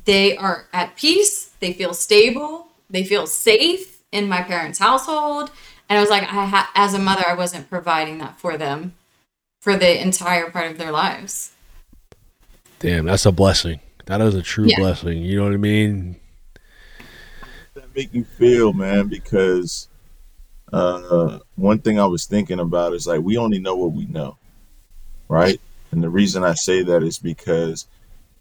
they 0.05 0.38
are 0.38 0.68
at 0.72 0.95
peace, 0.95 1.51
they 1.59 1.74
feel 1.74 1.93
stable, 1.93 2.68
they 2.89 3.03
feel 3.03 3.28
safe 3.28 4.01
in 4.12 4.30
my 4.30 4.41
parents' 4.41 4.80
household. 4.80 5.51
And 5.89 5.97
I 5.97 6.01
was 6.01 6.09
like, 6.09 6.24
I 6.24 6.45
ha- 6.45 6.72
as 6.76 6.93
a 6.93 6.99
mother, 6.99 7.24
I 7.28 7.34
wasn't 7.34 7.70
providing 7.70 8.20
that 8.20 8.39
for 8.39 8.57
them 8.57 8.93
for 9.59 9.76
the 9.78 10.01
entire 10.01 10.49
part 10.49 10.72
of 10.72 10.78
their 10.78 10.91
lives. 10.91 11.51
Damn, 12.80 13.05
that's 13.05 13.26
a 13.26 13.32
blessing. 13.32 13.82
That 14.05 14.22
is 14.22 14.34
a 14.34 14.41
true 14.41 14.66
Yeah. 14.68 14.80
blessing. 14.80 15.22
You 15.22 15.38
know 15.38 15.43
what 15.43 15.53
I 15.53 15.57
mean? 15.57 16.16
that 17.74 17.95
make 17.95 18.14
you 18.14 18.24
feel, 18.24 18.74
man? 18.74 19.07
Because 19.07 19.88
uh, 20.72 21.39
one 21.55 21.80
thing 21.80 21.99
I 21.99 22.05
was 22.05 22.26
thinking 22.26 22.59
about 22.59 22.93
is 22.93 23.07
like 23.07 23.22
we 23.22 23.38
only 23.38 23.59
know 23.59 23.76
what 23.76 23.93
we 23.93 24.05
know, 24.05 24.38
right? 25.30 25.59
And 25.91 26.03
the 26.03 26.09
reason 26.09 26.43
I 26.43 26.53
say 26.53 26.84
that 26.84 27.03
is 27.03 27.19
because 27.19 27.88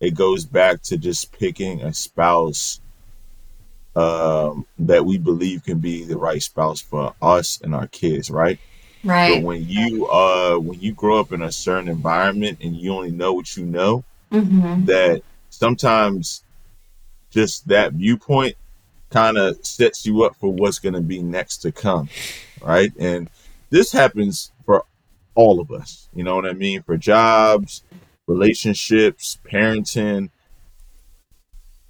it 0.00 0.14
goes 0.14 0.44
back 0.44 0.82
to 0.82 0.96
just 0.96 1.32
picking 1.32 1.82
a 1.82 1.92
spouse 1.92 2.80
um, 3.96 4.66
that 4.78 5.04
we 5.04 5.18
believe 5.18 5.64
can 5.64 5.78
be 5.78 6.04
the 6.04 6.16
right 6.16 6.42
spouse 6.42 6.80
for 6.80 7.14
us 7.20 7.60
and 7.62 7.74
our 7.74 7.88
kids, 7.88 8.30
right? 8.30 8.58
Right. 9.04 9.34
But 9.36 9.42
when 9.42 9.64
you 9.66 10.06
uh 10.06 10.56
when 10.58 10.80
you 10.80 10.92
grow 10.92 11.18
up 11.20 11.32
in 11.32 11.42
a 11.42 11.52
certain 11.52 11.88
environment 11.88 12.58
and 12.62 12.76
you 12.76 12.92
only 12.92 13.10
know 13.10 13.32
what 13.34 13.56
you 13.56 13.64
know, 13.66 14.04
Mm-hmm. 14.32 14.84
that 14.86 15.22
sometimes 15.50 16.44
just 17.30 17.68
that 17.68 17.92
viewpoint 17.94 18.54
kind 19.10 19.36
of 19.36 19.64
sets 19.64 20.06
you 20.06 20.22
up 20.22 20.36
for 20.36 20.52
what's 20.52 20.78
going 20.78 20.94
to 20.94 21.00
be 21.00 21.22
next 21.22 21.58
to 21.58 21.72
come 21.72 22.08
right? 22.62 22.92
And 22.98 23.30
this 23.70 23.92
happens 23.92 24.52
for 24.64 24.84
all 25.34 25.60
of 25.60 25.70
us 25.70 26.08
you 26.14 26.24
know 26.24 26.34
what 26.34 26.46
i 26.46 26.52
mean? 26.52 26.82
For 26.82 26.96
jobs 26.96 27.82
relationships 28.26 29.38
parenting. 29.44 30.30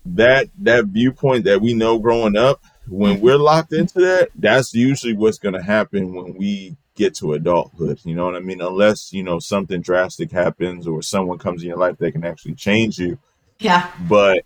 That 0.07 0.49
that 0.59 0.87
viewpoint 0.87 1.45
that 1.45 1.61
we 1.61 1.75
know 1.75 1.99
growing 1.99 2.37
up 2.37 2.65
when 2.89 3.21
we're 3.21 3.37
locked 3.37 3.73
into 3.73 4.01
that 4.01 4.31
that's 4.35 4.75
usually 4.75 5.13
what's 5.13 5.39
going 5.39 5.55
to 5.55 5.63
happen 5.63 6.15
when 6.15 6.35
we 6.35 6.77
get 6.97 7.15
to 7.15 7.35
adulthood 7.35 8.01
you 8.05 8.15
know 8.15 8.25
what 8.25 8.35
i 8.35 8.41
mean? 8.41 8.61
Unless 8.61 9.13
you 9.13 9.23
know 9.23 9.39
something 9.39 9.81
drastic 9.81 10.33
happens 10.33 10.87
or 10.87 11.03
someone 11.03 11.39
comes 11.39 11.63
in 11.63 11.69
your 11.69 11.79
life 11.79 11.99
that 11.99 12.13
can 12.13 12.25
actually 12.25 12.55
change 12.55 12.99
you. 12.99 13.19
Yeah. 13.59 13.91
but 14.09 14.45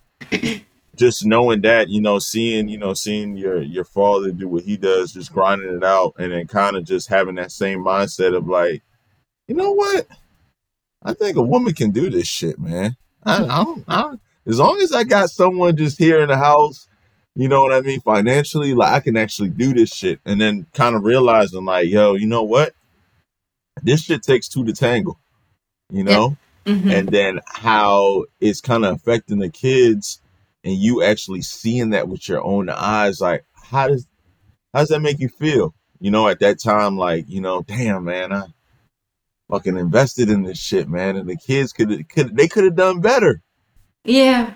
just 0.97 1.24
knowing 1.26 1.61
that 1.62 1.88
you 1.88 2.01
know 2.01 2.18
seeing 2.18 2.68
you 2.68 2.78
know 2.78 2.95
seeing 2.95 3.36
your 3.36 3.61
your 3.62 3.84
father 3.84 4.30
do 4.30 4.49
what 4.49 4.64
he 4.64 4.76
does 4.76 5.12
just 5.12 5.32
grinding 5.32 5.74
it 5.76 5.84
out 5.84 6.14
and 6.18 6.32
then 6.32 6.47
kind 6.47 6.76
of 6.76 6.84
just 6.84 7.09
having 7.09 7.34
that 7.36 7.51
same 7.53 7.80
mindset 7.80 8.36
of 8.36 8.47
like 8.47 8.82
you 9.49 9.55
know 9.55 9.72
what? 9.72 10.07
I 11.03 11.12
think 11.12 11.36
a 11.36 11.42
woman 11.42 11.74
can 11.74 11.90
do 11.90 12.09
this 12.11 12.26
shit 12.26 12.59
man. 12.59 12.97
I, 13.24 13.45
I 13.45 13.64
don't 13.64 13.84
I 13.88 14.14
as 14.47 14.59
long 14.59 14.78
as 14.82 14.92
i 14.92 15.05
got 15.05 15.30
someone 15.30 15.76
just 15.76 15.99
here 15.99 16.20
in 16.20 16.28
the 16.28 16.36
house 16.36 16.86
you 17.34 17.49
know 17.49 17.62
what 17.62 17.72
i 17.72 17.80
mean 17.80 18.01
financially 18.01 18.74
like 18.74 18.92
i 18.92 19.01
can 19.01 19.16
actually 19.16 19.49
do 19.49 19.72
this 19.74 19.92
shit. 19.92 20.20
And 20.26 20.40
then 20.40 20.66
kind 20.74 20.95
of 20.95 21.05
realizing 21.05 21.64
like 21.64 21.88
yo 21.88 22.14
you 22.14 22.26
know 22.26 22.42
what? 22.42 22.74
This 23.82 24.03
shit 24.05 24.22
takes 24.22 24.49
two 24.49 24.64
to 24.64 24.72
tangle 24.72 25.18
you 25.90 26.05
Yeah. 26.05 26.12
know? 26.14 26.36
Mm-hmm. 26.66 26.90
and 26.90 27.09
then 27.11 27.40
how 27.47 28.24
it's 28.40 28.62
kind 28.62 28.86
of 28.86 28.95
affecting 28.97 29.38
the 29.38 29.51
kids 29.51 30.20
and 30.65 30.75
you 30.75 31.03
actually 31.03 31.43
seeing 31.43 31.91
that 31.91 32.09
with 32.09 32.29
your 32.29 32.43
own 32.43 32.69
eyes 32.69 33.21
like 33.21 33.45
how 33.53 33.87
does 33.87 34.07
how 34.73 34.81
does 34.81 34.89
that 34.89 35.01
make 35.01 35.21
you 35.21 35.29
feel 35.29 35.75
you 36.01 36.11
know 36.11 36.29
at 36.29 36.41
that 36.41 36.61
time 36.61 36.97
like 36.97 37.25
you 37.29 37.41
know 37.41 37.62
damn 37.62 38.05
man 38.05 38.33
i 38.33 38.45
fucking 39.51 39.77
invested 39.77 40.31
in 40.31 40.43
this 40.43 40.59
shit 40.59 40.89
man 40.89 41.17
and 41.17 41.29
the 41.29 41.37
kids 41.37 41.73
could 41.73 42.09
could 42.09 42.37
they 42.37 42.49
could 42.49 42.65
have 42.65 42.77
done 42.77 43.01
better 43.01 43.43
Yeah. 44.05 44.55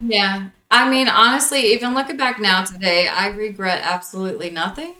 Yeah. 0.00 0.50
I 0.70 0.88
mean, 0.88 1.08
honestly, 1.08 1.72
even 1.72 1.94
looking 1.94 2.16
back 2.16 2.38
now 2.38 2.64
today, 2.64 3.08
I 3.08 3.28
regret 3.28 3.80
absolutely 3.82 4.50
nothing 4.50 4.94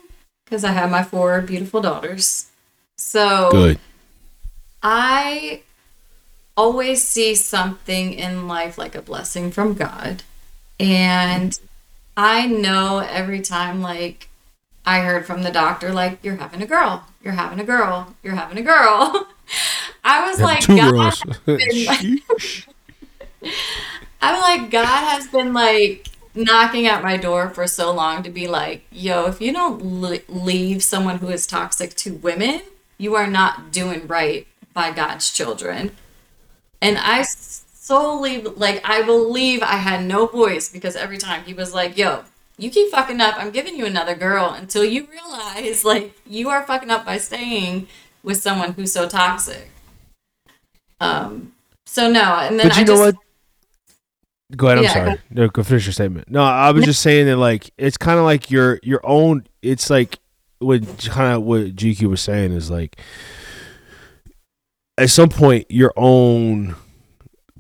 because 0.45 0.65
I 0.65 0.73
have 0.73 0.91
my 0.91 1.03
four 1.03 1.43
beautiful 1.43 1.83
daughters. 1.83 2.51
So 2.97 3.51
Good. 3.51 3.79
I 4.83 5.63
always 6.59 7.07
see 7.07 7.37
something 7.37 8.13
in 8.13 8.49
life 8.49 8.77
like 8.77 8.97
a 8.97 9.01
blessing 9.01 9.53
from 9.53 9.75
God. 9.75 10.25
And 10.81 11.57
I 12.17 12.49
know 12.49 12.99
every 12.99 13.41
time, 13.41 13.81
like, 13.81 14.29
I 14.85 15.01
heard 15.01 15.25
from 15.25 15.45
the 15.45 15.53
doctor, 15.53 15.93
like, 15.93 16.19
you're 16.25 16.35
having 16.35 16.61
a 16.61 16.67
girl, 16.67 17.07
you're 17.23 17.35
having 17.35 17.61
a 17.61 17.65
girl, 17.65 18.17
you're 18.25 18.35
having 18.35 18.59
a 18.59 18.63
girl. 18.63 19.29
I 20.05 20.29
was 20.29 20.41
like, 20.41 20.67
God, 20.67 21.15
I'm 24.21 24.41
like, 24.41 24.71
God 24.71 24.85
has 24.85 25.29
been 25.29 25.53
like 25.53 26.09
knocking 26.35 26.87
at 26.87 27.03
my 27.03 27.17
door 27.17 27.51
for 27.51 27.69
so 27.69 27.93
long 27.93 28.25
to 28.25 28.31
be 28.31 28.49
like, 28.49 28.85
yo, 28.91 29.27
if 29.27 29.41
you 29.41 29.53
don't 29.53 29.81
le- 29.83 30.19
leave 30.29 30.83
someone 30.83 31.19
who 31.19 31.29
is 31.29 31.47
toxic 31.47 31.95
to 31.97 32.15
women, 32.15 32.63
you 32.97 33.15
are 33.15 33.29
not 33.29 33.71
doing 33.71 34.09
right 34.09 34.47
by 34.73 34.91
God's 34.91 35.31
children. 35.31 35.93
And 36.81 36.97
I 36.99 37.23
solely, 37.23 38.43
like, 38.43 38.81
I 38.85 39.03
believe 39.03 39.63
I 39.63 39.77
had 39.77 40.05
no 40.05 40.27
voice 40.27 40.69
because 40.69 40.95
every 40.97 41.19
time 41.19 41.45
he 41.45 41.55
was 41.55 41.75
like, 41.75 41.97
yo, 41.97 42.23
you 42.57 42.71
keep 42.71 42.91
fucking 42.91 43.21
up. 43.21 43.37
I'm 43.39 43.51
giving 43.51 43.77
you 43.77 43.87
another 43.87 44.15
girl 44.15 44.51
until 44.51 44.85
you 44.85 45.09
realize, 45.11 45.85
like, 45.85 46.13
you 46.27 46.51
are 46.51 46.63
fucking 46.65 46.91
up 46.91 47.05
by 47.05 47.19
staying 47.19 47.89
with 48.23 48.39
someone 48.41 48.73
who's 48.73 48.93
so 48.93 49.09
toxic. 49.09 49.71
Um, 51.01 51.53
so 51.87 52.11
no, 52.11 52.37
and 52.41 52.59
then 52.59 52.69
But 52.69 52.77
I 52.77 52.81
you 52.81 52.87
know 52.87 52.93
just, 52.93 53.17
what? 53.17 54.57
Go 54.57 54.67
ahead. 54.67 54.79
I'm 54.79 54.85
Yeah, 54.85 54.93
sorry. 54.93 55.19
No, 55.31 55.49
go 55.49 55.63
finish 55.63 55.87
your 55.87 55.93
statement. 55.93 56.31
No, 56.31 56.43
I 56.43 56.71
was 56.71 56.85
just 56.85 57.03
saying 57.03 57.27
that 57.27 57.37
like 57.37 57.71
it's 57.77 57.97
kind 57.97 58.19
of 58.19 58.25
like 58.25 58.51
your 58.51 58.81
your 58.83 59.01
own. 59.05 59.47
It's 59.63 59.91
like 59.91 60.19
what 60.59 60.83
kind 61.07 61.35
of 61.35 61.43
what 61.43 61.77
GQ 61.77 62.09
was 62.09 62.21
saying 62.21 62.53
is 62.53 62.71
like 62.71 62.99
at 64.99 65.11
some 65.11 65.29
point 65.29 65.67
your 65.71 65.93
own 65.97 66.75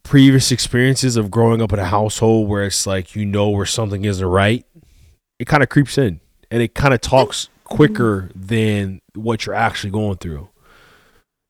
previous 0.02 0.50
experiences 0.50 1.16
of 1.16 1.30
growing 1.30 1.62
up 1.62 1.72
in 1.72 1.78
a 1.78 1.84
household 1.84 2.48
where 2.48 2.64
it's 2.64 2.86
like 2.86 3.14
you 3.14 3.24
know 3.24 3.48
where 3.50 3.66
something 3.66 4.04
isn't 4.04 4.26
right, 4.26 4.66
it 5.38 5.46
kind 5.46 5.62
of 5.62 5.68
creeps 5.68 5.96
in 5.96 6.20
and 6.50 6.62
it 6.62 6.74
kind 6.74 6.92
of 6.92 7.00
talks 7.00 7.48
quicker 7.64 8.30
than 8.34 9.00
what 9.14 9.46
you're 9.46 9.54
actually 9.54 9.90
going 9.90 10.16
through. 10.16 10.48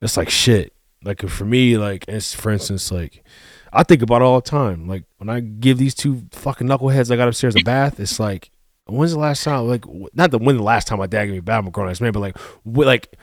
It's 0.02 0.16
like 0.16 0.30
shit. 0.30 0.72
Like 1.04 1.26
for 1.28 1.44
me, 1.44 1.78
like 1.78 2.04
it's 2.08 2.34
for 2.34 2.50
instance, 2.50 2.90
like 2.90 3.24
I 3.72 3.82
think 3.82 4.02
about 4.02 4.22
all 4.22 4.40
the 4.40 4.50
time. 4.50 4.88
Like 4.88 5.04
when 5.18 5.28
I 5.28 5.40
give 5.40 5.78
these 5.78 5.94
two 5.94 6.24
fucking 6.32 6.66
knuckleheads 6.66 7.10
I 7.10 7.16
got 7.16 7.28
upstairs 7.28 7.56
a 7.56 7.62
bath, 7.62 8.00
it's 8.00 8.18
like, 8.18 8.50
when's 8.86 9.12
the 9.12 9.18
last 9.18 9.44
time? 9.44 9.68
Like, 9.68 9.84
not 10.14 10.30
the 10.30 10.38
when 10.38 10.56
the 10.56 10.62
last 10.62 10.88
time 10.88 10.98
my 10.98 11.06
dad 11.06 11.26
gave 11.26 11.32
me 11.32 11.38
a 11.38 11.42
bath, 11.42 11.60
I'm 11.60 11.68
a 11.68 11.70
grown 11.70 11.88
ass 11.88 12.00
man, 12.00 12.12
but 12.12 12.20
like, 12.20 12.36
like 12.64 13.16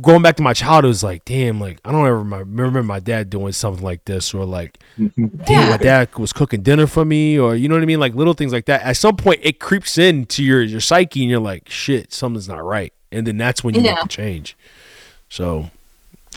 going 0.00 0.22
back 0.22 0.36
to 0.36 0.42
my 0.42 0.52
childhood, 0.52 0.90
it's 0.92 1.02
like, 1.04 1.24
damn, 1.24 1.60
like 1.60 1.78
I 1.84 1.92
don't 1.92 2.06
ever 2.06 2.18
remember, 2.18 2.82
my 2.82 2.98
dad 3.00 3.30
doing 3.30 3.52
something 3.52 3.84
like 3.84 4.04
this, 4.06 4.34
or 4.34 4.44
like, 4.44 4.78
mm-hmm. 4.98 5.26
damn, 5.44 5.62
Yeah. 5.62 5.70
my 5.70 5.76
dad 5.76 6.14
was 6.16 6.32
cooking 6.32 6.62
dinner 6.62 6.86
for 6.88 7.04
me, 7.04 7.38
or 7.38 7.54
you 7.54 7.68
know 7.68 7.76
what 7.76 7.82
I 7.82 7.86
mean, 7.86 8.00
like 8.00 8.14
little 8.14 8.34
things 8.34 8.52
like 8.52 8.66
that. 8.66 8.82
At 8.82 8.96
some 8.96 9.16
point, 9.16 9.40
it 9.42 9.60
creeps 9.60 9.98
into 9.98 10.42
your 10.42 10.62
your 10.62 10.80
psyche, 10.80 11.22
and 11.22 11.30
you're 11.30 11.40
like, 11.40 11.68
shit, 11.68 12.12
something's 12.12 12.48
not 12.48 12.64
right, 12.64 12.92
and 13.12 13.26
then 13.26 13.36
that's 13.36 13.62
when 13.62 13.74
you 13.74 13.82
Yeah. 13.82 13.92
make 13.94 14.02
the 14.02 14.08
change. 14.08 14.56
So 15.28 15.70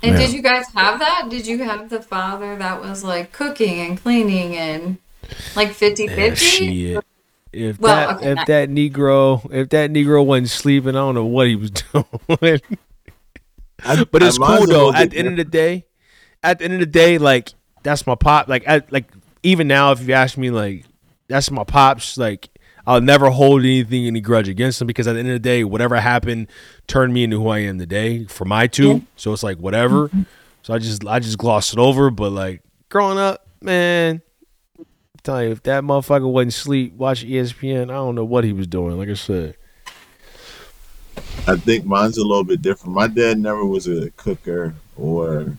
And 0.03 0.11
Yeah. 0.13 0.25
did 0.25 0.33
you 0.33 0.41
guys 0.43 0.65
have 0.75 0.99
that? 0.99 1.27
Did 1.29 1.47
you 1.47 1.63
have 1.63 1.89
the 1.89 2.01
father 2.01 2.55
that 2.57 2.81
was 2.81 3.03
like 3.03 3.31
cooking 3.31 3.79
and 3.79 3.99
cleaning 4.01 4.55
and 4.55 4.97
like 5.55 5.71
50 5.73 6.03
Yeah, 6.03 6.15
50? 6.15 6.35
shit. 6.45 7.03
If 7.53 7.79
Well, 7.79 7.95
that 7.95 8.17
okay, 8.17 8.29
if 8.31 8.35
not- 8.35 8.47
that 8.47 8.69
Negro 8.69 9.51
if 9.53 9.69
that 9.69 9.89
Negro 9.91 10.23
wasn't 10.23 10.49
sleeping, 10.49 10.89
I 10.89 10.99
don't 10.99 11.15
know 11.15 11.25
what 11.25 11.47
he 11.47 11.55
was 11.55 11.71
doing. 12.39 12.59
but 14.11 14.23
it's 14.23 14.39
Mine's 14.39 14.59
cool 14.59 14.67
though. 14.67 14.93
At 14.93 15.11
the 15.11 15.17
end 15.17 15.27
of 15.27 15.37
the 15.37 15.43
day, 15.43 15.85
at 16.43 16.59
the 16.59 16.65
end 16.65 16.73
of 16.75 16.79
the 16.79 16.85
day, 16.85 17.17
like 17.17 17.53
that's 17.83 18.05
my 18.07 18.15
pop. 18.15 18.47
Like 18.47 18.63
at, 18.65 18.91
like 18.91 19.05
even 19.43 19.67
now, 19.67 19.91
if 19.91 20.07
you 20.07 20.13
ask 20.13 20.37
me, 20.37 20.49
like 20.49 20.85
that's 21.27 21.51
my 21.51 21.63
pops. 21.63 22.17
Like 22.17 22.49
I'll 22.87 23.01
never 23.01 23.29
hold 23.29 23.61
anything 23.61 24.05
any 24.05 24.21
grudge 24.21 24.47
against 24.47 24.81
him 24.81 24.87
because 24.87 25.07
at 25.07 25.13
the 25.13 25.19
end 25.19 25.29
of 25.29 25.33
the 25.33 25.39
day, 25.39 25.63
whatever 25.63 25.99
happened 25.99 26.47
turned 26.87 27.13
me 27.13 27.23
into 27.23 27.41
who 27.41 27.47
I 27.49 27.59
am 27.59 27.79
today 27.79 28.25
for 28.25 28.45
my 28.45 28.67
two. 28.67 28.87
Yeah. 28.87 28.99
So 29.15 29.33
it's 29.33 29.43
like 29.43 29.57
whatever. 29.57 30.09
Mm-hmm. 30.09 30.23
So 30.61 30.73
I 30.73 30.79
just 30.79 31.05
I 31.05 31.19
just 31.19 31.37
glossed 31.37 31.73
it 31.73 31.79
over. 31.79 32.09
But 32.09 32.31
like 32.31 32.61
growing 32.89 33.17
up, 33.17 33.47
man, 33.61 34.21
I'm 34.77 34.85
telling 35.23 35.47
you, 35.47 35.51
if 35.51 35.63
that 35.63 35.83
motherfucker 35.83 36.31
wasn't 36.31 36.53
sleep, 36.53 36.93
watch 36.93 37.23
E 37.23 37.31
ESPN, 37.31 37.85
I 37.85 37.95
don't 37.95 38.15
know 38.15 38.25
what 38.25 38.43
he 38.43 38.53
was 38.53 38.67
doing. 38.67 38.97
Like 38.97 39.09
I 39.09 39.13
said, 39.13 39.57
I 41.47 41.55
think 41.57 41.85
mine's 41.85 42.17
a 42.17 42.23
little 42.25 42.43
bit 42.43 42.61
different. 42.61 42.95
My 42.95 43.07
dad 43.07 43.37
never 43.39 43.63
was 43.65 43.87
a 43.87 44.09
cooker 44.11 44.73
or 44.97 45.55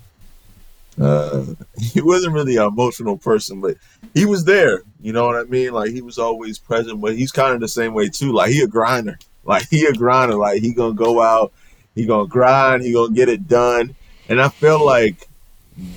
uh, 1.01 1.45
he 1.81 2.01
wasn't 2.01 2.33
really 2.35 2.57
an 2.57 2.67
emotional 2.67 3.17
person, 3.17 3.61
but 3.61 3.77
he 4.15 4.25
was 4.25 4.45
there. 4.45 4.83
You 5.01 5.13
know 5.13 5.27
what 5.27 5.37
I 5.37 5.45
mean? 5.45 5.73
Like 5.73 5.91
he 5.91 6.03
was 6.03 6.19
always 6.19 6.59
present, 6.59 7.01
but 7.01 7.17
he's 7.17 7.31
kind 7.33 7.55
of 7.55 7.61
the 7.61 7.69
same 7.69 7.95
way 7.95 8.09
too. 8.09 8.33
Like 8.33 8.51
he 8.51 8.63
a 8.63 8.67
grinder. 8.67 9.19
Like 9.49 9.69
he 9.69 9.87
a 9.87 9.93
grinder. 9.93 10.35
Like 10.35 10.61
he 10.61 10.75
gonna 10.75 10.93
go 10.93 11.23
out, 11.23 11.53
he 11.95 12.05
gonna 12.05 12.27
grind, 12.27 12.83
he 12.83 12.93
gonna 12.93 13.15
get 13.15 13.29
it 13.29 13.47
done. 13.47 13.95
And 14.29 14.43
I 14.43 14.49
feel 14.49 14.85
like 14.85 15.29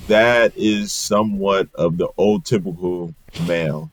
that 0.06 0.52
is 0.56 0.92
somewhat 0.92 1.66
of 1.74 1.96
the 1.96 2.06
old 2.16 2.44
typical 2.44 3.12
male, 3.44 3.90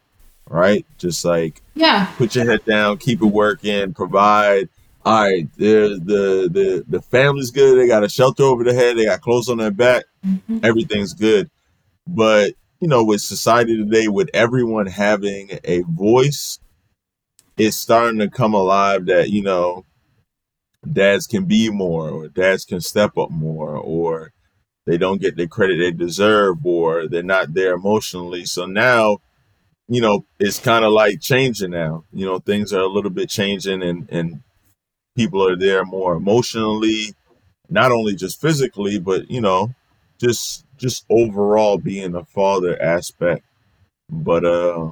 right? 0.48 0.86
Just 1.00 1.26
like 1.26 1.60
Yeah. 1.74 2.06
put 2.18 2.36
your 2.36 2.46
head 2.46 2.66
down, 2.66 2.98
keep 3.00 3.24
it 3.24 3.26
working, 3.26 3.96
provide. 3.96 4.70
All 5.08 5.24
right, 5.24 5.48
the 5.56 6.02
the 6.04 6.84
the 6.86 7.02
family's 7.02 7.50
good. 7.50 7.78
They 7.80 7.88
got 7.88 8.04
a 8.04 8.10
shelter 8.10 8.44
over 8.44 8.66
their 8.66 8.74
head. 8.74 8.98
They 8.98 9.06
got 9.06 9.22
clothes 9.22 9.48
on 9.48 9.58
their 9.58 9.72
back. 9.72 10.04
Mhm. 10.26 10.66
Everything's 10.66 11.14
good. 11.14 11.50
But 12.06 12.56
you 12.82 12.90
know, 12.90 13.06
with 13.06 13.22
society 13.22 13.78
today, 13.78 14.10
with 14.10 14.30
everyone 14.34 14.88
having 14.88 15.60
a 15.64 15.84
voice, 15.84 16.60
it's 17.58 17.78
starting 17.78 18.20
to 18.20 18.30
come 18.30 18.54
alive 18.54 19.06
that 19.06 19.30
you 19.30 19.44
know, 19.44 19.86
dads 20.92 21.26
can 21.26 21.46
be 21.46 21.70
more, 21.70 22.10
or 22.10 22.28
dads 22.28 22.66
can 22.66 22.82
step 22.82 23.18
up 23.18 23.32
more, 23.32 23.78
or 23.78 24.34
they 24.86 24.98
don't 24.98 25.22
get 25.22 25.38
the 25.38 25.48
credit 25.48 25.78
they 25.78 25.92
deserve, 25.92 26.66
or 26.66 27.08
they're 27.08 27.24
not 27.24 27.54
there 27.54 27.76
emotionally. 27.76 28.44
So 28.44 28.66
now 28.66 29.20
you 29.90 30.02
know, 30.02 30.26
it's 30.40 30.60
kind 30.60 30.86
of 30.86 30.92
like 30.94 31.22
changing 31.22 31.72
now. 31.72 32.04
You 32.14 32.26
know, 32.26 32.40
things 32.40 32.74
are 32.74 32.82
a 32.82 32.88
little 32.90 33.12
bit 33.12 33.30
changing 33.30 33.84
and, 33.84 34.10
and 34.10 34.42
people 35.18 35.46
are 35.46 35.58
there 35.58 35.84
more 35.84 36.16
emotionally, 36.16 37.14
not 37.70 37.92
only 37.92 38.16
just 38.16 38.40
physically, 38.40 38.98
but 39.00 39.30
you 39.30 39.42
know, 39.42 39.74
just 40.18 40.64
just 40.78 41.04
overall 41.10 41.78
being 41.78 42.16
a 42.16 42.24
father 42.24 42.82
aspect. 42.82 43.44
But 44.10 44.46
uh 44.46 44.92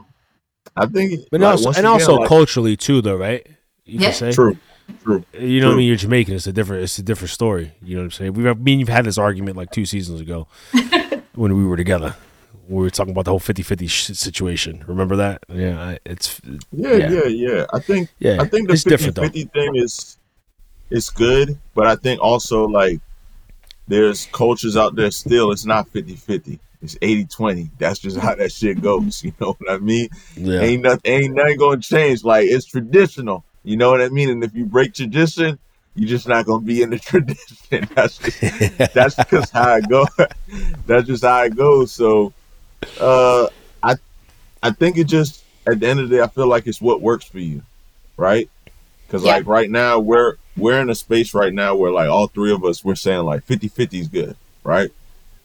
I 0.76 0.88
think 0.88 1.21
But 1.32 1.39
like, 1.39 1.51
also, 1.51 1.69
and 1.69 1.78
again, 1.78 1.86
also 1.91 2.15
like- 2.15 2.28
culturally 2.28 2.76
too, 2.76 3.01
though, 3.01 3.15
right? 3.15 3.45
You 3.86 3.99
Yeah. 3.99 4.07
can 4.09 4.13
say, 4.15 4.32
true. 4.34 4.57
True. 5.03 5.23
you 5.39 5.61
know 5.61 5.67
what 5.69 5.73
I 5.76 5.78
mean. 5.78 5.88
You're 5.88 5.95
Jamaican. 5.95 6.36
It's 6.36 6.45
a 6.47 6.53
different. 6.53 6.84
It's 6.84 6.99
a 6.99 7.03
different 7.03 7.32
story. 7.32 7.71
You 7.84 7.95
know 7.95 8.01
what 8.01 8.05
I'm 8.05 8.11
saying. 8.11 8.34
We've, 8.34 8.45
I 8.45 8.53
mean, 8.53 8.80
you've 8.80 8.89
had 8.89 9.05
this 9.05 9.17
argument 9.17 9.57
like 9.57 9.71
two 9.71 9.86
seasons 9.86 10.19
ago 10.21 10.47
when 11.36 11.55
we 11.57 11.65
were 11.65 11.78
together. 11.78 12.15
We 12.68 12.82
were 12.82 12.89
talking 12.89 13.11
about 13.11 13.26
the 13.26 13.32
whole 13.32 13.39
50-50 13.39 13.89
sh- 13.89 14.05
situation. 14.18 14.84
Remember 14.88 15.16
that? 15.18 15.43
Yeah, 15.49 15.80
I- 15.80 15.99
it's 16.05 16.41
Yeah, 16.72 16.93
Yeah. 16.95 17.09
yeah, 17.11 17.26
yeah. 17.26 17.66
I 17.74 17.80
think 17.80 18.09
yeah. 18.20 18.38
I 18.41 18.45
think 18.45 18.68
the 18.68 18.74
it's 18.74 18.84
50 18.84 18.89
different 18.89 19.16
though. 19.16 19.22
50 19.24 19.43
thing 19.45 19.76
is 19.76 20.18
is 20.89 21.09
good, 21.09 21.57
but 21.74 21.88
I 21.88 21.95
think 21.95 22.22
also 22.22 22.66
like 22.66 22.99
there's 23.88 24.28
cultures 24.32 24.76
out 24.78 24.95
there 24.95 25.11
still 25.11 25.51
it's 25.51 25.66
not 25.66 25.88
50 25.89 26.16
50. 26.16 26.59
It's 26.82 26.97
80 27.01 27.26
20. 27.26 27.70
That's 27.80 27.99
just 27.99 28.18
how 28.18 28.36
that 28.36 28.51
shit 28.51 28.82
goes. 28.82 29.24
You 29.24 29.34
know 29.39 29.55
what 29.59 29.72
I 29.72 29.78
mean? 29.78 30.09
Yeah, 30.36 30.61
Ain't 30.61 30.84
nothing 30.84 31.01
ain't 31.05 31.34
nothing 31.36 31.57
gonna 31.57 31.82
change. 31.82 32.24
Like 32.24 32.45
it's 32.47 32.66
traditional. 32.66 33.43
You 33.63 33.78
know 33.78 33.89
what 33.91 34.01
I 34.01 34.09
mean? 34.09 34.30
And 34.30 34.43
if 34.43 34.53
you 34.53 34.66
break 34.66 34.93
tradition, 34.93 35.57
you're 35.95 36.09
just 36.09 36.28
not 36.28 36.45
gonna 36.45 36.63
be 36.63 36.82
in 36.84 36.89
the 36.91 36.99
tradition. 37.11 37.88
That's 37.95 38.18
just 38.18 38.93
that's 38.93 39.16
just 39.30 39.51
how 39.51 39.76
it 39.78 39.88
goes. 39.89 40.07
That's 40.88 41.07
just 41.07 41.24
how 41.24 41.43
it 41.43 41.55
goes. 41.55 41.91
So 41.91 42.34
uh 42.99 43.47
I 43.83 43.95
I 44.63 44.71
think 44.71 44.97
it 44.97 45.05
just 45.05 45.43
at 45.67 45.79
the 45.79 45.88
end 45.88 45.99
of 45.99 46.09
the 46.09 46.17
day 46.17 46.21
I 46.21 46.27
feel 46.27 46.47
like 46.47 46.67
it's 46.67 46.81
what 46.81 47.01
works 47.01 47.25
for 47.25 47.39
you. 47.39 47.61
Right? 48.17 48.49
Cause 49.09 49.23
Yeah. 49.23 49.33
like 49.33 49.45
right 49.47 49.69
now 49.69 49.99
we're 49.99 50.36
we're 50.57 50.79
in 50.79 50.89
a 50.89 50.95
space 50.95 51.33
right 51.33 51.53
now 51.53 51.75
where 51.75 51.91
like 51.91 52.09
all 52.09 52.27
three 52.27 52.51
of 52.51 52.63
us 52.63 52.83
we're 52.83 52.95
saying 52.95 53.23
like 53.25 53.45
50-50 53.45 53.99
is 54.01 54.07
good, 54.07 54.36
right? 54.63 54.89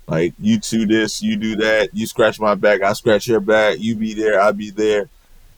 Like 0.06 0.34
you 0.40 0.58
do 0.58 0.86
this, 0.86 1.22
you 1.22 1.36
do 1.36 1.56
that, 1.56 1.90
you 1.92 2.06
scratch 2.06 2.38
my 2.40 2.54
back, 2.54 2.82
I 2.82 2.92
scratch 2.94 3.26
your 3.28 3.40
back, 3.40 3.78
you 3.80 3.94
be 3.96 4.14
there, 4.14 4.40
I 4.40 4.52
be 4.52 4.70
there. 4.70 5.08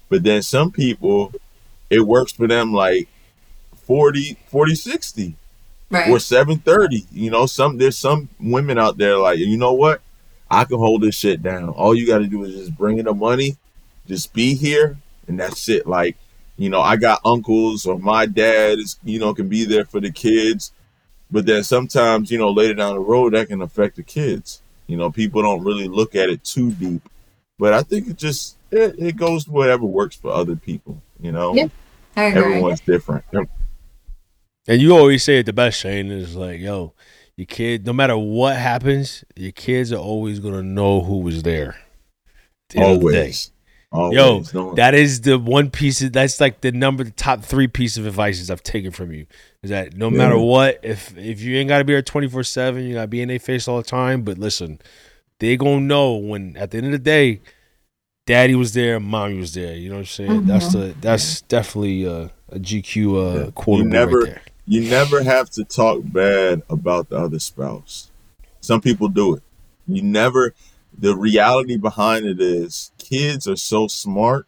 But 0.09 0.23
then 0.25 0.43
some 0.43 0.71
people 0.73 1.33
it 1.91 2.01
works 2.01 2.33
for 2.33 2.47
them 2.49 2.73
like 2.73 3.09
40 3.87 4.37
40 4.49 4.75
60 4.75 5.35
Right. 5.91 6.09
or 6.09 6.19
730 6.19 7.05
you 7.13 7.31
know 7.31 7.45
some 7.45 7.77
there's 7.77 7.99
some 7.99 8.31
women 8.41 8.79
out 8.79 8.97
there 8.97 9.19
like 9.19 9.39
you 9.39 9.59
know 9.59 9.75
what 9.75 10.01
i 10.53 10.65
can 10.65 10.79
hold 10.79 11.03
this 11.03 11.15
shit 11.15 11.43
down 11.43 11.69
all 11.71 11.95
you 11.95 12.07
got 12.07 12.19
to 12.19 12.27
do 12.27 12.45
is 12.45 12.55
just 12.55 12.77
bring 12.77 12.99
in 12.99 13.05
the 13.05 13.15
money 13.15 13.57
just 14.07 14.33
be 14.33 14.55
here 14.55 14.97
and 15.27 15.39
that's 15.39 15.69
it 15.69 15.87
like 15.87 16.17
you 16.57 16.69
know 16.69 16.81
i 16.81 16.97
got 16.97 17.21
uncles 17.25 17.87
or 17.87 17.99
my 17.99 18.27
dad 18.27 18.79
is 18.79 18.99
you 19.05 19.19
know 19.19 19.35
can 19.35 19.49
be 19.49 19.65
there 19.65 19.85
for 19.85 20.01
the 20.01 20.11
kids 20.11 20.73
but 21.31 21.47
then 21.47 21.63
sometimes 21.65 22.31
you 22.31 22.39
know 22.39 22.51
later 22.51 22.75
down 22.75 22.95
the 22.95 23.01
road 23.01 23.33
that 23.33 23.49
can 23.49 23.63
affect 23.63 23.97
the 23.97 24.03
kids 24.03 24.63
you 24.87 24.97
know 24.97 25.11
people 25.11 25.43
don't 25.43 25.65
really 25.65 25.89
look 25.89 26.15
at 26.15 26.29
it 26.29 26.45
too 26.45 26.71
deep 26.73 27.03
but 27.59 27.73
i 27.73 27.83
think 27.83 28.09
it 28.09 28.17
just 28.17 28.57
it, 28.71 28.95
it 28.99 29.17
goes 29.17 29.45
to 29.45 29.51
whatever 29.51 29.85
works 29.87 30.17
for 30.17 30.31
other 30.31 30.57
people 30.57 31.01
you 31.21 31.33
know 31.33 31.55
Yeah. 31.55 31.69
I 32.15 32.25
agree. 32.25 32.43
everyone's 32.43 32.81
different 32.81 33.25
and 34.69 34.81
you 34.81 34.97
always 34.97 35.25
say 35.25 35.39
it 35.41 35.47
the 35.47 35.53
best, 35.53 35.81
Shane. 35.81 36.11
Is 36.11 36.37
like, 36.37 36.61
yo, 36.61 36.93
your 37.43 37.47
kid. 37.57 37.87
No 37.87 37.93
matter 37.93 38.17
what 38.17 38.57
happens, 38.57 39.25
your 39.37 39.53
kids 39.53 39.93
are 39.93 39.97
always 39.99 40.39
gonna 40.41 40.63
know 40.63 41.01
who 41.03 41.19
was 41.19 41.43
there. 41.43 41.77
the 42.71 42.79
end 42.79 42.93
of 42.97 43.01
the 43.03 43.13
day. 43.13 43.19
always 43.21 43.51
always 43.93 44.53
Yo, 44.55 44.61
No- 44.63 44.75
that 44.75 44.95
is 44.95 45.21
the 45.21 45.39
one 45.39 45.71
piece. 45.71 46.01
Of, 46.01 46.13
that's 46.15 46.41
like 46.41 46.63
the 46.63 46.73
number, 46.73 47.05
the 47.05 47.11
top 47.11 47.43
three 47.45 47.69
piece 47.69 47.97
of 47.99 48.07
advices 48.07 48.51
I've 48.51 48.63
taken 48.63 48.91
from 48.91 49.13
you. 49.13 49.27
Is 49.63 49.69
that 49.71 49.95
no 49.97 50.09
matter 50.11 50.39
what, 50.39 50.81
if 50.83 51.17
if 51.19 51.41
you 51.43 51.57
ain't 51.59 51.69
got 51.69 51.79
to 51.79 51.85
be 51.85 51.93
there 51.93 52.03
twenty 52.03 52.29
four 52.29 52.43
seven, 52.43 52.85
you 52.85 52.95
got 52.95 53.03
to 53.03 53.07
be 53.09 53.21
in 53.21 53.29
their 53.29 53.39
face 53.39 53.69
all 53.69 53.77
the 53.77 53.83
time. 53.83 54.23
But 54.23 54.39
listen, 54.39 54.81
they 55.41 55.57
gonna 55.57 55.81
know 55.81 56.15
when 56.17 56.57
at 56.57 56.71
the 56.71 56.79
end 56.79 56.87
of 56.87 56.93
the 56.93 56.99
day, 56.99 57.41
daddy 58.27 58.55
was 58.55 58.73
there, 58.73 58.99
mommy 58.99 59.37
was 59.39 59.53
there. 59.55 59.75
You 59.77 59.91
know 59.91 59.97
what 59.97 60.01
I'm 60.01 60.07
saying? 60.07 60.47
That's 60.47 60.73
the 60.73 60.95
that's 61.01 61.43
definitely 61.43 62.07
uh, 62.07 62.29
a 62.49 62.59
GQ 62.59 62.97
uh, 62.97 63.45
Yeah. 63.45 63.51
quotable 63.55 63.79
You 63.79 63.85
never- 63.85 64.19
right 64.21 64.27
there. 64.31 64.43
You 64.67 64.81
never 64.89 65.23
have 65.23 65.51
to 65.51 65.65
talk 65.65 66.01
bad 66.05 66.63
about 66.71 67.09
the 67.09 67.17
other 67.17 67.39
spouse. 67.39 68.11
Some 68.61 68.81
people 68.81 69.09
do 69.09 69.35
it. 69.35 69.43
You 69.87 70.03
never 70.03 70.55
the 70.97 71.17
reality 71.17 71.77
behind 71.77 72.27
it 72.27 72.41
is 72.41 72.93
kids 72.99 73.49
are 73.49 73.57
so 73.57 73.89
smart 73.89 74.47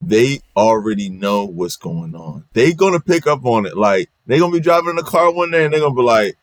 they 0.00 0.40
already 0.56 1.08
know 1.08 1.44
what's 1.44 1.76
going 1.76 2.14
on. 2.14 2.44
They're 2.52 2.74
gonna 2.74 3.00
pick 3.00 3.26
up 3.26 3.44
on 3.44 3.66
it. 3.66 3.76
Like 3.76 4.10
they're 4.26 4.38
gonna 4.38 4.52
be 4.52 4.60
driving 4.60 4.90
in 4.90 4.96
the 4.96 5.02
car 5.02 5.32
one 5.32 5.50
day 5.50 5.64
and 5.64 5.72
they're 5.72 5.80
gonna 5.80 5.94
be 5.94 6.02
like, 6.02 6.36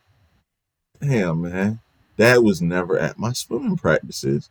"Damn, 1.00 1.42
man, 1.42 1.80
dad 2.16 2.38
was 2.38 2.60
never 2.60 2.98
at 2.98 3.18
my 3.18 3.32
swimming 3.32 3.76
practices. 3.76 4.50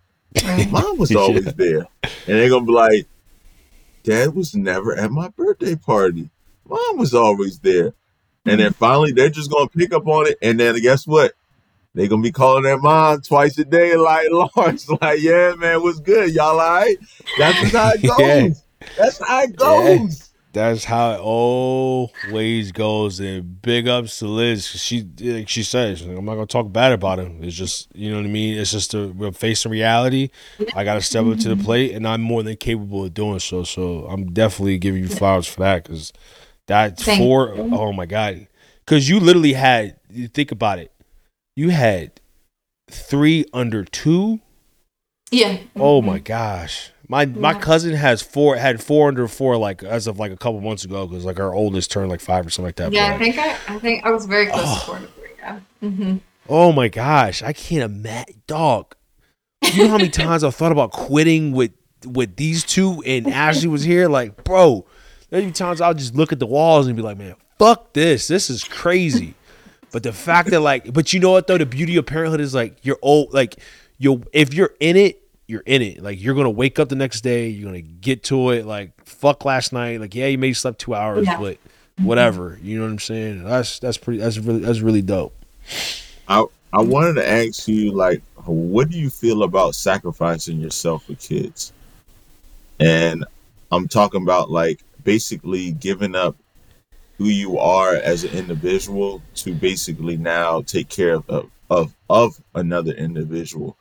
Mom 0.69 0.97
was 0.97 1.11
Yeah. 1.11 1.17
always 1.19 1.53
there." 1.53 1.87
And 2.03 2.11
they're 2.39 2.49
gonna 2.49 2.65
be 2.65 2.71
like, 2.71 3.07
"Dad 4.03 4.33
was 4.35 4.55
never 4.55 4.95
at 4.95 5.11
my 5.11 5.27
birthday 5.29 5.75
party. 5.75 6.29
Mom 6.67 6.97
was 6.97 7.13
always 7.13 7.59
there." 7.59 7.93
And 8.45 8.59
then 8.59 8.73
finally, 8.73 9.11
they're 9.11 9.29
just 9.29 9.51
gonna 9.51 9.69
pick 9.69 9.93
up 9.93 10.07
on 10.07 10.27
it. 10.27 10.37
And 10.41 10.59
then 10.59 10.79
guess 10.81 11.07
what? 11.07 11.33
They're 11.93 12.07
gonna 12.07 12.23
be 12.23 12.31
calling 12.31 12.63
their 12.63 12.77
mom 12.77 13.21
twice 13.21 13.57
a 13.57 13.65
day, 13.65 13.95
like 13.95 14.27
Lawrence, 14.55 14.89
like, 15.01 15.21
"Yeah, 15.21 15.53
man, 15.57 15.81
what's 15.81 15.99
good? 15.99 16.33
Y'all 16.33 16.59
all 16.59 16.79
right?" 16.79 16.97
That's 17.37 17.59
just 17.61 17.75
how 17.75 17.91
it 17.91 18.01
goes. 18.03 18.19
Yeah. 18.19 18.49
That's 18.97 19.19
how 19.19 19.41
it 19.43 19.49
Yeah. 19.51 19.97
goes. 19.97 20.29
That's 20.53 20.83
how 20.83 21.13
it 21.13 21.19
always 21.19 22.71
goes. 22.71 23.19
And 23.19 23.59
big 23.63 23.87
ups 23.87 24.19
to 24.19 24.27
Liz. 24.27 24.67
She 24.67 25.07
like 25.19 25.49
she 25.49 25.63
says, 25.63 26.01
I'm 26.01 26.25
not 26.25 26.35
gonna 26.35 26.45
talk 26.45 26.71
bad 26.71 26.91
about 26.91 27.17
him. 27.19 27.43
It's 27.43 27.55
just 27.55 27.87
you 27.95 28.11
know 28.11 28.17
what 28.17 28.25
I 28.25 28.29
mean. 28.29 28.59
It's 28.59 28.71
just 28.71 28.93
a 28.93 29.07
we're 29.07 29.31
facing 29.31 29.71
reality. 29.71 30.29
I 30.75 30.83
gotta 30.83 31.01
step 31.01 31.25
up 31.25 31.39
to 31.39 31.49
the 31.49 31.55
mm-hmm. 31.55 31.65
plate, 31.65 31.91
and 31.93 32.07
I'm 32.07 32.21
more 32.21 32.43
than 32.43 32.55
capable 32.57 33.05
of 33.05 33.15
doing 33.15 33.39
so. 33.39 33.63
So 33.63 34.05
I'm 34.05 34.31
definitely 34.31 34.77
giving 34.77 35.01
you 35.01 35.09
flowers 35.09 35.47
for 35.47 35.61
that 35.61 35.83
because 35.83 36.13
that 36.67 36.97
Thank 36.99 37.19
four 37.21 37.53
you. 37.55 37.69
oh 37.75 37.91
my 37.93 38.05
god, 38.05 38.47
because 38.85 39.09
you 39.09 39.19
literally 39.19 39.53
had 39.53 39.97
you 40.09 40.27
think 40.27 40.51
about 40.51 40.79
it, 40.79 40.91
you 41.55 41.69
had 41.69 42.19
three 42.89 43.45
under 43.53 43.83
two. 43.83 44.39
Yeah. 45.31 45.57
Oh 45.75 46.01
my 46.01 46.19
gosh. 46.19 46.91
My 47.09 47.25
my 47.25 47.53
cousin 47.53 47.95
has 47.95 48.21
four 48.21 48.55
had 48.55 48.81
four 48.81 49.07
under 49.07 49.27
four 49.27 49.57
like 49.57 49.83
as 49.83 50.07
of 50.07 50.19
like 50.19 50.31
a 50.31 50.37
couple 50.37 50.61
months 50.61 50.85
ago 50.85 51.05
because 51.07 51.25
like 51.25 51.39
our 51.39 51.53
oldest 51.53 51.91
turned 51.91 52.09
like 52.09 52.21
five 52.21 52.45
or 52.45 52.49
something 52.49 52.67
like 52.67 52.75
that. 52.77 52.93
Yeah, 52.93 53.13
I 53.13 53.17
think 53.17 53.37
I, 53.37 53.57
I 53.67 53.79
think 53.79 54.05
I 54.05 54.11
was 54.11 54.25
very 54.25 54.47
close 54.47 54.61
Oh. 54.65 54.75
to 54.79 54.85
four 54.85 54.99
to 54.99 55.07
three. 55.07 55.29
Yeah. 55.39 55.59
hmm 55.81 56.17
oh 56.49 56.71
my 56.71 56.87
gosh, 56.87 57.41
I 57.41 57.51
can't 57.53 57.83
imagine. 57.83 58.41
Dog, 58.47 58.95
you 59.73 59.83
know 59.83 59.89
how 59.89 59.97
many 59.97 60.09
times 60.25 60.43
I've 60.43 60.55
thought 60.55 60.71
about 60.71 60.91
quitting 60.91 61.51
with 61.51 61.71
with 62.05 62.35
these 62.37 62.63
two 62.63 63.01
and 63.05 63.27
Ashley 63.27 63.67
was 63.69 63.83
here? 63.83 64.07
Like, 64.07 64.43
bro, 64.43 64.85
there's 65.33 65.45
been 65.45 65.53
times 65.53 65.81
I'll 65.81 65.95
just 65.95 66.13
look 66.15 66.31
at 66.31 66.37
the 66.37 66.45
walls 66.45 66.85
and 66.85 66.95
be 66.95 67.01
like, 67.01 67.17
man, 67.17 67.33
fuck 67.57 67.91
this. 67.93 68.27
This 68.27 68.49
is 68.49 68.63
crazy. 68.63 69.33
But 69.91 70.01
the 70.01 70.11
fact 70.11 70.49
that 70.49 70.59
like, 70.61 70.91
but 70.91 71.13
you 71.13 71.19
know 71.19 71.29
what 71.29 71.45
though, 71.45 71.59
the 71.59 71.67
beauty 71.67 71.97
of 71.97 72.07
parenthood 72.07 72.39
is 72.41 72.55
like 72.55 72.83
you're 72.83 72.97
old, 73.03 73.31
like 73.31 73.57
you 73.99 74.23
if 74.33 74.51
you're 74.51 74.71
in 74.79 74.97
it, 74.97 75.21
you're 75.45 75.61
in 75.67 75.83
it. 75.83 76.01
Like 76.01 76.19
you're 76.19 76.33
gonna 76.33 76.49
wake 76.49 76.79
up 76.79 76.89
the 76.89 76.95
next 76.95 77.21
day, 77.21 77.49
you're 77.49 77.67
gonna 77.69 77.81
get 77.81 78.23
to 78.23 78.49
it. 78.49 78.65
Like 78.65 78.89
fuck 79.05 79.45
last 79.45 79.71
night. 79.71 79.99
Like 80.01 80.15
yeah, 80.15 80.25
you 80.25 80.39
may 80.39 80.51
slept 80.53 80.79
two 80.79 80.95
hours, 80.95 81.27
Yeah. 81.27 81.39
but 81.39 81.59
whatever. 81.99 82.57
You 82.63 82.77
know 82.79 82.85
what 82.85 82.91
I'm 82.91 82.97
saying? 82.97 83.43
That's 83.43 83.77
that's 83.77 83.97
pretty. 83.97 84.19
That's 84.19 84.39
really 84.39 84.61
that's 84.61 84.79
really 84.79 85.03
dope. 85.03 85.35
I 86.27 86.43
I 86.73 86.81
wanted 86.81 87.13
to 87.21 87.29
ask 87.29 87.67
you 87.67 87.91
like 87.91 88.23
what 88.45 88.89
do 88.89 88.97
you 88.97 89.11
feel 89.11 89.43
about 89.43 89.75
sacrificing 89.75 90.59
yourself 90.59 91.03
for 91.05 91.13
kids? 91.13 91.71
And 92.79 93.25
I'm 93.71 93.87
talking 93.87 94.23
about 94.23 94.49
like 94.49 94.83
basically 95.03 95.71
giving 95.71 96.15
up 96.15 96.35
who 97.17 97.25
you 97.25 97.59
are 97.59 97.95
as 97.95 98.23
an 98.23 98.31
individual 98.31 99.21
to 99.35 99.53
basically 99.53 100.17
now 100.17 100.61
take 100.61 100.89
care 100.89 101.15
of 101.27 101.49
of, 101.69 101.93
of 102.09 102.41
another 102.53 102.91
individual. 102.91 103.77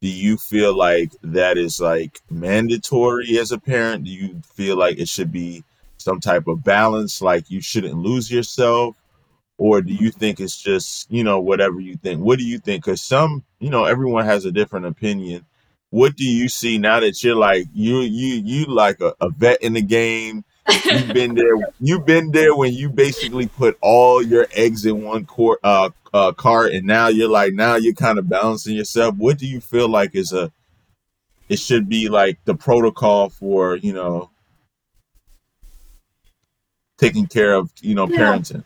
Do 0.00 0.08
you 0.08 0.36
feel 0.36 0.76
like 0.76 1.12
that 1.22 1.58
is 1.58 1.80
like 1.80 2.20
mandatory 2.30 3.38
as 3.38 3.52
a 3.52 3.58
parent? 3.58 4.04
Do 4.04 4.10
you 4.10 4.40
feel 4.54 4.76
like 4.76 4.98
it 4.98 5.08
should 5.08 5.32
be 5.32 5.64
some 5.96 6.20
type 6.20 6.46
of 6.46 6.64
balance, 6.64 7.20
like 7.20 7.50
you 7.50 7.60
shouldn't 7.60 7.94
lose 7.98 8.30
yourself? 8.30 8.96
Or 9.56 9.82
do 9.82 9.92
you 9.92 10.12
think 10.12 10.38
it's 10.38 10.56
just, 10.56 11.10
you 11.10 11.24
know, 11.24 11.40
whatever 11.40 11.80
you 11.80 11.96
think? 11.96 12.20
What 12.20 12.38
do 12.38 12.44
you 12.44 12.58
think? 12.58 12.84
Because 12.84 13.02
some, 13.02 13.44
you 13.58 13.70
know, 13.70 13.84
everyone 13.84 14.24
has 14.24 14.44
a 14.44 14.52
different 14.52 14.86
opinion. 14.86 15.44
What 15.90 16.14
do 16.14 16.24
you 16.24 16.48
see 16.48 16.78
now 16.78 17.00
that 17.00 17.24
you're 17.24 17.34
like 17.34 17.66
you 17.72 18.00
you 18.00 18.34
you 18.44 18.66
like 18.66 19.00
a, 19.00 19.14
a 19.20 19.30
vet 19.30 19.62
in 19.62 19.72
the 19.72 19.82
game? 19.82 20.44
You've 20.68 21.12
been 21.12 21.34
there. 21.34 21.54
You've 21.80 22.06
been 22.06 22.30
there 22.30 22.54
when 22.54 22.72
you 22.74 22.90
basically 22.90 23.46
put 23.46 23.78
all 23.80 24.22
your 24.22 24.46
eggs 24.52 24.84
in 24.84 25.02
one 25.02 25.24
court, 25.24 25.60
uh, 25.64 25.90
uh, 26.12 26.32
cart, 26.32 26.72
and 26.72 26.86
now 26.86 27.08
you're 27.08 27.28
like 27.28 27.54
now 27.54 27.76
you're 27.76 27.94
kind 27.94 28.18
of 28.18 28.28
balancing 28.28 28.76
yourself. 28.76 29.14
What 29.16 29.38
do 29.38 29.46
you 29.46 29.60
feel 29.60 29.88
like 29.88 30.14
is 30.14 30.32
a? 30.32 30.52
It 31.48 31.58
should 31.58 31.88
be 31.88 32.08
like 32.08 32.38
the 32.44 32.54
protocol 32.54 33.30
for 33.30 33.76
you 33.76 33.92
know 33.92 34.30
taking 36.98 37.26
care 37.26 37.54
of 37.54 37.70
you 37.80 37.94
know 37.94 38.06
Yeah. 38.08 38.18
parenting. 38.18 38.64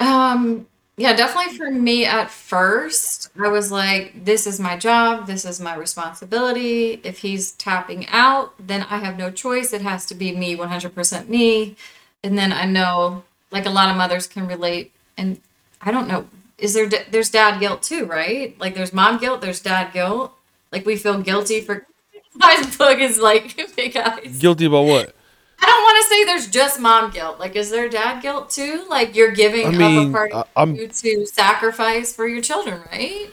Um, 0.00 0.66
yeah, 1.00 1.16
definitely 1.16 1.56
for 1.56 1.70
me 1.70 2.04
at 2.04 2.30
first, 2.30 3.30
I 3.42 3.48
was 3.48 3.72
like, 3.72 4.22
this 4.22 4.46
is 4.46 4.60
my 4.60 4.76
job, 4.76 5.26
this 5.26 5.46
is 5.46 5.58
my 5.58 5.74
responsibility. 5.74 7.00
If 7.02 7.20
he's 7.20 7.52
tapping 7.52 8.06
out, 8.08 8.52
then 8.58 8.82
I 8.82 8.98
have 8.98 9.16
no 9.16 9.30
choice. 9.30 9.72
It 9.72 9.80
has 9.80 10.04
to 10.06 10.14
be 10.14 10.36
me, 10.36 10.54
100% 10.54 11.28
me. 11.28 11.74
And 12.22 12.36
then 12.36 12.52
I 12.52 12.66
know, 12.66 13.22
like 13.50 13.64
a 13.64 13.70
lot 13.70 13.88
of 13.88 13.96
mothers 13.96 14.26
can 14.26 14.46
relate, 14.46 14.92
and 15.16 15.40
I 15.80 15.90
don't 15.90 16.06
know, 16.06 16.26
is 16.58 16.74
there, 16.74 16.86
there's 16.86 17.30
dad 17.30 17.60
guilt 17.60 17.82
too, 17.82 18.04
right? 18.04 18.60
Like 18.60 18.74
there's 18.74 18.92
mom 18.92 19.16
guilt, 19.16 19.40
there's 19.40 19.60
dad 19.60 19.94
guilt. 19.94 20.34
Like 20.70 20.84
we 20.84 20.96
feel 20.96 21.22
guilty 21.22 21.62
for, 21.62 21.86
my 22.34 22.62
book 22.76 22.98
is 22.98 23.18
like, 23.18 23.56
big 23.74 23.96
eyes. 23.96 24.38
Guilty 24.38 24.66
about 24.66 24.82
what? 24.84 25.14
I 25.62 25.66
don't 25.66 25.82
want 25.82 26.04
to 26.04 26.08
say 26.08 26.24
there's 26.24 26.48
just 26.48 26.80
mom 26.80 27.10
guilt. 27.10 27.38
Like, 27.38 27.54
is 27.56 27.70
there 27.70 27.88
dad 27.88 28.20
guilt 28.22 28.50
too? 28.50 28.84
Like, 28.88 29.14
you're 29.14 29.32
giving 29.32 29.66
I 29.66 29.68
up 29.70 29.74
mean, 29.74 30.08
a 30.08 30.12
part 30.12 30.32
I- 30.34 30.44
of 30.56 30.76
you 30.76 30.88
to 30.88 31.26
sacrifice 31.26 32.14
for 32.14 32.26
your 32.26 32.40
children, 32.42 32.80
right? 32.90 33.30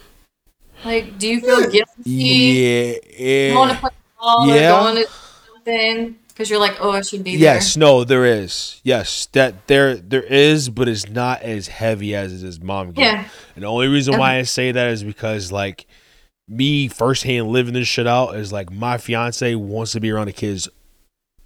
Like, 0.85 1.17
do 1.17 1.27
you 1.27 1.41
feel 1.41 1.61
guilty 1.69 1.83
Yeah. 2.03 3.53
going 3.53 3.69
to 3.69 3.73
yeah. 3.73 3.79
play 3.79 3.89
ball 4.19 4.47
Yeah. 4.47 4.77
or 4.79 4.83
going 4.93 5.03
to 5.05 5.11
something 5.53 6.19
because 6.27 6.49
you're 6.51 6.59
like, 6.59 6.77
oh, 6.79 6.91
I 6.91 7.01
should 7.01 7.23
be 7.23 7.31
there. 7.31 7.55
Yes, 7.55 7.75
no, 7.75 8.03
there 8.03 8.23
is. 8.25 8.79
Yes, 8.83 9.25
that 9.31 9.65
there 9.67 9.95
there 9.95 10.21
is, 10.21 10.69
but 10.69 10.87
it's 10.87 11.09
not 11.09 11.41
as 11.41 11.67
heavy 11.67 12.13
as 12.13 12.31
it 12.31 12.45
is 12.47 12.61
mom 12.61 12.91
guilt. 12.91 13.07
Yeah. 13.07 13.27
And 13.55 13.63
the 13.63 13.67
only 13.67 13.87
reason 13.87 14.17
why 14.19 14.35
I 14.35 14.43
say 14.43 14.71
that 14.71 14.91
is 14.91 15.03
because 15.03 15.51
like 15.51 15.87
me 16.47 16.87
firsthand 16.87 17.47
living 17.47 17.73
this 17.73 17.87
shit 17.87 18.05
out 18.05 18.35
is 18.35 18.51
like 18.53 18.71
my 18.71 18.97
fiance 18.99 19.55
wants 19.55 19.93
to 19.93 19.99
be 19.99 20.11
around 20.11 20.27
the 20.27 20.33
kids. 20.33 20.69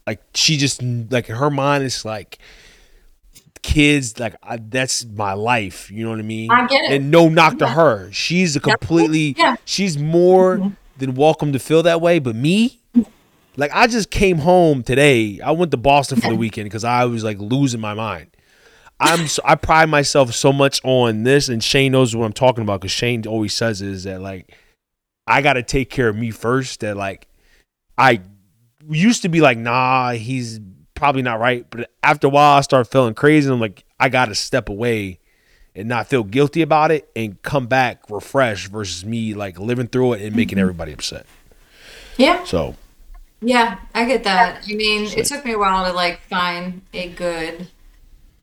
Like 0.07 0.21
she 0.33 0.57
just 0.57 0.81
like 0.83 1.27
her 1.27 1.49
mind 1.49 1.83
is 1.83 2.03
like 2.05 2.39
kids 3.61 4.19
like 4.19 4.35
I, 4.41 4.57
that's 4.57 5.05
my 5.05 5.33
life. 5.33 5.91
You 5.91 6.03
know 6.03 6.09
what 6.09 6.19
I 6.19 6.23
mean? 6.23 6.49
I 6.51 6.65
get 6.67 6.85
it. 6.85 6.91
And 6.95 7.11
no 7.11 7.29
knock 7.29 7.59
to 7.59 7.67
her. 7.67 8.11
She's 8.11 8.55
a 8.55 8.59
completely 8.59 9.35
Yeah. 9.37 9.55
she's 9.65 9.97
more 9.97 10.57
Mhm. 10.57 10.75
than 10.97 11.13
welcome 11.13 11.53
to 11.53 11.59
feel 11.59 11.83
that 11.83 12.01
way. 12.01 12.17
But 12.19 12.35
me, 12.35 12.79
like 13.57 13.71
I 13.73 13.85
just 13.87 14.09
came 14.09 14.39
home 14.39 14.81
today. 14.81 15.39
I 15.43 15.51
went 15.51 15.71
to 15.71 15.77
Boston 15.77 16.19
for 16.19 16.29
the 16.29 16.35
weekend 16.45 16.65
because 16.65 16.83
I 16.83 17.05
was 17.05 17.23
like 17.23 17.37
losing 17.39 17.79
my 17.79 17.93
mind. 17.93 18.27
I'm 18.99 19.27
so, 19.27 19.41
I 19.45 19.55
pride 19.55 19.89
myself 19.89 20.33
so 20.35 20.53
much 20.53 20.79
on 20.83 21.23
this, 21.23 21.49
and 21.49 21.63
Shane 21.63 21.91
knows 21.91 22.15
what 22.15 22.23
I'm 22.25 22.33
talking 22.33 22.61
about 22.63 22.81
because 22.81 22.91
Shane 22.91 23.25
always 23.25 23.53
says 23.55 23.81
is 23.81 24.03
that 24.03 24.21
like 24.21 24.55
I 25.27 25.41
got 25.41 25.53
to 25.53 25.63
take 25.63 25.89
care 25.89 26.07
of 26.09 26.15
me 26.15 26.31
first. 26.31 26.79
That 26.81 26.97
like 26.97 27.27
I 27.97 28.21
used 28.89 29.21
to 29.23 29.29
be 29.29 29.41
like, 29.41 29.57
nah, 29.57 30.11
he's 30.11 30.59
probably 30.95 31.21
not 31.21 31.39
right, 31.39 31.65
but 31.69 31.89
after 32.03 32.27
a 32.27 32.29
while 32.29 32.57
I 32.57 32.61
start 32.61 32.91
feeling 32.91 33.13
crazy. 33.13 33.47
And 33.47 33.55
I'm 33.55 33.59
like, 33.59 33.83
I 33.99 34.09
got 34.09 34.25
to 34.25 34.35
step 34.35 34.69
away 34.69 35.19
and 35.75 35.87
not 35.87 36.07
feel 36.07 36.23
guilty 36.23 36.61
about 36.61 36.91
it 36.91 37.09
and 37.15 37.41
come 37.41 37.67
back 37.67 38.09
refreshed 38.09 38.67
versus 38.67 39.05
me 39.05 39.33
like 39.33 39.59
living 39.59 39.87
through 39.87 40.13
it 40.13 40.21
and 40.21 40.35
making 40.35 40.57
mm-hmm. 40.57 40.63
everybody 40.63 40.91
upset. 40.91 41.25
Yeah. 42.17 42.43
So 42.43 42.75
Yeah, 43.41 43.79
I 43.95 44.05
get 44.05 44.23
that. 44.25 44.63
I 44.69 44.73
mean, 44.73 45.05
it 45.17 45.25
took 45.25 45.43
me 45.43 45.53
a 45.53 45.57
while 45.59 45.85
to 45.85 45.93
like 45.93 46.21
find 46.21 46.81
a 46.93 47.09
good 47.09 47.67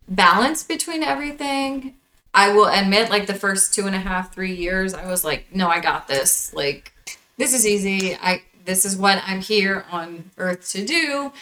balance 0.08 0.64
between 0.64 1.02
everything. 1.02 1.94
I 2.34 2.52
will 2.52 2.66
admit, 2.66 3.10
like 3.10 3.26
the 3.26 3.34
first 3.34 3.74
two 3.74 3.86
and 3.86 3.94
a 3.94 3.98
half, 3.98 4.34
three 4.34 4.54
years, 4.54 4.94
I 4.94 5.06
was 5.06 5.24
like, 5.24 5.54
no, 5.54 5.68
I 5.68 5.80
got 5.80 6.08
this. 6.08 6.52
Like, 6.52 6.92
this 7.36 7.54
is 7.54 7.66
easy. 7.66 8.16
I 8.16 8.42
this 8.68 8.84
is 8.84 8.96
what 8.98 9.22
I'm 9.26 9.40
here 9.40 9.86
on 9.90 10.30
earth 10.36 10.70
to 10.72 10.84
do. 10.84 11.32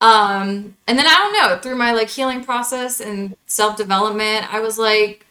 Um, 0.00 0.76
and 0.86 0.96
then 0.96 1.06
I 1.06 1.14
don't 1.14 1.32
know, 1.32 1.58
through 1.58 1.74
my 1.74 1.90
like 1.90 2.08
healing 2.08 2.44
process 2.44 3.00
and 3.00 3.36
self 3.46 3.76
development, 3.76 4.52
I 4.54 4.60
was 4.60 4.78
like, 4.78 5.26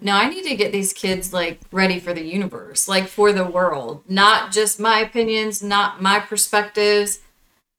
no, 0.00 0.14
I 0.14 0.30
need 0.30 0.44
to 0.44 0.56
get 0.56 0.72
these 0.72 0.94
kids 0.94 1.32
like 1.32 1.60
ready 1.70 2.00
for 2.00 2.14
the 2.14 2.24
universe, 2.24 2.88
like 2.88 3.06
for 3.06 3.32
the 3.34 3.44
world, 3.44 4.02
not 4.08 4.50
just 4.50 4.80
my 4.80 5.00
opinions, 5.00 5.62
not 5.62 6.00
my 6.00 6.18
perspectives. 6.18 7.20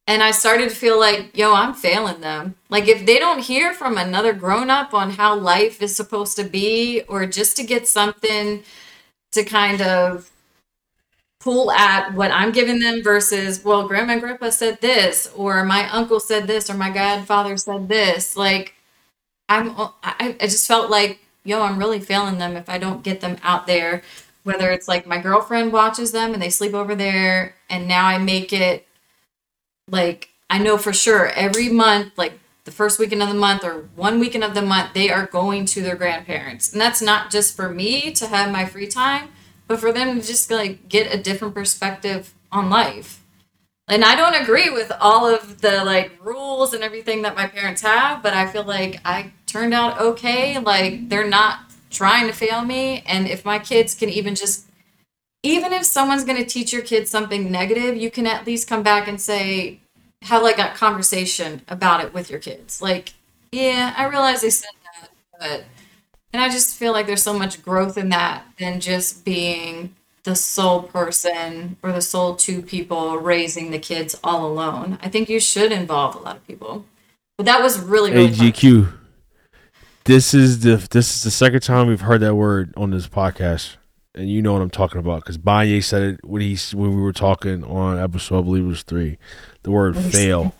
And 0.06 0.22
I 0.22 0.30
started 0.32 0.70
to 0.70 0.76
feel 0.76 1.00
like, 1.00 1.36
yo, 1.36 1.54
I'm 1.54 1.74
failing 1.74 2.22
them. 2.22 2.56
Like, 2.70 2.90
if 2.90 3.06
they 3.06 3.20
don't 3.20 3.40
hear 3.40 3.74
from 3.74 3.98
another 3.98 4.34
grown 4.34 4.70
up 4.70 4.94
on 4.94 5.12
how 5.12 5.34
life 5.34 5.82
is 5.82 5.96
supposed 5.96 6.36
to 6.36 6.44
be, 6.44 7.04
or 7.08 7.26
just 7.26 7.56
to 7.56 7.64
get 7.64 7.88
something 7.88 8.64
to 9.32 9.46
kind 9.46 9.82
of 9.82 10.30
pull 11.44 11.72
at 11.72 12.14
what 12.14 12.32
I'm 12.32 12.54
giving 12.54 12.80
them 12.80 13.04
versus, 13.04 13.64
well, 13.66 13.86
grandma 13.86 14.14
and 14.14 14.22
grandpa 14.22 14.50
said 14.50 14.80
this, 14.80 15.30
or 15.36 15.66
my 15.66 15.90
uncle 15.90 16.22
said 16.22 16.48
this, 16.48 16.70
or 16.70 16.74
my 16.76 16.90
godfather 16.90 17.58
said 17.58 17.90
this. 17.90 18.38
Like, 18.38 18.76
I'm, 19.50 19.76
I, 19.78 20.38
I 20.40 20.48
just 20.48 20.68
felt 20.68 20.90
like, 20.90 21.20
yo, 21.44 21.62
I'm 21.62 21.78
really 21.78 22.00
failing 22.00 22.38
them 22.38 22.56
if 22.56 22.70
I 22.70 22.78
don't 22.78 23.04
get 23.04 23.20
them 23.20 23.38
out 23.44 23.68
there. 23.68 24.04
Whether 24.44 24.72
it's 24.72 24.88
like 24.88 25.06
my 25.06 25.20
girlfriend 25.20 25.74
watches 25.74 26.14
them 26.14 26.34
and 26.34 26.42
they 26.42 26.50
sleep 26.50 26.74
over 26.74 26.96
there, 26.96 27.56
and 27.70 27.88
now 27.88 28.06
I 28.06 28.18
make 28.18 28.54
it 28.54 28.88
like 29.90 30.30
I 30.50 30.60
know 30.60 30.78
for 30.78 30.94
sure 30.94 31.28
every 31.30 31.70
month, 31.70 32.18
like 32.18 32.40
the 32.64 32.72
first 32.72 33.00
weekend 33.00 33.22
of 33.22 33.30
the 33.30 33.36
month 33.36 33.64
or 33.64 33.90
one 33.96 34.20
weekend 34.20 34.44
of 34.44 34.54
the 34.54 34.62
month, 34.62 34.94
they 34.94 35.10
are 35.10 35.26
going 35.26 35.66
to 35.66 35.82
their 35.82 35.96
grandparents. 35.96 36.72
And 36.72 36.80
that's 36.80 37.02
not 37.02 37.32
just 37.32 37.56
for 37.56 37.70
me 37.70 38.12
to 38.14 38.28
have 38.28 38.52
my 38.52 38.66
free 38.66 38.88
time, 38.88 39.30
but 39.68 39.80
for 39.80 39.92
them 39.92 40.20
to 40.20 40.26
just 40.26 40.50
like 40.52 40.88
get 40.90 41.14
a 41.14 41.22
different 41.22 41.54
perspective 41.54 42.34
on 42.52 42.70
life. 42.70 43.22
And 43.88 44.04
I 44.04 44.16
don't 44.16 44.42
agree 44.42 44.70
with 44.70 44.92
all 45.00 45.26
of 45.26 45.62
the 45.62 45.84
like 45.84 46.14
rules 46.22 46.74
and 46.74 46.84
everything 46.84 47.24
that 47.24 47.36
my 47.36 47.48
parents 47.48 47.82
have, 47.82 48.24
but 48.24 48.34
I 48.34 48.48
feel 48.48 48.64
like 48.64 49.02
I 49.04 49.32
turned 49.46 49.74
out 49.74 50.00
okay. 50.00 50.60
Like 50.60 51.10
they're 51.10 51.28
not 51.28 51.60
trying 51.90 52.28
to 52.28 52.34
fail 52.34 52.64
me. 52.64 53.04
And 53.06 53.28
if 53.28 53.44
my 53.44 53.60
kids 53.60 53.94
can 53.94 54.10
even 54.10 54.36
just 54.36 54.68
even 55.44 55.74
if 55.74 55.84
someone's 55.84 56.24
going 56.24 56.38
to 56.38 56.46
teach 56.46 56.72
your 56.72 56.82
kids 56.82 57.10
something 57.10 57.52
negative, 57.52 57.98
you 57.98 58.10
can 58.10 58.26
at 58.26 58.48
least 58.48 58.68
come 58.68 58.82
back 58.82 59.10
and 59.10 59.20
say, 59.20 59.82
have 60.24 60.42
like 60.42 60.58
a 60.58 60.70
conversation 60.70 61.62
about 61.68 62.04
it 62.04 62.14
with 62.14 62.30
your 62.30 62.40
kids. 62.40 62.82
Like, 62.82 63.14
yeah, 63.52 63.94
I 63.98 64.06
realize 64.06 64.42
they 64.42 64.50
said 64.50 64.70
that, 65.02 65.10
but, 65.38 65.64
and 66.34 66.42
I 66.42 66.50
just 66.50 66.76
feel 66.76 66.92
like 66.92 67.06
there's 67.06 67.24
so 67.24 67.38
much 67.38 67.64
growth 67.64 67.98
in 67.98 68.10
that 68.10 68.44
than 68.58 68.80
just 68.80 69.24
being 69.24 69.96
the 70.24 70.36
sole 70.36 70.84
person 70.84 71.78
or 71.84 71.92
the 71.92 72.02
sole 72.02 72.36
two 72.36 72.62
people 72.62 73.18
raising 73.18 73.72
the 73.72 73.80
kids 73.80 74.20
all 74.24 74.46
alone. 74.46 74.98
I 75.02 75.10
think 75.10 75.30
you 75.30 75.40
should 75.40 75.72
involve 75.72 76.16
a 76.16 76.20
lot 76.20 76.38
of 76.38 76.48
people. 76.48 76.86
But 77.38 77.46
that 77.46 77.62
was 77.62 77.80
really, 77.80 78.12
really. 78.12 78.30
AGQ. 78.30 78.94
This 80.06 80.34
is 80.34 80.60
the 80.62 80.86
this 80.92 81.16
is 81.16 81.24
the 81.24 81.32
second 81.32 81.62
time 81.62 81.88
we've 81.88 82.02
heard 82.02 82.22
that 82.22 82.36
word 82.36 82.74
on 82.76 82.92
this 82.92 83.08
podcast, 83.08 83.78
and 84.14 84.30
you 84.30 84.42
know 84.42 84.54
what 84.54 84.62
I'm 84.62 84.70
talking 84.70 85.00
about 85.00 85.22
because 85.22 85.38
Banye 85.38 85.84
said 85.84 86.02
it 86.04 86.26
when 86.26 86.42
he 86.42 86.58
when 86.76 86.96
we 86.96 87.02
were 87.02 87.14
talking 87.14 87.64
on 87.64 87.98
episode, 87.98 88.40
I 88.40 88.42
believe 88.42 88.66
it 88.66 88.68
was 88.68 88.84
three. 88.84 89.18
The 89.64 89.72
word 89.72 89.98
fail. 89.98 90.54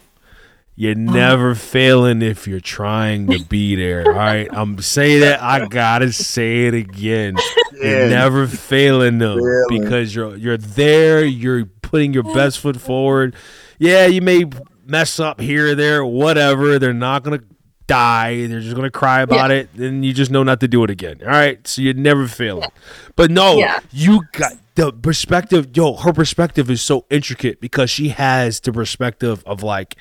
You're 0.76 0.94
um, 0.96 1.06
never 1.06 1.54
failing 1.56 2.22
if 2.22 2.48
you're 2.48 2.60
trying 2.60 3.28
to 3.28 3.44
be 3.50 3.76
there. 3.76 4.08
All 4.08 4.14
right, 4.18 4.48
I'm 4.52 4.80
saying 4.80 5.20
that. 5.22 5.42
I 5.42 5.68
gotta 5.68 6.12
say 6.12 6.66
it 6.68 6.74
again. 6.74 7.36
You're 7.74 8.10
never 8.10 8.48
failing 8.48 9.18
them 9.20 9.38
Failing. 9.40 9.82
because 9.84 10.16
you're 10.16 10.36
you're 10.36 10.58
there. 10.58 11.24
You're 11.24 11.66
putting 11.66 12.14
your 12.14 12.24
best 12.24 12.60
foot 12.60 12.80
forward. 12.80 13.36
Yeah, 13.78 14.06
you 14.08 14.22
may 14.22 14.46
mess 14.86 15.20
up 15.20 15.40
here 15.40 15.72
or 15.72 15.76
there, 15.76 16.04
whatever. 16.06 16.80
They're 16.80 16.94
not 16.94 17.24
gonna 17.24 17.42
die. 17.86 18.48
They're 18.48 18.62
just 18.62 18.76
gonna 18.76 18.90
cry 18.90 19.22
about 19.22 19.52
it, 19.52 19.70
and 19.76 20.04
you 20.04 20.14
just 20.14 20.32
know 20.32 20.42
not 20.44 20.60
to 20.62 20.68
do 20.68 20.84
it 20.84 20.90
again. 20.90 21.20
All 21.22 21.28
right, 21.30 21.66
so 21.68 21.82
you're 21.84 21.94
never 21.94 22.28
failing. 22.28 22.70
But 23.16 23.30
no, 23.30 23.58
Yeah. 23.58 23.80
you 23.92 24.22
got 24.32 24.54
the 24.76 24.92
perspective. 24.92 25.70
Yo, 25.76 25.94
her 25.98 26.14
perspective 26.14 26.72
is 26.72 26.82
so 26.82 27.06
intricate 27.12 27.60
because 27.62 27.90
she 27.92 28.10
has 28.10 28.60
the 28.62 28.72
perspective 28.74 29.44
of 29.46 29.62
like 29.62 29.98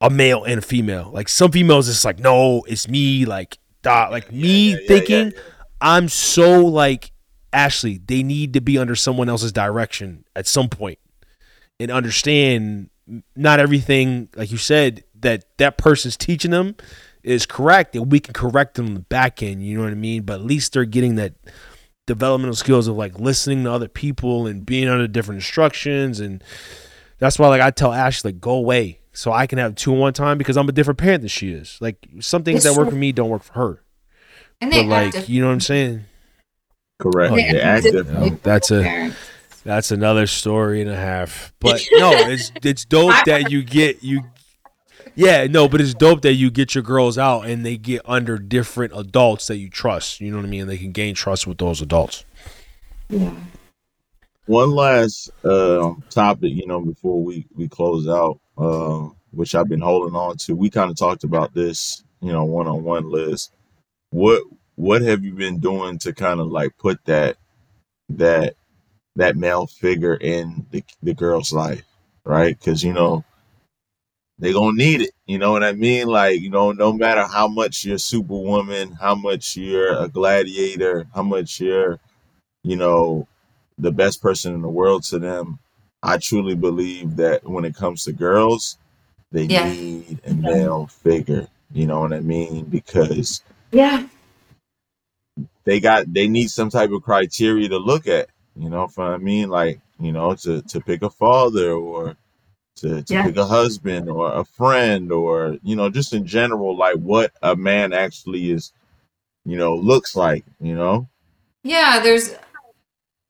a 0.00 0.10
male 0.10 0.44
and 0.44 0.58
a 0.58 0.62
female. 0.62 1.10
Like 1.12 1.28
some 1.28 1.50
females, 1.50 1.88
it's 1.88 2.04
like 2.04 2.18
no, 2.18 2.62
it's 2.66 2.88
me. 2.88 3.24
Like 3.24 3.58
da, 3.82 4.08
like 4.08 4.32
me 4.32 4.70
yeah, 4.70 4.76
yeah, 4.80 4.88
thinking, 4.88 5.32
I'm 5.80 6.08
so 6.08 6.64
like 6.64 7.12
Ashley. 7.52 8.00
They 8.04 8.22
need 8.22 8.54
to 8.54 8.60
be 8.60 8.78
under 8.78 8.96
someone 8.96 9.28
else's 9.28 9.52
direction 9.52 10.24
at 10.34 10.46
some 10.46 10.68
point 10.68 10.98
and 11.78 11.90
understand 11.90 12.90
not 13.34 13.58
everything, 13.60 14.28
like 14.36 14.50
you 14.52 14.58
said, 14.58 15.04
that 15.20 15.44
that 15.58 15.76
person's 15.78 16.16
teaching 16.16 16.50
them 16.50 16.76
is 17.22 17.44
correct, 17.44 17.94
and 17.94 18.10
we 18.10 18.20
can 18.20 18.32
correct 18.32 18.74
them 18.74 18.86
on 18.86 18.94
the 18.94 19.00
back 19.00 19.42
end. 19.42 19.62
You 19.62 19.76
know 19.76 19.84
what 19.84 19.92
I 19.92 19.96
mean? 19.96 20.22
But 20.22 20.34
at 20.40 20.46
least 20.46 20.72
they're 20.72 20.84
getting 20.84 21.16
that 21.16 21.34
developmental 22.06 22.54
skills 22.54 22.88
of 22.88 22.96
like 22.96 23.18
listening 23.18 23.64
to 23.64 23.72
other 23.72 23.88
people 23.88 24.46
and 24.46 24.64
being 24.64 24.88
under 24.88 25.06
different 25.06 25.36
instructions, 25.36 26.20
and 26.20 26.42
that's 27.18 27.38
why 27.38 27.48
like 27.48 27.60
I 27.60 27.70
tell 27.70 27.92
Ashley 27.92 28.32
like 28.32 28.40
go 28.40 28.52
away 28.52 28.99
so 29.20 29.34
I 29.34 29.46
can 29.46 29.58
have 29.58 29.74
two 29.74 29.92
in 29.92 29.98
one 29.98 30.14
time 30.14 30.38
because 30.38 30.56
I'm 30.56 30.66
a 30.66 30.72
different 30.72 30.96
parent 30.96 31.20
than 31.20 31.28
she 31.28 31.52
is. 31.52 31.76
Like 31.78 31.98
some 32.20 32.42
things 32.42 32.64
It's 32.64 32.74
that 32.74 32.80
work 32.80 32.88
for 32.88 32.96
me 32.96 33.12
don't 33.12 33.28
work 33.28 33.42
for 33.42 33.52
her. 33.52 33.82
And 34.62 34.72
they 34.72 34.82
But 34.82 34.88
like 34.88 35.14
act 35.14 35.28
you 35.28 35.42
know 35.42 35.48
what 35.48 35.52
I'm 35.52 35.60
saying? 35.60 36.06
Correct. 36.98 37.30
Oh, 37.30 37.36
yeah, 37.36 37.52
act 37.52 37.84
active. 37.84 37.92
differently 37.92 38.30
Um, 38.30 38.40
that's 38.42 38.70
a- 38.70 39.12
That's 39.62 39.90
another 39.90 40.26
story 40.26 40.80
and 40.80 40.88
a 40.88 40.96
half. 40.96 41.52
But 41.60 41.84
no, 41.92 42.12
it's 42.14 42.50
it's 42.64 42.86
dope 42.86 43.14
that 43.26 43.50
you 43.50 43.62
get 43.62 44.02
you 44.02 44.22
Yeah, 45.14 45.46
no, 45.46 45.68
but 45.68 45.82
it's 45.82 45.92
dope 45.92 46.22
that 46.22 46.32
you 46.32 46.50
get 46.50 46.74
your 46.74 46.82
girls 46.82 47.18
out 47.18 47.42
and 47.42 47.64
they 47.64 47.76
get 47.76 48.00
under 48.06 48.38
different 48.38 48.94
adults 48.96 49.48
that 49.48 49.58
you 49.58 49.68
trust. 49.68 50.22
You 50.22 50.30
know 50.30 50.38
what 50.38 50.46
I 50.46 50.48
mean? 50.48 50.66
They 50.66 50.78
can 50.78 50.92
gain 50.92 51.14
trust 51.14 51.46
with 51.46 51.58
those 51.58 51.82
adults. 51.82 52.24
Yeah. 53.10 53.34
One 54.46 54.70
last 54.70 55.30
um, 55.44 56.02
topic, 56.08 56.52
you 56.54 56.66
know, 56.66 56.80
before 56.80 57.22
we 57.22 57.46
we 57.54 57.68
close 57.68 58.08
out, 58.08 58.40
um, 58.60 59.16
which 59.32 59.54
I've 59.56 59.68
been 59.68 59.82
holding 59.82 60.16
on 60.16 60.36
to. 60.38 60.56
We 60.56 60.70
kind 60.70 60.90
of 60.90 60.98
talked 60.98 61.24
about 61.24 61.54
this, 61.54 62.04
you 62.20 62.32
know, 62.32 62.44
one 62.44 62.68
on 62.68 62.84
one, 62.84 63.10
Liz. 63.10 63.50
What 64.10 64.42
what 64.76 65.02
have 65.02 65.24
you 65.24 65.34
been 65.34 65.60
doing 65.60 65.98
to 66.00 66.12
kind 66.12 66.40
of 66.40 66.48
like 66.48 66.78
put 66.78 67.04
that 67.06 67.38
that 68.10 68.54
that 69.16 69.36
male 69.36 69.66
figure 69.66 70.14
in 70.14 70.66
the 70.70 70.84
the 71.02 71.14
girl's 71.14 71.52
life, 71.52 71.84
right? 72.24 72.58
Because 72.58 72.84
you 72.84 72.92
know 72.92 73.24
they 74.38 74.52
gonna 74.52 74.76
need 74.76 75.02
it. 75.02 75.12
You 75.26 75.38
know 75.38 75.52
what 75.52 75.64
I 75.64 75.72
mean? 75.72 76.08
Like 76.08 76.40
you 76.40 76.50
know, 76.50 76.72
no 76.72 76.92
matter 76.92 77.26
how 77.26 77.48
much 77.48 77.84
you're 77.84 77.98
Superwoman, 77.98 78.92
how 78.92 79.14
much 79.14 79.56
you're 79.56 79.96
a 79.96 80.08
gladiator, 80.08 81.06
how 81.14 81.22
much 81.22 81.60
you're, 81.60 82.00
you 82.64 82.76
know, 82.76 83.28
the 83.78 83.92
best 83.92 84.22
person 84.22 84.54
in 84.54 84.62
the 84.62 84.68
world 84.68 85.04
to 85.04 85.18
them. 85.18 85.58
I 86.02 86.18
truly 86.18 86.54
believe 86.54 87.16
that 87.16 87.44
when 87.44 87.64
it 87.64 87.74
comes 87.74 88.04
to 88.04 88.12
girls, 88.12 88.78
they 89.32 89.44
Yeah. 89.44 89.68
need 89.72 90.20
a 90.24 90.34
male 90.34 90.86
figure. 90.86 91.46
You 91.72 91.86
know 91.86 92.00
what 92.00 92.12
I 92.12 92.20
mean? 92.20 92.64
Because 92.64 93.42
Yeah. 93.70 94.06
they 95.64 95.80
got 95.80 96.12
they 96.12 96.26
need 96.26 96.50
some 96.50 96.70
type 96.70 96.90
of 96.90 97.02
criteria 97.02 97.68
to 97.68 97.78
look 97.78 98.06
at. 98.06 98.28
You 98.56 98.68
know 98.70 98.88
what 98.94 99.06
I 99.06 99.16
mean? 99.18 99.48
Like, 99.50 99.80
you 100.00 100.12
know, 100.12 100.34
to 100.34 100.62
to 100.62 100.80
pick 100.80 101.02
a 101.02 101.10
father 101.10 101.72
or 101.72 102.16
to, 102.76 103.02
to 103.02 103.14
Yeah. 103.14 103.22
pick 103.24 103.36
a 103.36 103.46
husband 103.46 104.08
or 104.08 104.32
a 104.32 104.44
friend 104.44 105.12
or, 105.12 105.58
you 105.62 105.76
know, 105.76 105.90
just 105.90 106.12
in 106.14 106.26
general, 106.26 106.76
like 106.76 106.96
what 106.96 107.32
a 107.42 107.54
man 107.54 107.92
actually 107.92 108.50
is, 108.50 108.72
you 109.44 109.56
know, 109.58 109.74
looks 109.74 110.16
like, 110.16 110.44
you 110.60 110.74
know? 110.74 111.06
Yeah, 111.62 112.00
there's 112.00 112.34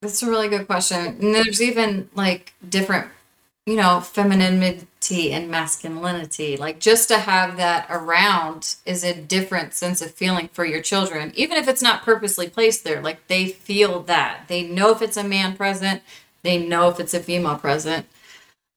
that's 0.03 0.23
a 0.23 0.31
really 0.31 0.49
good 0.49 0.67
question. 0.67 0.99
And 0.99 1.35
there's 1.35 1.61
even 1.61 2.09
like 2.15 2.55
different, 2.67 3.09
you 3.67 3.77
know, 3.77 4.01
femininity 4.01 5.33
and 5.33 5.51
masculinity. 5.51 6.57
Like 6.57 6.81
just 6.81 7.09
to 7.09 7.19
have 7.19 7.57
that 7.59 7.87
around 7.91 8.77
is 8.87 9.05
a 9.05 9.15
different 9.15 9.75
sense 9.75 10.01
of 10.01 10.13
feeling 10.13 10.49
for 10.49 10.65
your 10.65 10.81
children. 10.81 11.33
Even 11.35 11.59
if 11.59 11.69
it's 11.69 11.83
not 11.83 12.03
purposely 12.03 12.49
placed 12.49 12.85
there, 12.85 13.03
like 13.03 13.27
they 13.29 13.49
feel 13.49 14.01
that. 14.05 14.45
They 14.49 14.63
know 14.63 14.91
if 14.91 15.03
it's 15.03 15.19
a 15.19 15.25
man 15.25 15.57
present, 15.57 16.03
they 16.43 16.59
know 16.59 16.89
if 16.89 16.99
it's 16.99 17.15
a 17.15 17.21
female 17.21 17.57
present. 17.57 18.07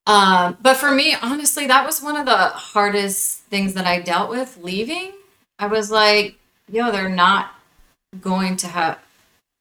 Um, 0.05 0.57
but 0.61 0.75
for 0.75 0.91
me, 0.91 1.15
honestly, 1.21 1.65
that 1.67 1.85
was 1.85 2.01
one 2.01 2.17
of 2.17 2.25
the 2.25 2.35
hardest 2.35 3.43
things 3.43 3.73
that 3.75 3.85
I 3.85 4.01
dealt 4.01 4.29
with 4.29 4.57
leaving. 4.57 5.13
I 5.57 5.67
was 5.67 5.89
like, 5.89 6.35
yo, 6.69 6.91
they're 6.91 7.07
not 7.07 7.55
going 8.19 8.57
to 8.57 8.67
have 8.67 8.99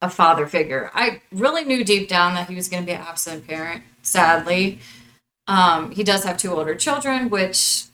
a 0.03 0.11
father 0.11 0.47
figure. 0.47 0.91
I 0.93 1.23
really 1.31 1.65
knew 1.65 1.85
deep 1.85 2.09
down 2.09 2.35
that 2.35 2.49
he 2.49 2.57
was 2.57 2.69
going 2.69 2.83
to 2.83 2.87
be 2.87 2.93
an 2.93 3.01
absent 3.01 3.47
parent, 3.47 3.85
sadly. 4.03 4.81
Um, 5.47 5.93
he 5.93 6.03
does 6.03 6.25
have 6.25 6.37
two 6.37 6.53
older 6.53 6.75
children, 6.75 7.31
which 7.31 7.85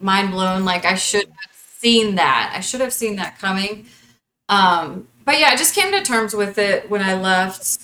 mind 0.00 0.32
blown. 0.32 0.64
Like, 0.64 0.84
I 0.84 0.96
should 0.96 1.26
have 1.26 1.54
seen 1.54 2.16
that. 2.16 2.52
I 2.54 2.60
should 2.60 2.80
have 2.80 2.92
seen 2.92 3.16
that 3.16 3.38
coming. 3.38 3.86
Um, 4.48 5.06
but 5.24 5.38
yeah, 5.38 5.48
I 5.48 5.56
just 5.56 5.74
came 5.74 5.92
to 5.92 6.02
terms 6.02 6.34
with 6.34 6.58
it 6.58 6.90
when 6.90 7.00
I 7.00 7.14
left. 7.14 7.80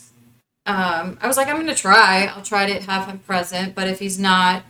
Um, 0.67 1.17
I 1.23 1.29
was 1.29 1.37
like, 1.37 1.47
I'm 1.47 1.55
going 1.55 1.69
to 1.69 1.75
try. 1.75 2.27
I'll 2.27 2.43
try 2.43 2.67
to 2.67 2.83
have 2.91 3.07
him 3.07 3.21
present. 3.21 3.77
But 3.77 3.87
if 3.87 4.01
he's 4.01 4.19
not, 4.19 4.65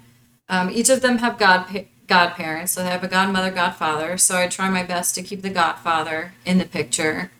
um, 0.50 0.70
each 0.70 0.90
of 0.90 1.00
them 1.00 1.18
have 1.18 1.38
god 1.38 1.86
godparents. 2.06 2.72
So 2.72 2.82
they 2.82 2.90
have 2.90 3.02
a 3.02 3.08
godmother, 3.08 3.50
godfather. 3.50 4.18
So 4.18 4.36
I 4.36 4.46
try 4.46 4.68
my 4.68 4.82
best 4.82 5.14
to 5.14 5.22
keep 5.22 5.40
the 5.40 5.50
godfather 5.50 6.34
in 6.44 6.58
the 6.58 6.66
picture. 6.66 7.30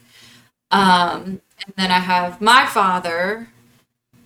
Um, 0.71 1.41
and 1.65 1.75
then 1.77 1.91
I 1.91 1.99
have 2.01 2.41
my 2.41 2.67
father 2.67 3.49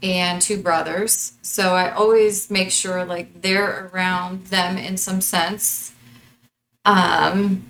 and 0.03 0.41
two 0.41 0.62
brothers. 0.62 1.34
So 1.43 1.74
I 1.74 1.91
always 1.91 2.51
make 2.51 2.70
sure 2.70 3.05
like 3.05 3.43
they're 3.43 3.91
around 3.93 4.47
them 4.47 4.76
in 4.76 4.97
some 4.97 5.20
sense. 5.20 5.93
Um, 6.84 7.66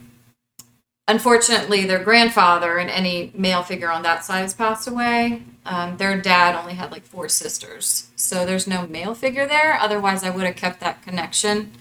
unfortunately, 1.09 1.85
their 1.85 2.03
grandfather 2.03 2.79
and 2.79 2.89
any 2.89 3.33
male 3.35 3.62
figure 3.62 3.91
on 3.91 4.03
that 4.03 4.25
side 4.25 4.43
has 4.43 4.55
passed 4.55 4.87
away. 4.87 5.43
Um, 5.66 5.97
their 5.97 6.21
dad 6.21 6.55
only 6.55 6.75
had 6.75 6.91
like 6.91 7.03
four 7.03 7.29
sisters. 7.29 8.09
So 8.16 8.47
there's 8.47 8.66
no 8.66 8.87
male 8.87 9.14
figure 9.14 9.47
there. 9.47 9.79
Otherwise, 9.81 10.23
I 10.25 10.31
would 10.31 10.47
have 10.47 10.57
kept 10.57 10.81
that 10.81 11.03
connection. 11.03 11.73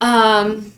Um, 0.00 0.72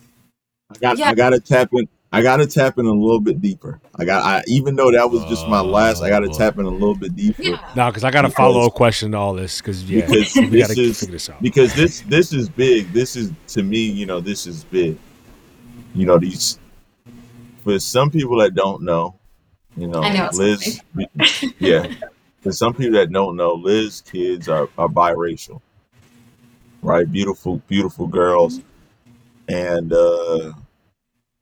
I 0.71 0.79
got 0.81 0.99
Yeah. 0.99 1.11
I 1.11 1.15
gotta 1.15 1.41
tap 1.41 1.71
in 1.73 1.89
I 2.13 2.23
gotta 2.23 2.45
tap 2.47 2.77
in 2.79 2.87
a 2.87 2.93
little 2.93 3.21
bit 3.21 3.41
deeper. 3.41 3.81
I 3.97 4.05
got 4.05 4.25
I 4.25 4.43
even 4.49 4.75
though 4.75 4.91
that 4.91 5.09
was 5.11 5.25
just 5.27 5.47
my 5.47 5.61
last, 5.61 6.03
I 6.03 6.09
gotta 6.09 6.29
Oh. 6.29 6.33
tap 6.33 6.59
in 6.59 6.65
a 6.67 6.69
little 6.71 6.97
bit 6.97 7.15
deeper. 7.15 7.43
yeah. 7.43 7.73
No, 7.77 7.87
because 7.89 8.03
I 8.03 8.11
got 8.11 8.25
a 8.25 8.31
follow 8.31 8.67
up 8.67 8.75
question 8.75 9.13
to 9.13 9.17
all 9.19 9.33
this. 9.35 9.59
Because 9.61 9.85
yeah, 9.89 10.07
Because 10.07 10.35
we 10.35 10.47
this 10.47 10.67
got 10.69 10.75
to 10.75 10.83
is- 10.83 11.01
figure 11.01 11.13
this 11.13 11.31
out. 11.31 11.41
because 11.43 11.73
this 11.75 12.01
this 12.03 12.33
is 12.33 12.49
big. 12.49 12.93
This 12.93 13.15
is 13.15 13.31
to 13.49 13.63
me, 13.63 13.79
you 13.79 14.07
know, 14.07 14.21
this 14.21 14.47
is 14.47 14.65
big. 14.65 14.99
You 15.95 16.07
know, 16.07 16.19
these 16.19 16.59
for 17.63 17.79
some 17.79 18.11
people 18.11 18.39
that 18.39 18.55
don't 18.55 18.83
know, 18.83 19.15
you 19.77 19.87
know, 19.87 20.03
I 20.03 20.13
know 20.13 20.31
Liz, 20.33 20.81
yeah. 21.61 21.87
For 22.43 22.51
some 22.53 22.73
people 22.75 22.95
that 22.95 23.13
don't 23.13 23.37
know, 23.37 23.53
Liz 23.55 24.01
kids 24.01 24.49
are, 24.49 24.69
are 24.79 24.89
biracial, 24.89 25.61
right? 26.83 27.11
Beautiful, 27.11 27.59
beautiful 27.69 28.07
girls, 28.07 28.61
and 29.49 29.93
uh, 29.93 30.53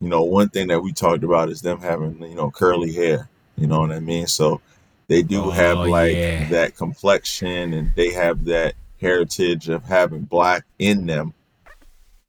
you 0.01 0.09
know, 0.09 0.23
one 0.23 0.49
thing 0.49 0.69
that 0.69 0.81
we 0.81 0.93
talked 0.93 1.25
about 1.25 1.49
is 1.49 1.61
them 1.61 1.81
having 1.81 2.21
you 2.23 2.35
know 2.35 2.51
curly 2.51 2.93
hair. 2.93 3.29
You 3.57 3.67
know 3.67 3.81
what 3.81 3.93
I 3.93 4.01
mean? 4.01 4.27
So 4.27 4.61
they 5.09 5.23
do 5.23 5.45
Oh, 5.45 5.51
have 5.51 5.79
like 5.79 6.15
yeah. 6.15 6.49
that 6.51 6.77
complexion, 6.77 7.73
and 7.73 7.93
they 7.97 8.13
have 8.13 8.45
that 8.45 8.75
heritage 9.01 9.69
of 9.69 9.85
having 9.85 10.23
black 10.23 10.65
in 10.79 11.07
them. 11.07 11.35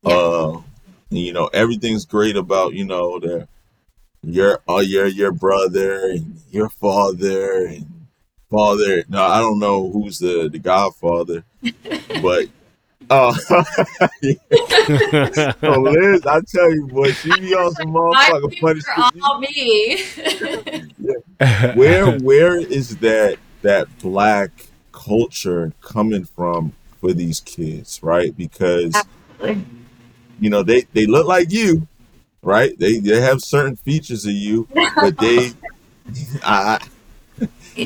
Yeah. 0.03 0.13
Uh, 0.13 0.61
and, 1.11 1.19
you 1.19 1.33
know, 1.33 1.47
everything's 1.47 2.05
great 2.05 2.35
about 2.35 2.73
you 2.73 2.85
know 2.85 3.19
the 3.19 3.47
your 4.23 4.61
oh 4.67 4.79
your 4.79 5.07
your 5.07 5.31
brother 5.31 6.09
and 6.09 6.39
your 6.51 6.69
father 6.69 7.65
and 7.67 8.07
father. 8.49 9.03
No, 9.09 9.23
I 9.23 9.39
don't 9.39 9.59
know 9.59 9.91
who's 9.91 10.17
the 10.19 10.49
the 10.49 10.59
godfather, 10.59 11.43
but 12.21 12.47
uh, 13.09 13.33
so 13.33 13.63
Liz, 15.81 16.25
I 16.25 16.41
tell 16.47 16.71
you, 16.71 16.87
boy, 16.87 17.11
she 17.11 17.31
be 17.39 17.55
on 17.55 17.73
some 17.73 17.87
motherfucking 17.87 18.59
funny 18.59 18.81
shit. 18.81 19.23
all 19.23 19.39
me. 19.39 20.03
Where 21.75 22.17
where 22.19 22.57
is 22.57 22.97
that 22.97 23.37
that 23.61 23.87
black 23.99 24.51
culture 24.91 25.73
coming 25.81 26.25
from 26.25 26.73
for 26.99 27.13
these 27.13 27.39
kids, 27.39 28.01
right? 28.03 28.35
Because 28.35 28.95
Absolutely. 28.95 29.65
you 30.39 30.49
know 30.49 30.63
they 30.63 30.81
they 30.93 31.05
look 31.05 31.27
like 31.27 31.51
you, 31.51 31.87
right? 32.41 32.77
They 32.77 32.99
they 32.99 33.21
have 33.21 33.41
certain 33.41 33.75
features 33.75 34.25
of 34.25 34.33
you, 34.33 34.67
but 34.95 35.17
they, 35.17 35.51
I, 36.43 36.79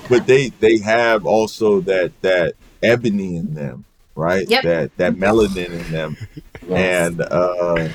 but 0.09 0.27
they 0.27 0.49
they 0.49 0.79
have 0.79 1.25
also 1.25 1.81
that 1.81 2.11
that 2.21 2.55
ebony 2.81 3.37
in 3.37 3.53
them, 3.53 3.85
right? 4.15 4.47
Yep. 4.49 4.63
That 4.63 4.97
that 4.97 5.13
melanin 5.15 5.69
in 5.69 5.91
them, 5.91 6.17
Yes. 6.67 7.09
and 7.09 7.21
uh, 7.21 7.89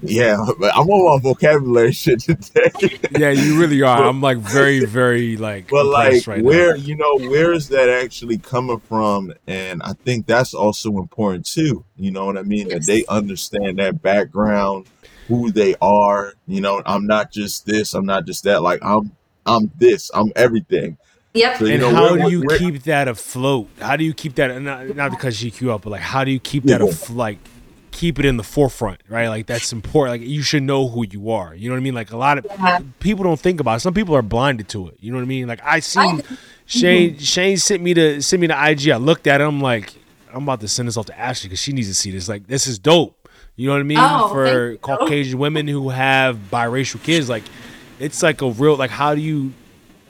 Yeah, 0.00 0.36
but 0.60 0.72
I'm 0.76 0.88
on 0.88 1.16
my 1.16 1.22
vocabulary 1.22 1.92
shit 2.02 2.20
today. 2.20 2.70
Yeah, 3.18 3.30
you 3.30 3.58
really 3.58 3.82
are. 3.82 3.98
But- 3.98 4.08
I'm 4.08 4.20
like 4.20 4.38
very, 4.38 4.84
very 4.84 5.36
like 5.36 5.68
but 5.68 5.86
like 5.86 6.26
right 6.26 6.42
where 6.42 6.76
now. 6.76 6.82
you 6.82 6.96
know 6.96 7.18
where 7.28 7.52
is 7.52 7.68
that 7.70 7.88
actually 7.88 8.38
coming 8.38 8.78
from 8.80 9.32
and 9.46 9.82
i 9.82 9.92
think 9.92 10.26
that's 10.26 10.54
also 10.54 10.98
important 10.98 11.44
too 11.46 11.84
you 11.96 12.10
know 12.10 12.24
what 12.26 12.38
i 12.38 12.42
mean 12.42 12.68
that 12.68 12.84
they 12.86 13.04
understand 13.06 13.78
that 13.78 14.00
background 14.02 14.86
who 15.26 15.50
they 15.50 15.74
are 15.82 16.32
you 16.46 16.60
know 16.60 16.80
i'm 16.86 17.06
not 17.06 17.30
just 17.32 17.66
this 17.66 17.92
i'm 17.94 18.06
not 18.06 18.24
just 18.24 18.44
that 18.44 18.62
like 18.62 18.78
i'm 18.84 19.10
i'm 19.46 19.70
this 19.78 20.10
i'm 20.14 20.32
everything 20.36 20.96
Yep. 21.38 21.58
So, 21.58 21.66
and 21.66 21.80
know, 21.80 21.90
how 21.94 22.12
we're- 22.12 22.22
do 22.24 22.30
you 22.30 22.42
we're- 22.46 22.58
keep 22.58 22.82
that 22.84 23.08
afloat? 23.08 23.68
How 23.80 23.96
do 23.96 24.04
you 24.04 24.12
keep 24.14 24.34
that 24.36 24.60
not, 24.60 24.94
not 24.96 25.10
because 25.10 25.36
GQ 25.42 25.70
up, 25.74 25.82
but 25.82 25.90
like 25.90 26.00
how 26.00 26.24
do 26.24 26.30
you 26.30 26.40
keep 26.40 26.64
that 26.64 26.80
af- 26.80 27.10
like 27.10 27.38
keep 27.90 28.18
it 28.20 28.24
in 28.24 28.36
the 28.36 28.42
forefront, 28.44 29.00
right? 29.08 29.28
Like 29.28 29.46
that's 29.46 29.72
important. 29.72 30.20
Like 30.20 30.28
you 30.28 30.42
should 30.42 30.62
know 30.62 30.86
who 30.88 31.04
you 31.06 31.30
are. 31.30 31.54
You 31.54 31.68
know 31.68 31.74
what 31.74 31.80
I 31.80 31.82
mean? 31.82 31.94
Like 31.94 32.12
a 32.12 32.16
lot 32.16 32.38
of 32.38 32.46
Yeah. 32.58 32.78
people 33.00 33.24
don't 33.24 33.40
think 33.40 33.60
about 33.60 33.76
it. 33.76 33.80
Some 33.80 33.94
people 33.94 34.14
are 34.14 34.22
blinded 34.22 34.68
to 34.70 34.88
it. 34.88 34.96
You 35.00 35.10
know 35.10 35.18
what 35.18 35.24
I 35.24 35.26
mean? 35.26 35.48
Like 35.48 35.60
I 35.64 35.80
seen 35.80 36.22
Shane 36.66 37.18
Shane 37.18 37.56
sent 37.56 37.82
me 37.82 37.94
to 37.94 38.20
sent 38.22 38.40
me 38.40 38.46
to 38.48 38.54
IG. 38.70 38.90
I 38.90 38.96
looked 38.96 39.26
at 39.26 39.40
it, 39.40 39.44
I'm 39.44 39.60
like, 39.60 39.92
I'm 40.32 40.42
about 40.44 40.60
to 40.60 40.68
send 40.68 40.86
this 40.88 40.96
off 40.96 41.06
to 41.06 41.18
Ashley 41.18 41.48
because 41.48 41.60
she 41.60 41.72
needs 41.72 41.88
to 41.88 41.94
see 41.94 42.10
this. 42.10 42.28
Like 42.28 42.46
this 42.46 42.66
is 42.66 42.78
dope. 42.78 43.14
You 43.56 43.66
know 43.66 43.72
what 43.72 43.80
I 43.80 43.84
mean? 43.84 43.98
Oh, 44.00 44.28
For 44.28 44.46
thank 44.46 44.72
you. 44.72 44.78
Caucasian 44.78 45.38
women 45.40 45.66
who 45.66 45.88
have 45.88 46.38
biracial 46.52 47.02
kids, 47.02 47.28
like 47.28 47.42
it's 47.98 48.22
like 48.22 48.42
a 48.42 48.50
real 48.50 48.76
like 48.76 48.90
how 48.90 49.14
do 49.16 49.20
you 49.20 49.52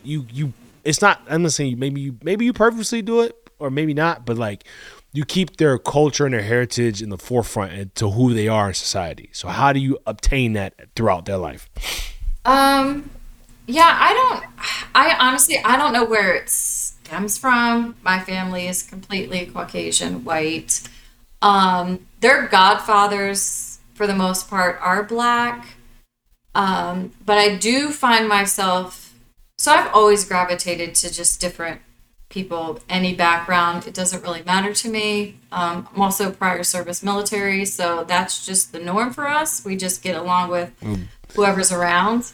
you 0.05 0.27
you 0.33 0.53
it's 0.89 1.03
not 1.03 1.21
I'm 1.29 1.43
not 1.43 1.53
saying 1.53 1.79
maybe 1.79 2.01
you 2.01 2.19
maybe 2.23 2.47
you 2.47 2.53
purposely 2.53 3.03
do 3.03 3.21
it 3.21 3.37
or 3.59 3.71
maybe 3.71 3.93
not, 3.93 4.25
but 4.25 4.39
like 4.39 4.65
you 5.13 5.25
keep 5.25 5.57
their 5.57 5.79
culture 5.79 6.25
and 6.25 6.35
their 6.35 6.43
heritage 6.43 7.03
in 7.03 7.11
the 7.11 7.19
forefront 7.19 7.95
to 7.97 8.11
who 8.11 8.33
they 8.33 8.49
are 8.49 8.69
in 8.69 8.75
society. 8.75 9.29
So 9.33 9.49
how 9.49 9.73
do 9.73 9.81
you 9.81 9.99
obtain 10.07 10.55
that 10.55 10.75
throughout 10.97 11.27
their 11.27 11.37
life? 11.37 11.69
Um, 12.45 13.11
yeah, 13.67 13.97
I 14.01 14.15
don't. 14.15 14.45
I 14.95 15.17
honestly, 15.19 15.59
I 15.63 15.77
don't 15.77 15.93
know 15.93 16.05
where 16.05 16.35
it 16.35 16.49
stems 16.49 17.37
from. 17.37 17.97
My 18.03 18.21
family 18.21 18.67
is 18.67 18.83
completely 18.83 19.47
Caucasian, 19.47 20.25
white. 20.25 20.89
Um, 21.43 22.07
their 22.21 22.49
godfathers, 22.49 23.79
for 23.95 24.07
the 24.07 24.15
most 24.15 24.49
part, 24.49 24.79
are 24.81 25.03
black. 25.03 25.67
Um, 26.55 27.13
but 27.25 27.39
I 27.39 27.57
do 27.57 27.91
find 27.91 28.27
myself. 28.27 29.08
So 29.59 29.73
I've 29.73 29.93
always 29.93 30.25
gravitated 30.25 30.95
to 30.97 31.13
just 31.13 31.41
different 31.41 31.81
people, 32.29 32.81
any 32.89 33.13
background. 33.13 33.89
It 33.89 33.95
doesn't 33.95 34.23
really 34.23 34.43
matter 34.45 34.73
to 34.73 34.89
me. 34.89 35.41
Um, 35.51 35.89
I'm 35.93 36.01
also 36.01 36.31
prior 36.31 36.63
service 36.63 37.03
military, 37.03 37.65
so 37.65 38.05
that's 38.05 38.47
just 38.47 38.71
the 38.71 38.79
norm 38.79 39.13
for 39.13 39.27
us. 39.27 39.65
We 39.65 39.77
just 39.77 40.01
get 40.01 40.15
along 40.15 40.51
with 40.51 40.73
whoever's 41.35 41.73
around. 41.73 42.33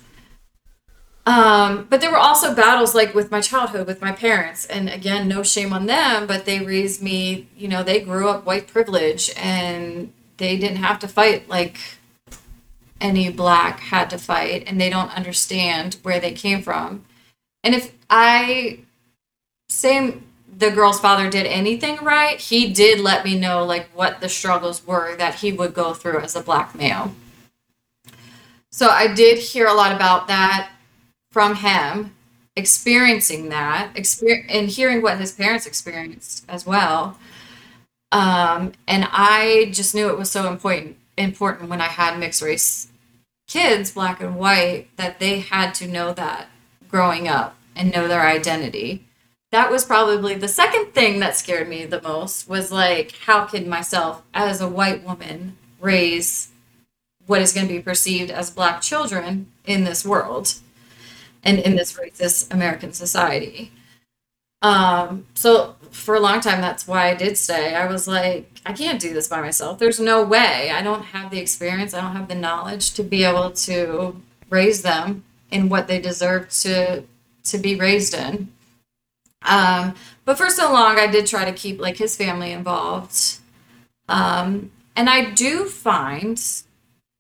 Um, 1.27 1.87
but 1.89 2.03
there 2.03 2.11
were 2.11 2.19
also 2.19 2.55
battles 2.55 2.95
like 2.95 3.15
with 3.15 3.31
my 3.31 3.41
childhood 3.41 3.87
with 3.87 4.03
my 4.03 4.13
parents, 4.13 4.67
and 4.67 4.91
again, 4.91 5.27
no 5.27 5.43
shame 5.43 5.73
on 5.73 5.87
them, 5.87 6.27
but 6.27 6.45
they 6.45 6.61
raised 6.61 7.03
me. 7.03 7.49
You 7.57 7.69
know, 7.69 7.83
they 7.83 8.01
grew 8.01 8.29
up 8.29 8.45
white 8.45 8.67
privilege, 8.67 9.33
and 9.37 10.13
they 10.37 10.59
didn't 10.59 10.77
have 10.77 10.99
to 10.99 11.09
fight 11.09 11.49
like 11.49 11.79
any 13.01 13.31
black 13.31 13.81
had 13.81 14.11
to 14.11 14.19
fight, 14.19 14.65
and 14.67 14.79
they 14.79 14.91
don't 14.91 15.17
understand 15.17 15.97
where 16.03 16.21
they 16.21 16.33
came 16.33 16.61
from. 16.61 17.07
And 17.65 17.75
if 17.75 17.93
I 18.11 18.81
say 19.69 20.19
the 20.57 20.71
girl's 20.71 21.01
father 21.01 21.29
did 21.29 21.47
anything 21.47 21.97
right, 21.97 22.39
he 22.39 22.73
did 22.73 23.01
let 23.01 23.25
me 23.25 23.39
know 23.39 23.65
like 23.65 23.89
what 23.95 24.21
the 24.21 24.29
struggles 24.29 24.87
were 24.87 25.17
that 25.17 25.37
he 25.37 25.51
would 25.51 25.75
go 25.75 25.95
through 25.95 26.21
as 26.21 26.37
a 26.37 26.43
black 26.43 26.75
male. 26.75 27.13
So 28.71 28.89
I 28.89 29.13
did 29.13 29.39
hear 29.39 29.67
a 29.67 29.75
lot 29.75 29.93
about 29.93 30.29
that 30.29 30.71
from 31.31 31.57
him, 31.57 32.15
experiencing 32.55 33.49
that, 33.49 33.93
exper- 33.95 34.45
and 34.49 34.69
hearing 34.69 35.03
what 35.03 35.19
his 35.19 35.33
parents 35.33 35.67
experienced 35.67 36.45
as 36.49 36.67
well. 36.67 37.19
Um, 38.13 38.73
and 38.87 39.09
I 39.11 39.71
just 39.73 39.95
knew 39.95 40.09
it 40.09 40.19
was 40.19 40.31
so 40.31 40.49
important 40.49 40.97
important 41.17 41.71
when 41.71 41.81
I 41.81 41.87
had 41.87 42.19
mixed 42.19 42.43
race 42.43 42.89
kids, 43.47 43.93
black 43.93 44.21
and 44.21 44.37
white, 44.37 44.89
that 44.97 45.19
they 45.19 45.41
had 45.41 45.75
to 45.75 45.87
know 45.87 46.13
that 46.13 46.49
growing 46.95 47.27
up 47.27 47.57
and 47.75 47.93
know 47.93 48.07
their 48.07 48.25
identity. 48.25 49.05
That 49.51 49.69
was 49.69 49.85
probably 49.85 50.37
the 50.37 50.47
second 50.47 50.95
thing 50.95 51.19
that 51.19 51.37
scared 51.37 51.69
me 51.69 51.85
the 51.87 52.01
most 52.01 52.49
was 52.49 52.71
like, 52.71 53.17
how 53.27 53.47
can 53.47 53.69
myself 53.69 54.23
as 54.33 54.61
a 54.61 54.69
white 54.69 55.03
woman 55.03 55.57
raise 55.81 56.53
what 57.27 57.43
is 57.43 57.53
going 57.53 57.67
to 57.67 57.75
be 57.75 57.83
perceived 57.83 58.31
as 58.31 58.49
black 58.49 58.81
children 58.81 59.51
in 59.65 59.83
this 59.83 60.05
world 60.05 60.55
and 61.43 61.59
in 61.59 61.75
this 61.75 61.95
racist 61.95 62.55
American 62.55 62.93
society. 62.93 63.73
Um, 64.63 65.27
so 65.35 65.75
for 65.91 66.15
a 66.15 66.21
long 66.21 66.41
time, 66.41 66.61
that's 66.61 66.87
why 66.87 67.11
I 67.11 67.15
did 67.15 67.37
stay. 67.37 67.75
I 67.75 67.87
was 67.87 68.07
like, 68.07 68.61
I 68.65 68.73
can't 68.73 69.01
do 69.01 69.13
this 69.13 69.27
by 69.27 69.41
myself. 69.41 69.81
There's 69.81 69.99
no 69.99 70.23
way. 70.23 70.71
I 70.71 70.81
don't 70.81 71.07
have 71.07 71.33
the 71.33 71.41
experience. 71.41 71.93
I 71.93 72.03
don't 72.03 72.15
have 72.15 72.29
the 72.29 72.37
knowledge 72.37 72.95
to 72.95 73.03
be 73.03 73.25
able 73.25 73.51
to 73.51 74.23
raise 74.49 74.83
them 74.83 75.25
in 75.55 75.69
what 75.69 75.87
they 75.87 76.01
deserve 76.01 76.51
to 76.51 77.05
to 77.45 77.59
be 77.59 77.77
raised 77.77 78.15
in. 78.15 78.49
Um, 79.43 79.95
but 80.25 80.37
for 80.37 80.51
so 80.51 80.73
long, 80.73 80.99
I 80.99 81.07
did 81.07 81.27
try 81.27 81.45
to 81.45 81.53
keep 81.53 81.81
like 81.81 81.97
his 81.97 82.17
family 82.17 82.51
involved. 82.53 83.39
Um, 84.09 84.73
and 84.97 85.09
I 85.09 85.31
do 85.31 85.67
find, 85.67 86.43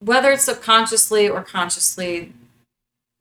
whether 0.00 0.32
it's 0.32 0.44
subconsciously 0.44 1.28
or 1.28 1.42
consciously, 1.42 2.32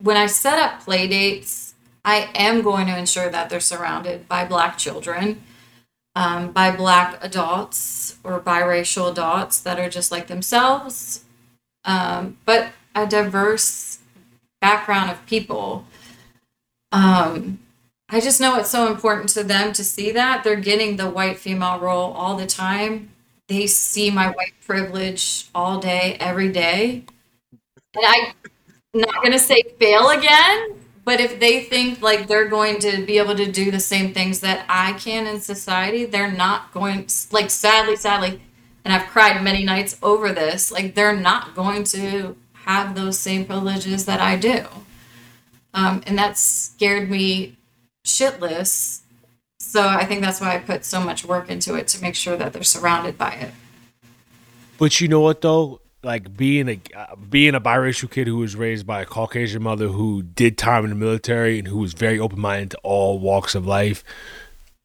when 0.02 0.16
I 0.16 0.26
set 0.26 0.58
up 0.58 0.80
play 0.80 1.06
dates, 1.06 1.74
I 2.04 2.30
am 2.34 2.62
going 2.62 2.86
to 2.86 2.98
ensure 2.98 3.30
that 3.30 3.48
they're 3.48 3.60
surrounded 3.60 4.28
by 4.28 4.44
Black 4.44 4.76
children, 4.78 5.42
um, 6.14 6.50
by 6.52 6.74
Black 6.74 7.22
adults 7.22 8.18
or 8.24 8.40
biracial 8.40 9.10
adults 9.10 9.60
that 9.60 9.78
are 9.78 9.88
just 9.88 10.10
like 10.10 10.26
themselves, 10.26 11.24
um, 11.84 12.38
but 12.44 12.72
a 12.94 13.06
diverse 13.06 13.83
background 14.64 15.10
of 15.10 15.18
people. 15.26 15.84
Um, 16.90 17.58
I 18.08 18.18
just 18.20 18.40
know 18.40 18.56
it's 18.56 18.70
so 18.70 18.82
important 18.94 19.28
to 19.30 19.44
them 19.44 19.74
to 19.74 19.84
see 19.84 20.10
that 20.12 20.42
they're 20.42 20.68
getting 20.70 20.96
the 20.96 21.10
white 21.10 21.38
female 21.38 21.78
role 21.78 22.12
all 22.12 22.34
the 22.36 22.46
time. 22.46 23.10
They 23.48 23.66
see 23.66 24.10
my 24.10 24.28
white 24.30 24.54
privilege 24.66 25.48
all 25.54 25.80
day, 25.80 26.16
every 26.18 26.50
day. 26.50 27.04
And 27.94 28.04
I'm 28.06 29.00
not 29.06 29.16
going 29.16 29.32
to 29.32 29.38
say 29.38 29.62
fail 29.78 30.08
again, 30.08 30.76
but 31.04 31.20
if 31.20 31.38
they 31.40 31.64
think 31.64 32.00
like 32.00 32.26
they're 32.26 32.48
going 32.48 32.78
to 32.86 33.04
be 33.04 33.18
able 33.18 33.36
to 33.36 33.52
do 33.52 33.70
the 33.70 33.80
same 33.80 34.14
things 34.14 34.40
that 34.40 34.64
I 34.68 34.94
can 34.94 35.26
in 35.26 35.40
society, 35.40 36.06
they're 36.06 36.32
not 36.32 36.72
going, 36.72 37.08
like, 37.30 37.50
sadly, 37.50 37.96
sadly, 37.96 38.40
and 38.82 38.94
I've 38.94 39.08
cried 39.08 39.42
many 39.42 39.62
nights 39.62 39.98
over 40.02 40.32
this, 40.32 40.72
like, 40.72 40.94
they're 40.94 41.20
not 41.30 41.54
going 41.54 41.84
to 41.96 42.36
have 42.64 42.94
those 42.94 43.18
same 43.18 43.44
privileges 43.44 44.04
that 44.06 44.20
I 44.20 44.36
do. 44.36 44.64
Um, 45.72 46.02
and 46.06 46.16
that 46.18 46.38
scared 46.38 47.10
me 47.10 47.56
shitless. 48.04 49.00
So 49.58 49.86
I 49.86 50.04
think 50.04 50.20
that's 50.20 50.40
why 50.40 50.54
I 50.54 50.58
put 50.58 50.84
so 50.84 51.00
much 51.00 51.24
work 51.24 51.50
into 51.50 51.74
it 51.74 51.88
to 51.88 52.02
make 52.02 52.14
sure 52.14 52.36
that 52.36 52.52
they're 52.52 52.62
surrounded 52.62 53.18
by 53.18 53.32
it. 53.32 53.50
But 54.78 55.00
you 55.00 55.08
know 55.08 55.20
what 55.20 55.40
though? 55.40 55.80
Like 56.02 56.36
being 56.36 56.68
a 56.68 57.16
being 57.16 57.54
a 57.54 57.60
biracial 57.60 58.10
kid 58.10 58.26
who 58.26 58.36
was 58.36 58.54
raised 58.54 58.86
by 58.86 59.00
a 59.00 59.06
Caucasian 59.06 59.62
mother 59.62 59.88
who 59.88 60.22
did 60.22 60.58
time 60.58 60.84
in 60.84 60.90
the 60.90 60.96
military 60.96 61.58
and 61.58 61.66
who 61.66 61.78
was 61.78 61.94
very 61.94 62.18
open 62.18 62.40
minded 62.40 62.72
to 62.72 62.78
all 62.82 63.18
walks 63.18 63.54
of 63.54 63.66
life. 63.66 64.04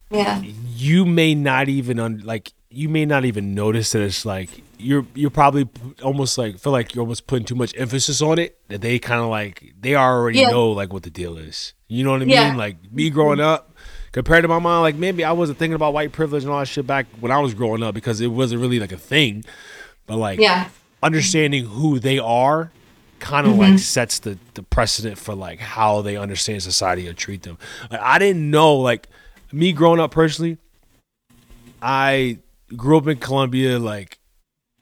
Yeah. 0.09 0.41
You 0.41 1.05
may 1.05 1.35
not 1.35 1.67
even 1.67 1.99
un- 1.99 2.21
like 2.23 2.53
you 2.69 2.87
may 2.87 3.05
not 3.05 3.25
even 3.25 3.53
notice 3.53 3.91
that 3.91 4.01
it's 4.01 4.25
like 4.25 4.49
you're 4.79 5.05
you're 5.13 5.29
probably 5.29 5.67
almost 6.03 6.37
like 6.37 6.57
feel 6.57 6.71
like 6.71 6.95
you're 6.95 7.01
almost 7.01 7.27
putting 7.27 7.45
too 7.45 7.55
much 7.55 7.73
emphasis 7.77 8.21
on 8.21 8.39
it 8.39 8.57
that 8.69 8.81
they 8.81 8.97
kind 8.97 9.21
of 9.21 9.27
like 9.27 9.73
they 9.79 9.95
already 9.95 10.39
Yeah. 10.39 10.49
know 10.49 10.71
like 10.71 10.93
what 10.93 11.03
the 11.03 11.09
deal 11.09 11.37
is. 11.37 11.73
You 11.87 12.03
know 12.03 12.11
what 12.11 12.21
I 12.21 12.25
Yeah. 12.25 12.49
mean? 12.49 12.57
Like 12.57 12.77
me 12.91 13.09
growing 13.09 13.39
up 13.41 13.75
compared 14.13 14.43
to 14.43 14.47
my 14.47 14.59
mom, 14.59 14.81
like 14.81 14.95
maybe 14.95 15.23
I 15.23 15.33
wasn't 15.33 15.59
thinking 15.59 15.75
about 15.75 15.93
white 15.93 16.11
privilege 16.13 16.43
and 16.43 16.51
all 16.51 16.59
that 16.59 16.67
shit 16.67 16.87
back 16.87 17.07
when 17.19 17.31
I 17.31 17.39
was 17.39 17.53
growing 17.53 17.83
up 17.83 17.93
because 17.93 18.21
it 18.21 18.27
wasn't 18.27 18.61
really 18.61 18.79
like 18.79 18.91
a 18.93 18.97
thing. 18.97 19.43
But 20.07 20.17
like 20.17 20.39
Yeah. 20.39 20.69
understanding 21.03 21.65
who 21.65 21.99
they 21.99 22.17
are 22.19 22.71
kind 23.19 23.45
of 23.45 23.53
mm-hmm. 23.53 23.73
like 23.73 23.79
sets 23.79 24.19
the, 24.19 24.37
the 24.53 24.63
precedent 24.63 25.17
for 25.17 25.35
like 25.35 25.59
how 25.59 26.01
they 26.01 26.15
understand 26.15 26.63
society 26.63 27.05
or 27.07 27.13
treat 27.13 27.43
them. 27.43 27.57
Like 27.91 27.99
I 28.01 28.17
didn't 28.17 28.49
know 28.49 28.75
like 28.77 29.07
me 29.51 29.73
growing 29.73 29.99
up 29.99 30.11
personally, 30.11 30.57
I 31.81 32.39
grew 32.75 32.97
up 32.97 33.07
in 33.07 33.17
Columbia, 33.17 33.79
like 33.79 34.18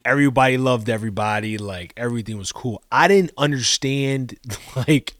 everybody 0.04 0.58
loved 0.58 0.88
everybody, 0.88 1.58
like 1.58 1.92
everything 1.96 2.38
was 2.38 2.52
cool. 2.52 2.82
I 2.90 3.08
didn't 3.08 3.32
understand 3.36 4.38
like 4.76 5.14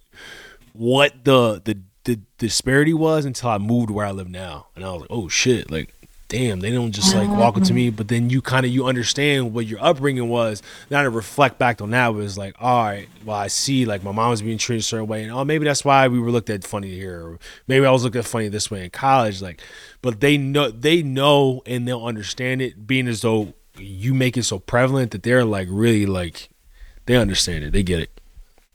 what 0.72 1.24
the 1.24 1.60
the 1.64 1.78
the 2.04 2.20
disparity 2.38 2.94
was 2.94 3.24
until 3.24 3.50
I 3.50 3.58
moved 3.58 3.90
where 3.90 4.06
I 4.06 4.12
live 4.12 4.30
now. 4.30 4.68
And 4.74 4.84
I 4.84 4.92
was 4.92 5.02
like, 5.02 5.10
oh 5.10 5.28
shit, 5.28 5.70
like 5.70 5.94
damn, 6.28 6.60
they 6.60 6.70
don't 6.70 6.92
just 6.92 7.14
like 7.14 7.28
walk 7.28 7.56
up 7.56 7.62
to 7.64 7.72
me. 7.72 7.88
Mm-hmm. 7.88 7.96
But 7.96 8.08
then 8.08 8.28
you 8.30 8.42
kind 8.42 8.64
of 8.64 8.72
you 8.72 8.86
understand 8.86 9.54
what 9.54 9.66
your 9.66 9.82
upbringing 9.82 10.28
was. 10.28 10.62
Now 10.90 11.02
to 11.02 11.10
reflect 11.10 11.58
back 11.58 11.80
on 11.80 11.90
that 11.90 12.14
was 12.14 12.36
like, 12.36 12.54
all 12.60 12.84
right, 12.84 13.08
well, 13.24 13.36
I 13.36 13.48
see 13.48 13.86
like 13.86 14.02
my 14.02 14.12
mom 14.12 14.30
was 14.30 14.42
being 14.42 14.58
treated 14.58 14.80
a 14.80 14.84
certain 14.84 15.06
way, 15.06 15.22
and 15.22 15.32
oh, 15.32 15.44
maybe 15.44 15.64
that's 15.64 15.84
why 15.84 16.06
we 16.08 16.20
were 16.20 16.30
looked 16.30 16.50
at 16.50 16.64
funny 16.64 16.90
here, 16.90 17.20
or 17.20 17.38
maybe 17.66 17.86
I 17.86 17.90
was 17.90 18.04
looked 18.04 18.16
at 18.16 18.26
funny 18.26 18.48
this 18.48 18.70
way 18.70 18.84
in 18.84 18.90
college. 18.90 19.40
Like, 19.40 19.60
but 20.02 20.20
they 20.20 20.36
know 20.36 20.70
they 20.70 21.02
know 21.02 21.62
and 21.66 21.88
they'll 21.88 22.04
understand 22.04 22.62
it, 22.62 22.86
being 22.86 23.08
as 23.08 23.22
though 23.22 23.54
you 23.80 24.14
make 24.14 24.36
it 24.36 24.44
so 24.44 24.58
prevalent 24.58 25.10
that 25.12 25.22
they're 25.22 25.44
like 25.44 25.68
really 25.70 26.06
like 26.06 26.48
they 27.06 27.16
understand 27.16 27.64
it, 27.64 27.72
they 27.72 27.82
get 27.82 28.00
it. 28.00 28.20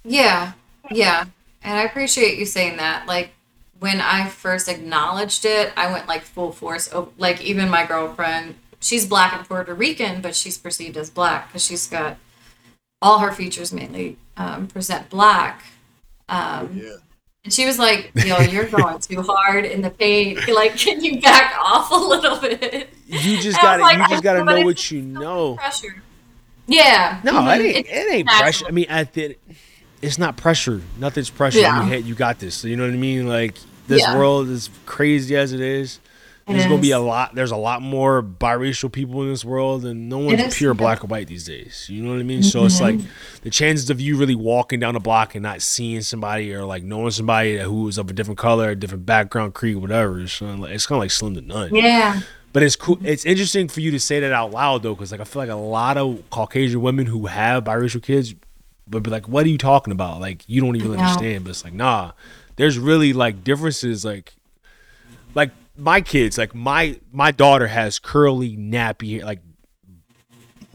Yeah, 0.04 0.54
yeah. 0.92 1.26
And 1.64 1.78
I 1.78 1.84
appreciate 1.84 2.38
you 2.38 2.46
saying 2.46 2.78
that. 2.78 3.08
Like 3.08 3.32
when 3.80 4.02
I 4.02 4.28
first 4.28 4.68
acknowledged 4.68 5.46
it, 5.46 5.72
I 5.76 5.92
went 5.92 6.08
like 6.08 6.24
full 6.24 6.52
force. 6.52 6.90
Oh, 6.94 7.12
like 7.18 7.42
even 7.42 7.70
my 7.70 7.86
girlfriend, 7.86 8.56
she's 8.80 9.06
black 9.06 9.34
and 9.34 9.48
Puerto 9.48 9.74
Rican, 9.74 10.22
but 10.22 10.36
she's 10.36 10.58
perceived 10.58 10.98
as 10.98 11.10
black 11.10 11.48
because 11.48 11.64
she's 11.64 11.88
got 11.88 12.18
all 13.02 13.20
her 13.20 13.32
features 13.32 13.72
mainly 13.74 14.18
um, 14.38 14.68
present 14.68 15.10
black. 15.10 15.64
Um, 16.30 16.82
Yeah. 16.82 16.96
And 17.44 17.52
she 17.54 17.66
was 17.66 17.78
like, 17.78 18.12
"Yo, 18.16 18.40
you're 18.40 18.68
going 18.70 19.00
too 19.00 19.22
hard 19.22 19.66
in 19.66 19.82
the 19.82 19.90
paint. 19.90 20.40
Like, 20.54 20.78
can 20.78 21.04
you 21.04 21.20
back 21.20 21.56
off 21.60 21.92
a 21.92 21.96
little 21.96 22.38
bit?" 22.40 22.90
You 23.08 23.36
just 23.36 23.48
was 23.48 23.58
gotta 23.58 23.82
like, 23.82 23.98
you 23.98 24.08
just 24.10 24.24
gotta 24.24 24.40
know, 24.40 24.46
but 24.46 24.60
know 24.60 24.66
what 24.66 24.92
you 24.92 25.02
know. 25.02 25.56
Pressure. 25.56 26.02
Yeah. 26.68 27.20
No, 27.24 27.34
Mhm. 27.34 27.60
it 27.60 27.76
ain't. 27.76 27.88
It 27.88 28.14
ain't 28.14 28.28
pressure. 28.30 28.66
I 28.68 28.72
mean, 28.72 28.86
at 28.88 29.14
the, 29.14 29.36
it's 30.02 30.18
not 30.18 30.38
pressure. 30.38 30.82
Nothing's 30.98 31.30
pressure. 31.30 31.60
Yeah. 31.60 31.84
You 31.84 31.90
hit. 31.90 32.06
You 32.06 32.16
got 32.16 32.40
this. 32.40 32.56
So 32.56 32.68
you 32.70 32.78
know 32.78 32.86
what 32.86 32.94
I 32.94 32.98
mean? 32.98 33.28
Like 33.28 33.56
this 33.88 34.02
Yeah. 34.02 34.18
world 34.18 34.48
is 34.50 34.70
crazy 34.86 35.36
as 35.36 35.52
it 35.52 35.60
is. 35.60 36.00
It 36.46 36.54
There's 36.54 36.66
gonna 36.66 36.82
be 36.82 36.92
a 36.92 37.00
lot. 37.00 37.36
There's 37.36 37.52
a 37.52 37.58
lot 37.58 37.82
more 37.82 38.22
biracial 38.22 38.92
people 38.92 39.22
in 39.22 39.30
this 39.30 39.46
world, 39.46 39.86
and 39.86 40.10
no 40.10 40.18
one's 40.18 40.58
pure 40.58 40.74
black 40.74 41.02
or 41.02 41.08
white 41.08 41.28
these 41.28 41.46
days. 41.46 41.88
You 41.90 42.04
know 42.04 42.12
what 42.12 42.20
I 42.20 42.24
mean? 42.24 42.44
So 42.44 42.66
it's 42.66 42.82
like 42.82 43.00
the 43.44 43.50
chances 43.50 43.90
of 43.90 44.02
you 44.02 44.18
really 44.18 44.36
walking 44.36 44.82
down 44.82 44.94
the 44.94 45.00
block 45.00 45.36
and 45.36 45.44
not 45.44 45.62
seeing 45.62 46.02
somebody 46.02 46.54
or 46.54 46.66
like 46.66 46.84
knowing 46.84 47.12
somebody 47.12 47.60
who 47.60 47.88
is 47.88 47.98
of 47.98 48.10
a 48.10 48.14
different 48.14 48.38
color, 48.38 48.72
a 48.72 48.76
different 48.76 49.06
background, 49.06 49.54
creed, 49.54 49.78
whatever. 49.78 50.20
It's 50.20 50.40
kind 50.40 50.56
of 50.56 50.60
like, 50.60 50.72
it's 50.72 50.86
kind 50.86 50.98
of 50.98 51.04
like 51.04 51.12
slim 51.12 51.36
to 51.36 51.42
none. 51.42 51.74
Yeah. 51.74 52.20
But 52.52 52.62
it's 52.64 52.76
cool. 52.76 53.00
It's 53.04 53.26
interesting 53.26 53.70
for 53.70 53.80
you 53.80 53.92
to 53.92 54.00
say 54.00 54.20
that 54.20 54.34
out 54.34 54.52
loud 54.52 54.84
though, 54.84 54.94
because 54.94 55.14
like 55.14 55.22
I 55.22 55.24
feel 55.24 55.42
like 55.42 55.50
a 55.50 55.56
lot 55.56 55.98
of 55.98 56.30
Caucasian 56.30 56.82
women 56.82 57.06
who 57.06 57.28
have 57.28 57.64
biracial 57.64 58.04
kids 58.04 58.36
would 58.90 59.02
be 59.02 59.10
like, 59.10 59.30
"What 59.30 59.46
are 59.46 59.50
you 59.50 59.58
talking 59.58 59.92
about? 59.92 60.20
Like 60.20 60.44
you 60.48 60.62
don't 60.62 60.76
even 60.76 60.92
understand." 61.00 61.46
But 61.46 61.52
it's 61.52 61.64
like, 61.64 61.74
nah, 61.74 62.12
there's 62.58 62.78
really 62.78 63.14
like 63.14 63.44
differences. 63.44 64.06
Like, 64.06 64.36
like 65.34 65.50
my 65.78 66.02
kids, 66.02 66.38
like 66.38 66.54
my 66.54 67.00
my 67.12 67.32
daughter 67.32 67.68
has 67.68 68.00
curly, 68.00 68.56
nappy, 68.58 69.18
hair, 69.18 69.26
like 69.26 69.42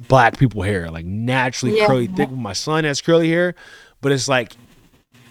black 0.08 0.38
people 0.38 0.62
hair, 0.62 0.90
like 0.90 1.04
naturally 1.04 1.78
Yeah. 1.78 1.86
curly, 1.86 2.06
thick. 2.06 2.30
My 2.30 2.52
son 2.52 2.84
has 2.84 3.00
curly 3.00 3.28
hair, 3.28 3.54
but 4.00 4.12
it's 4.12 4.28
like 4.28 4.52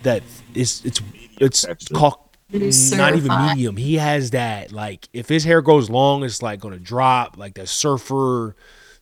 that. 0.04 0.24
It's 0.54 0.84
it's 0.86 1.02
it's 1.40 1.62
texture. 1.62 1.94
called 1.94 2.20
It's 2.52 2.92
not 2.92 3.16
even 3.16 3.32
medium. 3.48 3.78
He 3.78 3.96
has 3.96 4.32
that 4.32 4.72
like 4.72 5.10
if 5.14 5.28
his 5.30 5.44
hair 5.44 5.62
goes 5.62 5.90
long, 5.90 6.24
it's 6.24 6.42
like 6.42 6.60
gonna 6.60 6.80
drop 6.80 7.38
like 7.38 7.56
that 7.56 7.68
surfer 7.68 8.56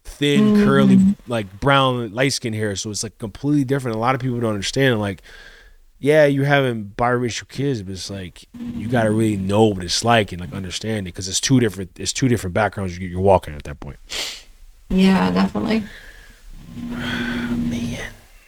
thin 0.05 0.63
curly 0.63 0.97
mm-hmm. 0.97 1.31
like 1.31 1.59
brown 1.59 2.13
light 2.13 2.33
skin 2.33 2.53
hair. 2.53 2.75
So 2.75 2.91
it's 2.91 3.03
like 3.03 3.17
completely 3.17 3.65
different. 3.65 3.97
A 3.97 3.99
lot 3.99 4.15
of 4.15 4.21
people 4.21 4.39
don't 4.39 4.51
understand. 4.51 4.99
Like, 4.99 5.21
yeah, 5.99 6.25
you're 6.25 6.45
having 6.45 6.93
biracial 6.97 7.47
kids, 7.47 7.81
but 7.81 7.93
it's 7.93 8.09
like 8.09 8.45
you 8.53 8.87
gotta 8.87 9.11
really 9.11 9.37
know 9.37 9.65
what 9.65 9.83
it's 9.83 10.03
like 10.03 10.31
and 10.31 10.41
like 10.41 10.53
understand 10.53 11.07
it 11.07 11.13
because 11.13 11.27
it's 11.27 11.39
two 11.39 11.59
different. 11.59 11.91
It's 11.97 12.13
two 12.13 12.27
different 12.27 12.53
backgrounds 12.53 12.97
you- 12.97 13.07
you're 13.07 13.21
walking 13.21 13.55
at 13.55 13.63
that 13.63 13.79
point. 13.79 13.97
Yeah, 14.89 15.31
definitely. 15.31 15.83
Man, 16.75 17.99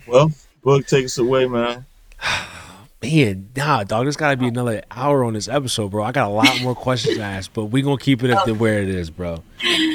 Well, 0.05 0.31
Bug 0.63 0.85
take 0.85 1.05
us 1.05 1.17
away, 1.17 1.45
man. 1.47 1.85
man, 3.01 3.49
nah, 3.55 3.83
dog. 3.83 4.05
There's 4.05 4.17
gotta 4.17 4.37
be 4.37 4.47
another 4.47 4.83
hour 4.91 5.23
on 5.23 5.33
this 5.33 5.47
episode, 5.47 5.91
bro. 5.91 6.03
I 6.03 6.11
got 6.11 6.27
a 6.27 6.33
lot 6.33 6.61
more 6.61 6.75
questions 6.87 7.15
to 7.17 7.23
ask, 7.23 7.51
but 7.53 7.65
we 7.65 7.81
gonna 7.81 7.97
keep 7.97 8.23
it 8.23 8.29
at 8.29 8.45
the 8.45 8.51
oh. 8.51 8.55
where 8.55 8.81
it 8.81 8.89
is, 8.89 9.09
bro. 9.09 9.43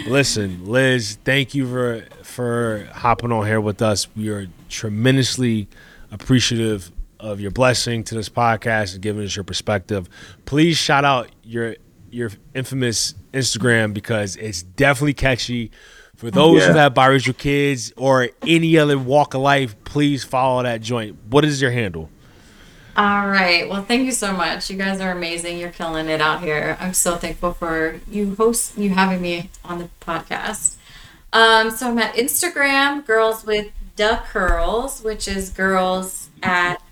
Listen, 0.07 0.65
Liz, 0.65 1.19
thank 1.25 1.55
you 1.55 1.67
for 1.69 2.07
for 2.23 2.89
hopping 2.93 3.31
on 3.31 3.47
here 3.47 3.61
with 3.61 3.83
us. 3.83 4.09
We 4.17 4.31
are 4.31 4.47
tremendously 4.69 5.69
appreciative 6.11 6.91
of 7.23 7.41
your 7.41 7.51
blessing 7.53 8.05
to 8.05 8.15
this 8.15 8.29
podcast 8.29 8.93
and 8.95 9.03
giving 9.03 9.25
us 9.25 9.35
your 9.35 9.45
perspective. 9.45 10.09
Please 10.45 10.77
shout 10.77 11.05
out 11.05 11.31
your 11.43 11.77
your 12.11 12.31
infamous 12.55 13.15
Instagram 13.33 13.95
because 13.95 14.37
it's 14.37 14.63
definitely 14.63 15.15
catchy. 15.15 15.71
For 16.17 16.31
those 16.31 16.63
who 16.63 16.69
Yeah. 16.75 16.83
have 16.83 16.95
biracial 16.95 17.37
kids 17.37 17.91
or 17.97 18.29
any 18.47 18.77
other 18.77 18.99
walk 18.99 19.33
of 19.35 19.41
life, 19.41 19.75
please 19.85 20.23
follow 20.23 20.63
that 20.63 20.83
joint. 20.83 21.17
What 21.31 21.45
is 21.45 21.61
your 21.63 21.71
handle? 21.71 22.11
All 22.97 23.27
right. 23.27 23.67
Well, 23.69 23.83
thank 23.83 24.05
you 24.05 24.13
so 24.13 24.33
much. 24.35 24.69
You 24.69 24.77
guys 24.77 25.01
are 25.01 25.11
amazing. 25.11 25.59
You're 25.59 25.71
killing 25.71 26.09
it 26.11 26.21
out 26.21 26.43
here. 26.43 26.77
I'm 26.79 26.93
so 26.93 27.17
thankful 27.17 27.55
for 27.55 27.99
you 28.11 28.35
host 28.35 28.77
you 28.77 28.91
having 28.91 29.23
me 29.23 29.49
on 29.65 29.79
the 29.79 29.89
podcast. 30.03 30.75
Um, 31.33 31.71
so 31.71 31.89
I'm 31.89 31.99
at 31.99 32.15
Instagram, 32.15 33.07
girls 33.07 33.47
with 33.47 33.69
da 33.97 34.19
curls, 34.19 35.03
which 35.03 35.27
is 35.27 35.49
girls 35.49 36.29
at 36.43 36.83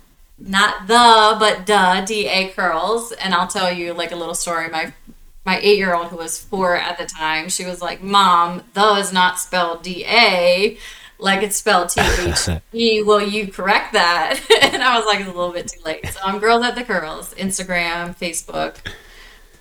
not 0.47 0.87
the 0.87 1.35
but 1.39 1.65
duh 1.65 2.03
D 2.05 2.27
A 2.27 2.49
curls. 2.49 3.11
And 3.11 3.33
I'll 3.33 3.47
tell 3.47 3.71
you 3.71 3.93
like 3.93 4.11
a 4.11 4.15
little 4.15 4.35
story. 4.35 4.69
My 4.69 4.93
my 5.45 5.59
eight 5.59 5.77
year 5.77 5.93
old 5.93 6.07
who 6.07 6.17
was 6.17 6.39
four 6.39 6.75
at 6.75 6.97
the 6.97 7.05
time, 7.05 7.49
she 7.49 7.65
was 7.65 7.81
like, 7.81 8.01
Mom, 8.01 8.63
the 8.73 8.93
is 8.95 9.11
not 9.11 9.39
spelled 9.39 9.83
D 9.83 10.05
A. 10.05 10.77
Like 11.17 11.43
it's 11.43 11.55
spelled 11.55 11.89
T 11.89 12.01
H 12.01 12.49
E. 12.73 13.01
Will 13.03 13.21
you 13.21 13.51
correct 13.51 13.93
that? 13.93 14.39
and 14.73 14.81
I 14.81 14.97
was 14.97 15.05
like, 15.05 15.19
it's 15.19 15.29
a 15.29 15.33
little 15.33 15.53
bit 15.53 15.67
too 15.67 15.79
late. 15.85 16.07
So 16.07 16.19
I'm 16.23 16.39
Girls 16.39 16.63
at 16.63 16.75
the 16.75 16.83
Curls, 16.83 17.33
Instagram, 17.35 18.17
Facebook, 18.17 18.77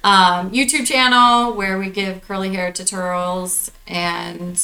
um, 0.03 0.51
YouTube 0.51 0.87
channel 0.87 1.55
where 1.55 1.78
we 1.78 1.91
give 1.91 2.22
curly 2.22 2.55
hair 2.55 2.72
tutorials. 2.72 3.70
And 3.87 4.62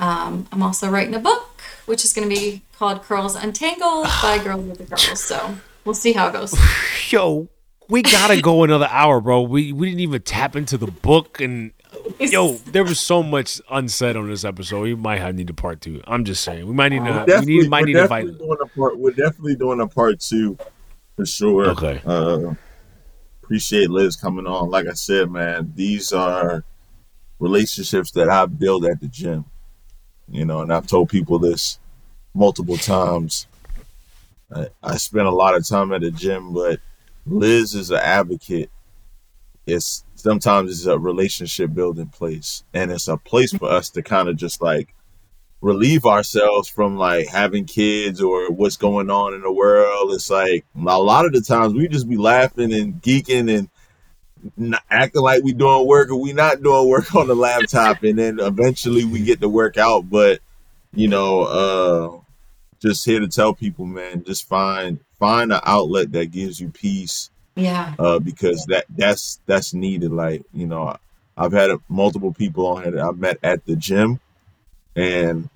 um, 0.00 0.48
I'm 0.50 0.62
also 0.62 0.90
writing 0.90 1.14
a 1.14 1.20
book, 1.20 1.62
which 1.86 2.04
is 2.04 2.12
going 2.12 2.28
to 2.28 2.34
be 2.34 2.62
called 2.74 3.02
Curls 3.02 3.34
Untangled 3.34 4.06
by 4.22 4.38
Girls 4.44 4.66
with 4.66 4.78
the 4.78 4.84
Curls. 4.84 5.22
So 5.22 5.56
we'll 5.84 5.94
see 5.94 6.12
how 6.12 6.28
it 6.28 6.32
goes. 6.32 6.54
Yo, 7.10 7.48
we 7.88 8.02
gotta 8.02 8.40
go 8.40 8.64
another 8.64 8.88
hour, 8.90 9.20
bro. 9.20 9.42
We 9.42 9.72
we 9.72 9.88
didn't 9.88 10.00
even 10.00 10.22
tap 10.22 10.56
into 10.56 10.78
the 10.78 10.86
book, 10.86 11.40
and 11.40 11.72
yo, 12.18 12.52
there 12.52 12.84
was 12.84 13.00
so 13.00 13.22
much 13.22 13.60
unsaid 13.70 14.16
on 14.16 14.28
this 14.28 14.44
episode. 14.44 14.82
We 14.82 14.94
might 14.94 15.20
have 15.20 15.34
need 15.34 15.50
a 15.50 15.54
part 15.54 15.80
two. 15.80 16.02
I'm 16.06 16.24
just 16.24 16.42
saying, 16.42 16.66
we 16.66 16.72
might 16.72 16.90
need 16.90 17.04
to. 17.04 17.42
We 17.46 17.60
need 17.60 17.70
might 17.70 17.84
need 17.84 17.94
to 17.94 18.02
invite. 18.02 18.26
definitely 18.26 18.46
doing 18.46 18.58
a 18.62 18.66
part. 18.66 18.98
We're 18.98 19.10
definitely 19.10 19.56
doing 19.56 19.80
a 19.80 19.86
part 19.86 20.20
two 20.20 20.56
for 21.16 21.26
sure. 21.26 21.70
Okay. 21.70 22.00
Uh, 22.04 22.54
appreciate 23.42 23.90
Liz 23.90 24.16
coming 24.16 24.46
on. 24.46 24.70
Like 24.70 24.86
I 24.86 24.94
said, 24.94 25.30
man, 25.30 25.72
these 25.74 26.12
are 26.12 26.64
relationships 27.38 28.10
that 28.12 28.28
I 28.28 28.46
build 28.46 28.84
at 28.84 29.00
the 29.00 29.08
gym. 29.08 29.44
You 30.28 30.46
know, 30.46 30.62
and 30.62 30.72
I've 30.72 30.86
told 30.86 31.10
people 31.10 31.38
this 31.38 31.78
multiple 32.34 32.76
times. 32.76 33.46
I, 34.54 34.66
I 34.82 34.96
spend 34.96 35.26
a 35.26 35.32
lot 35.32 35.54
of 35.54 35.66
time 35.66 35.92
at 35.92 36.02
the 36.02 36.10
gym, 36.10 36.52
but 36.52 36.80
Liz 37.26 37.74
is 37.74 37.90
an 37.90 37.98
advocate. 37.98 38.70
It's 39.66 40.04
sometimes 40.14 40.70
it's 40.70 40.86
a 40.86 40.98
relationship 40.98 41.72
building 41.72 42.08
place, 42.08 42.64
and 42.74 42.90
it's 42.90 43.08
a 43.08 43.16
place 43.16 43.52
for 43.52 43.70
us 43.70 43.90
to 43.90 44.02
kind 44.02 44.28
of 44.28 44.36
just 44.36 44.60
like 44.60 44.94
relieve 45.60 46.04
ourselves 46.04 46.68
from 46.68 46.98
like 46.98 47.26
having 47.26 47.64
kids 47.64 48.20
or 48.20 48.50
what's 48.50 48.76
going 48.76 49.10
on 49.10 49.32
in 49.32 49.40
the 49.40 49.50
world. 49.50 50.12
It's 50.12 50.28
like 50.28 50.66
a 50.76 50.98
lot 50.98 51.24
of 51.24 51.32
the 51.32 51.40
times 51.40 51.72
we 51.72 51.88
just 51.88 52.08
be 52.08 52.18
laughing 52.18 52.74
and 52.74 53.00
geeking 53.00 53.68
and 54.58 54.76
acting 54.90 55.22
like 55.22 55.42
we 55.42 55.54
doing 55.54 55.86
work 55.86 56.10
or 56.10 56.20
we 56.20 56.34
not 56.34 56.62
doing 56.62 56.88
work 56.88 57.14
on 57.14 57.26
the 57.26 57.34
laptop, 57.34 58.02
and 58.02 58.18
then 58.18 58.38
eventually 58.40 59.06
we 59.06 59.22
get 59.22 59.40
to 59.40 59.48
work 59.48 59.78
out. 59.78 60.10
But 60.10 60.40
you 60.92 61.08
know, 61.08 61.42
uh, 61.42 62.23
just 62.80 63.04
here 63.04 63.20
to 63.20 63.28
tell 63.28 63.54
people, 63.54 63.86
man, 63.86 64.24
just 64.24 64.48
find 64.48 64.98
find 65.18 65.52
an 65.52 65.60
outlet 65.64 66.12
that 66.12 66.30
gives 66.32 66.60
you 66.60 66.68
peace 66.70 67.30
Yeah. 67.56 67.94
uh, 67.98 68.18
because 68.18 68.64
that 68.66 68.84
that's 68.90 69.40
that's 69.46 69.72
needed. 69.74 70.10
Like 70.12 70.42
you 70.52 70.66
know, 70.66 70.96
I've 71.36 71.52
had 71.52 71.70
multiple 71.88 72.32
people 72.32 72.66
on 72.66 72.82
here 72.82 72.92
that 72.92 73.04
I've 73.04 73.18
met 73.18 73.38
at 73.42 73.64
the 73.64 73.76
gym, 73.76 74.20
and 74.96 75.48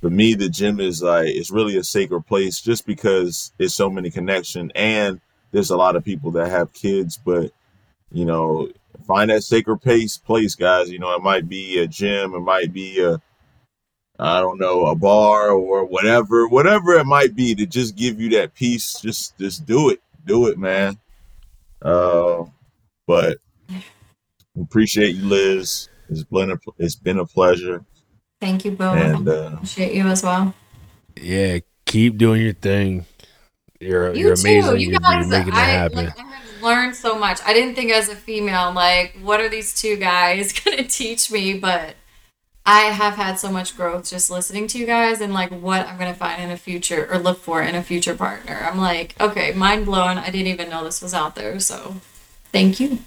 for 0.00 0.10
me, 0.10 0.34
the 0.34 0.48
gym 0.48 0.80
is 0.80 1.02
like 1.02 1.28
it's 1.28 1.50
really 1.50 1.76
a 1.76 1.84
sacred 1.84 2.22
place 2.22 2.60
just 2.60 2.86
because 2.86 3.52
it's 3.58 3.74
so 3.74 3.90
many 3.90 4.10
connection 4.10 4.72
and 4.74 5.20
there's 5.52 5.70
a 5.70 5.76
lot 5.76 5.96
of 5.96 6.04
people 6.04 6.30
that 6.32 6.48
have 6.48 6.72
kids, 6.72 7.18
but 7.24 7.50
you 8.12 8.24
know, 8.24 8.68
find 9.06 9.30
that 9.30 9.42
sacred 9.42 9.78
place, 9.78 10.16
place, 10.16 10.54
guys. 10.54 10.90
You 10.90 10.98
know, 11.00 11.14
it 11.14 11.22
might 11.22 11.48
be 11.48 11.78
a 11.80 11.86
gym, 11.86 12.34
it 12.34 12.40
might 12.40 12.72
be 12.72 13.02
a 13.02 13.20
I 14.20 14.40
don't 14.40 14.58
know, 14.60 14.86
a 14.86 14.94
bar 14.94 15.50
or 15.50 15.84
whatever, 15.86 16.46
whatever 16.46 16.92
it 16.94 17.06
might 17.06 17.34
be 17.34 17.54
to 17.54 17.64
just 17.66 17.96
give 17.96 18.20
you 18.20 18.28
that 18.30 18.54
peace. 18.54 19.00
Just 19.00 19.38
just 19.38 19.64
do 19.66 19.88
it. 19.90 20.00
Do 20.26 20.46
it, 20.48 20.58
man. 20.58 20.98
Uh, 21.82 22.44
but 23.06 23.38
Appreciate 24.60 25.14
you, 25.14 25.24
Liz. 25.24 25.88
It's 26.08 26.24
been 26.24 26.50
a 26.50 26.58
it's 26.78 26.96
been 26.96 27.18
a 27.18 27.24
pleasure. 27.26 27.84
Thank 28.40 28.64
you, 28.64 28.72
Bo. 28.72 28.92
And 28.94 29.28
uh, 29.28 29.50
Appreciate 29.54 29.94
you 29.94 30.06
as 30.06 30.22
well. 30.22 30.52
Yeah, 31.20 31.58
keep 31.86 32.18
doing 32.18 32.42
your 32.42 32.52
thing. 32.52 33.06
You're 33.80 34.12
You 34.12 34.26
you're 34.26 34.36
too. 34.36 34.42
amazing. 34.42 34.80
You 34.80 34.90
You're, 34.90 34.98
guys, 35.00 35.20
you're 35.28 35.38
making 35.38 35.54
that 35.54 35.68
I, 35.68 35.70
happen. 35.70 35.96
like, 36.06 36.18
I 36.18 36.22
have 36.22 36.62
learned 36.62 36.94
so 36.96 37.18
much. 37.18 37.40
I 37.46 37.54
didn't 37.54 37.74
think 37.76 37.92
as 37.92 38.08
a 38.10 38.16
female, 38.16 38.72
like, 38.72 39.16
what 39.22 39.40
are 39.40 39.48
these 39.48 39.74
two 39.80 39.96
guys 39.96 40.52
gonna 40.64 40.84
teach 40.84 41.30
me? 41.30 41.54
But 41.58 41.94
I 42.66 42.82
have 42.82 43.14
had 43.14 43.38
so 43.38 43.50
much 43.50 43.76
growth 43.76 44.10
just 44.10 44.30
listening 44.30 44.66
to 44.68 44.78
you 44.78 44.86
guys 44.86 45.20
and 45.20 45.32
like 45.32 45.50
what 45.50 45.86
I'm 45.88 45.98
gonna 45.98 46.14
find 46.14 46.42
in 46.42 46.50
a 46.50 46.56
future 46.56 47.08
or 47.10 47.18
look 47.18 47.38
for 47.38 47.62
in 47.62 47.74
a 47.74 47.82
future 47.82 48.14
partner. 48.14 48.68
I'm 48.70 48.78
like, 48.78 49.14
okay, 49.20 49.52
mind 49.52 49.86
blown. 49.86 50.18
I 50.18 50.26
didn't 50.26 50.48
even 50.48 50.68
know 50.68 50.84
this 50.84 51.00
was 51.00 51.14
out 51.14 51.34
there. 51.34 51.58
So, 51.58 51.96
thank 52.52 52.78
you. 52.78 52.98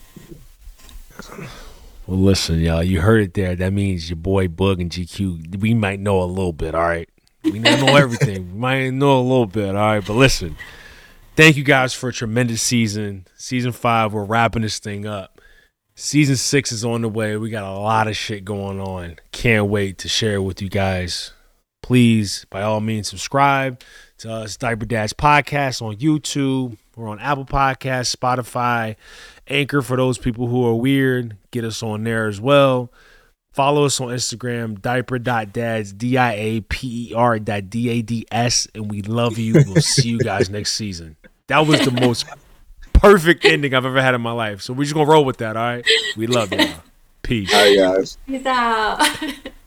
Well, 2.06 2.20
listen, 2.20 2.60
y'all, 2.60 2.84
you 2.84 3.00
heard 3.00 3.22
it 3.22 3.34
there. 3.34 3.56
That 3.56 3.72
means 3.72 4.10
your 4.10 4.18
boy 4.18 4.50
Bug 4.50 4.82
and 4.82 4.92
GQ, 4.92 5.62
we 5.62 5.74
might 5.74 6.02
know 6.02 6.22
a 6.22 6.26
little 6.26 6.52
bit, 6.52 6.76
all 6.76 6.82
right? 6.82 7.08
We 7.46 7.60
don't 7.60 7.86
know 7.86 7.96
everything. 7.96 8.52
we 8.54 8.60
might 8.60 8.90
know 8.90 9.20
a 9.20 9.22
little 9.22 9.46
bit, 9.46 9.70
all 9.70 9.76
right? 9.76 10.06
But 10.06 10.14
listen, 10.14 10.58
thank 11.38 11.56
you 11.56 11.64
guys 11.64 11.94
for 11.94 12.10
a 12.10 12.14
tremendous 12.14 12.62
season. 12.62 13.26
Season 13.38 13.72
five, 13.72 14.12
we're 14.12 14.26
wrapping 14.26 14.64
this 14.64 14.80
thing 14.80 15.06
up. 15.06 15.33
Season 15.96 16.36
six 16.36 16.72
is 16.72 16.84
on 16.84 17.02
the 17.02 17.10
way. 17.10 17.38
We 17.38 17.52
got 17.52 17.64
a 17.64 17.78
lot 17.78 18.08
of 18.08 18.18
shit 18.18 18.44
going 18.44 18.80
on. 18.80 19.18
Can't 19.32 19.68
wait 19.68 20.00
to 20.00 20.10
share 20.10 20.42
with 20.42 20.60
you 20.60 20.68
guys. 20.68 21.34
Please, 21.84 22.46
by 22.50 22.64
all 22.64 22.80
means, 22.80 23.08
subscribe 23.08 23.80
to 24.18 24.32
us, 24.32 24.58
Diaper 24.58 24.86
Dads 24.86 25.14
Podcast 25.14 25.84
on 25.84 25.98
YouTube. 25.98 26.78
We're 26.96 27.10
on 27.10 27.20
Apple 27.20 27.46
Podcasts, 27.46 28.16
Spotify, 28.16 28.96
Anchor 29.48 29.84
for 29.84 29.96
those 29.96 30.18
people 30.18 30.48
who 30.48 30.66
are 30.66 30.74
weird. 30.74 31.38
Get 31.52 31.64
us 31.64 31.84
on 31.84 32.04
there 32.04 32.28
as 32.28 32.42
well. 32.42 32.92
Follow 33.52 33.86
us 33.86 34.02
on 34.02 34.08
Instagram, 34.08 34.82
diaper.dads, 34.82 35.94
D 35.94 36.18
I 36.18 36.34
A 36.34 36.62
P 36.62 37.10
E 37.10 37.14
R 37.14 37.38
D 37.38 37.90
A 37.90 38.02
D 38.02 38.26
S. 38.32 38.68
And 38.74 38.90
we 38.90 39.04
love 39.04 39.38
you. 39.38 39.54
We'll 39.54 39.82
see 39.82 40.10
you 40.10 40.20
guys 40.20 40.50
next 40.50 40.74
season. 40.74 41.18
That 41.48 41.68
was 41.68 41.82
the 41.82 41.92
most 41.92 42.26
perfect 43.04 43.46
ending 43.46 43.74
I've 43.74 43.86
ever 43.86 44.02
had 44.02 44.16
in 44.16 44.22
my 44.22 44.32
life. 44.32 44.62
So 44.62 44.74
we're 44.74 44.86
just 44.86 44.94
going 44.94 45.06
to 45.06 45.12
roll 45.12 45.26
with 45.26 45.38
that, 45.38 45.58
all 45.58 45.64
right? 45.64 45.86
We 46.16 46.28
love 46.28 46.52
y'all. 46.52 46.68
Peace. 47.22 47.52
hi 47.52 47.76
guys. 47.76 48.18
Peace 48.28 48.46
out. 48.46 49.02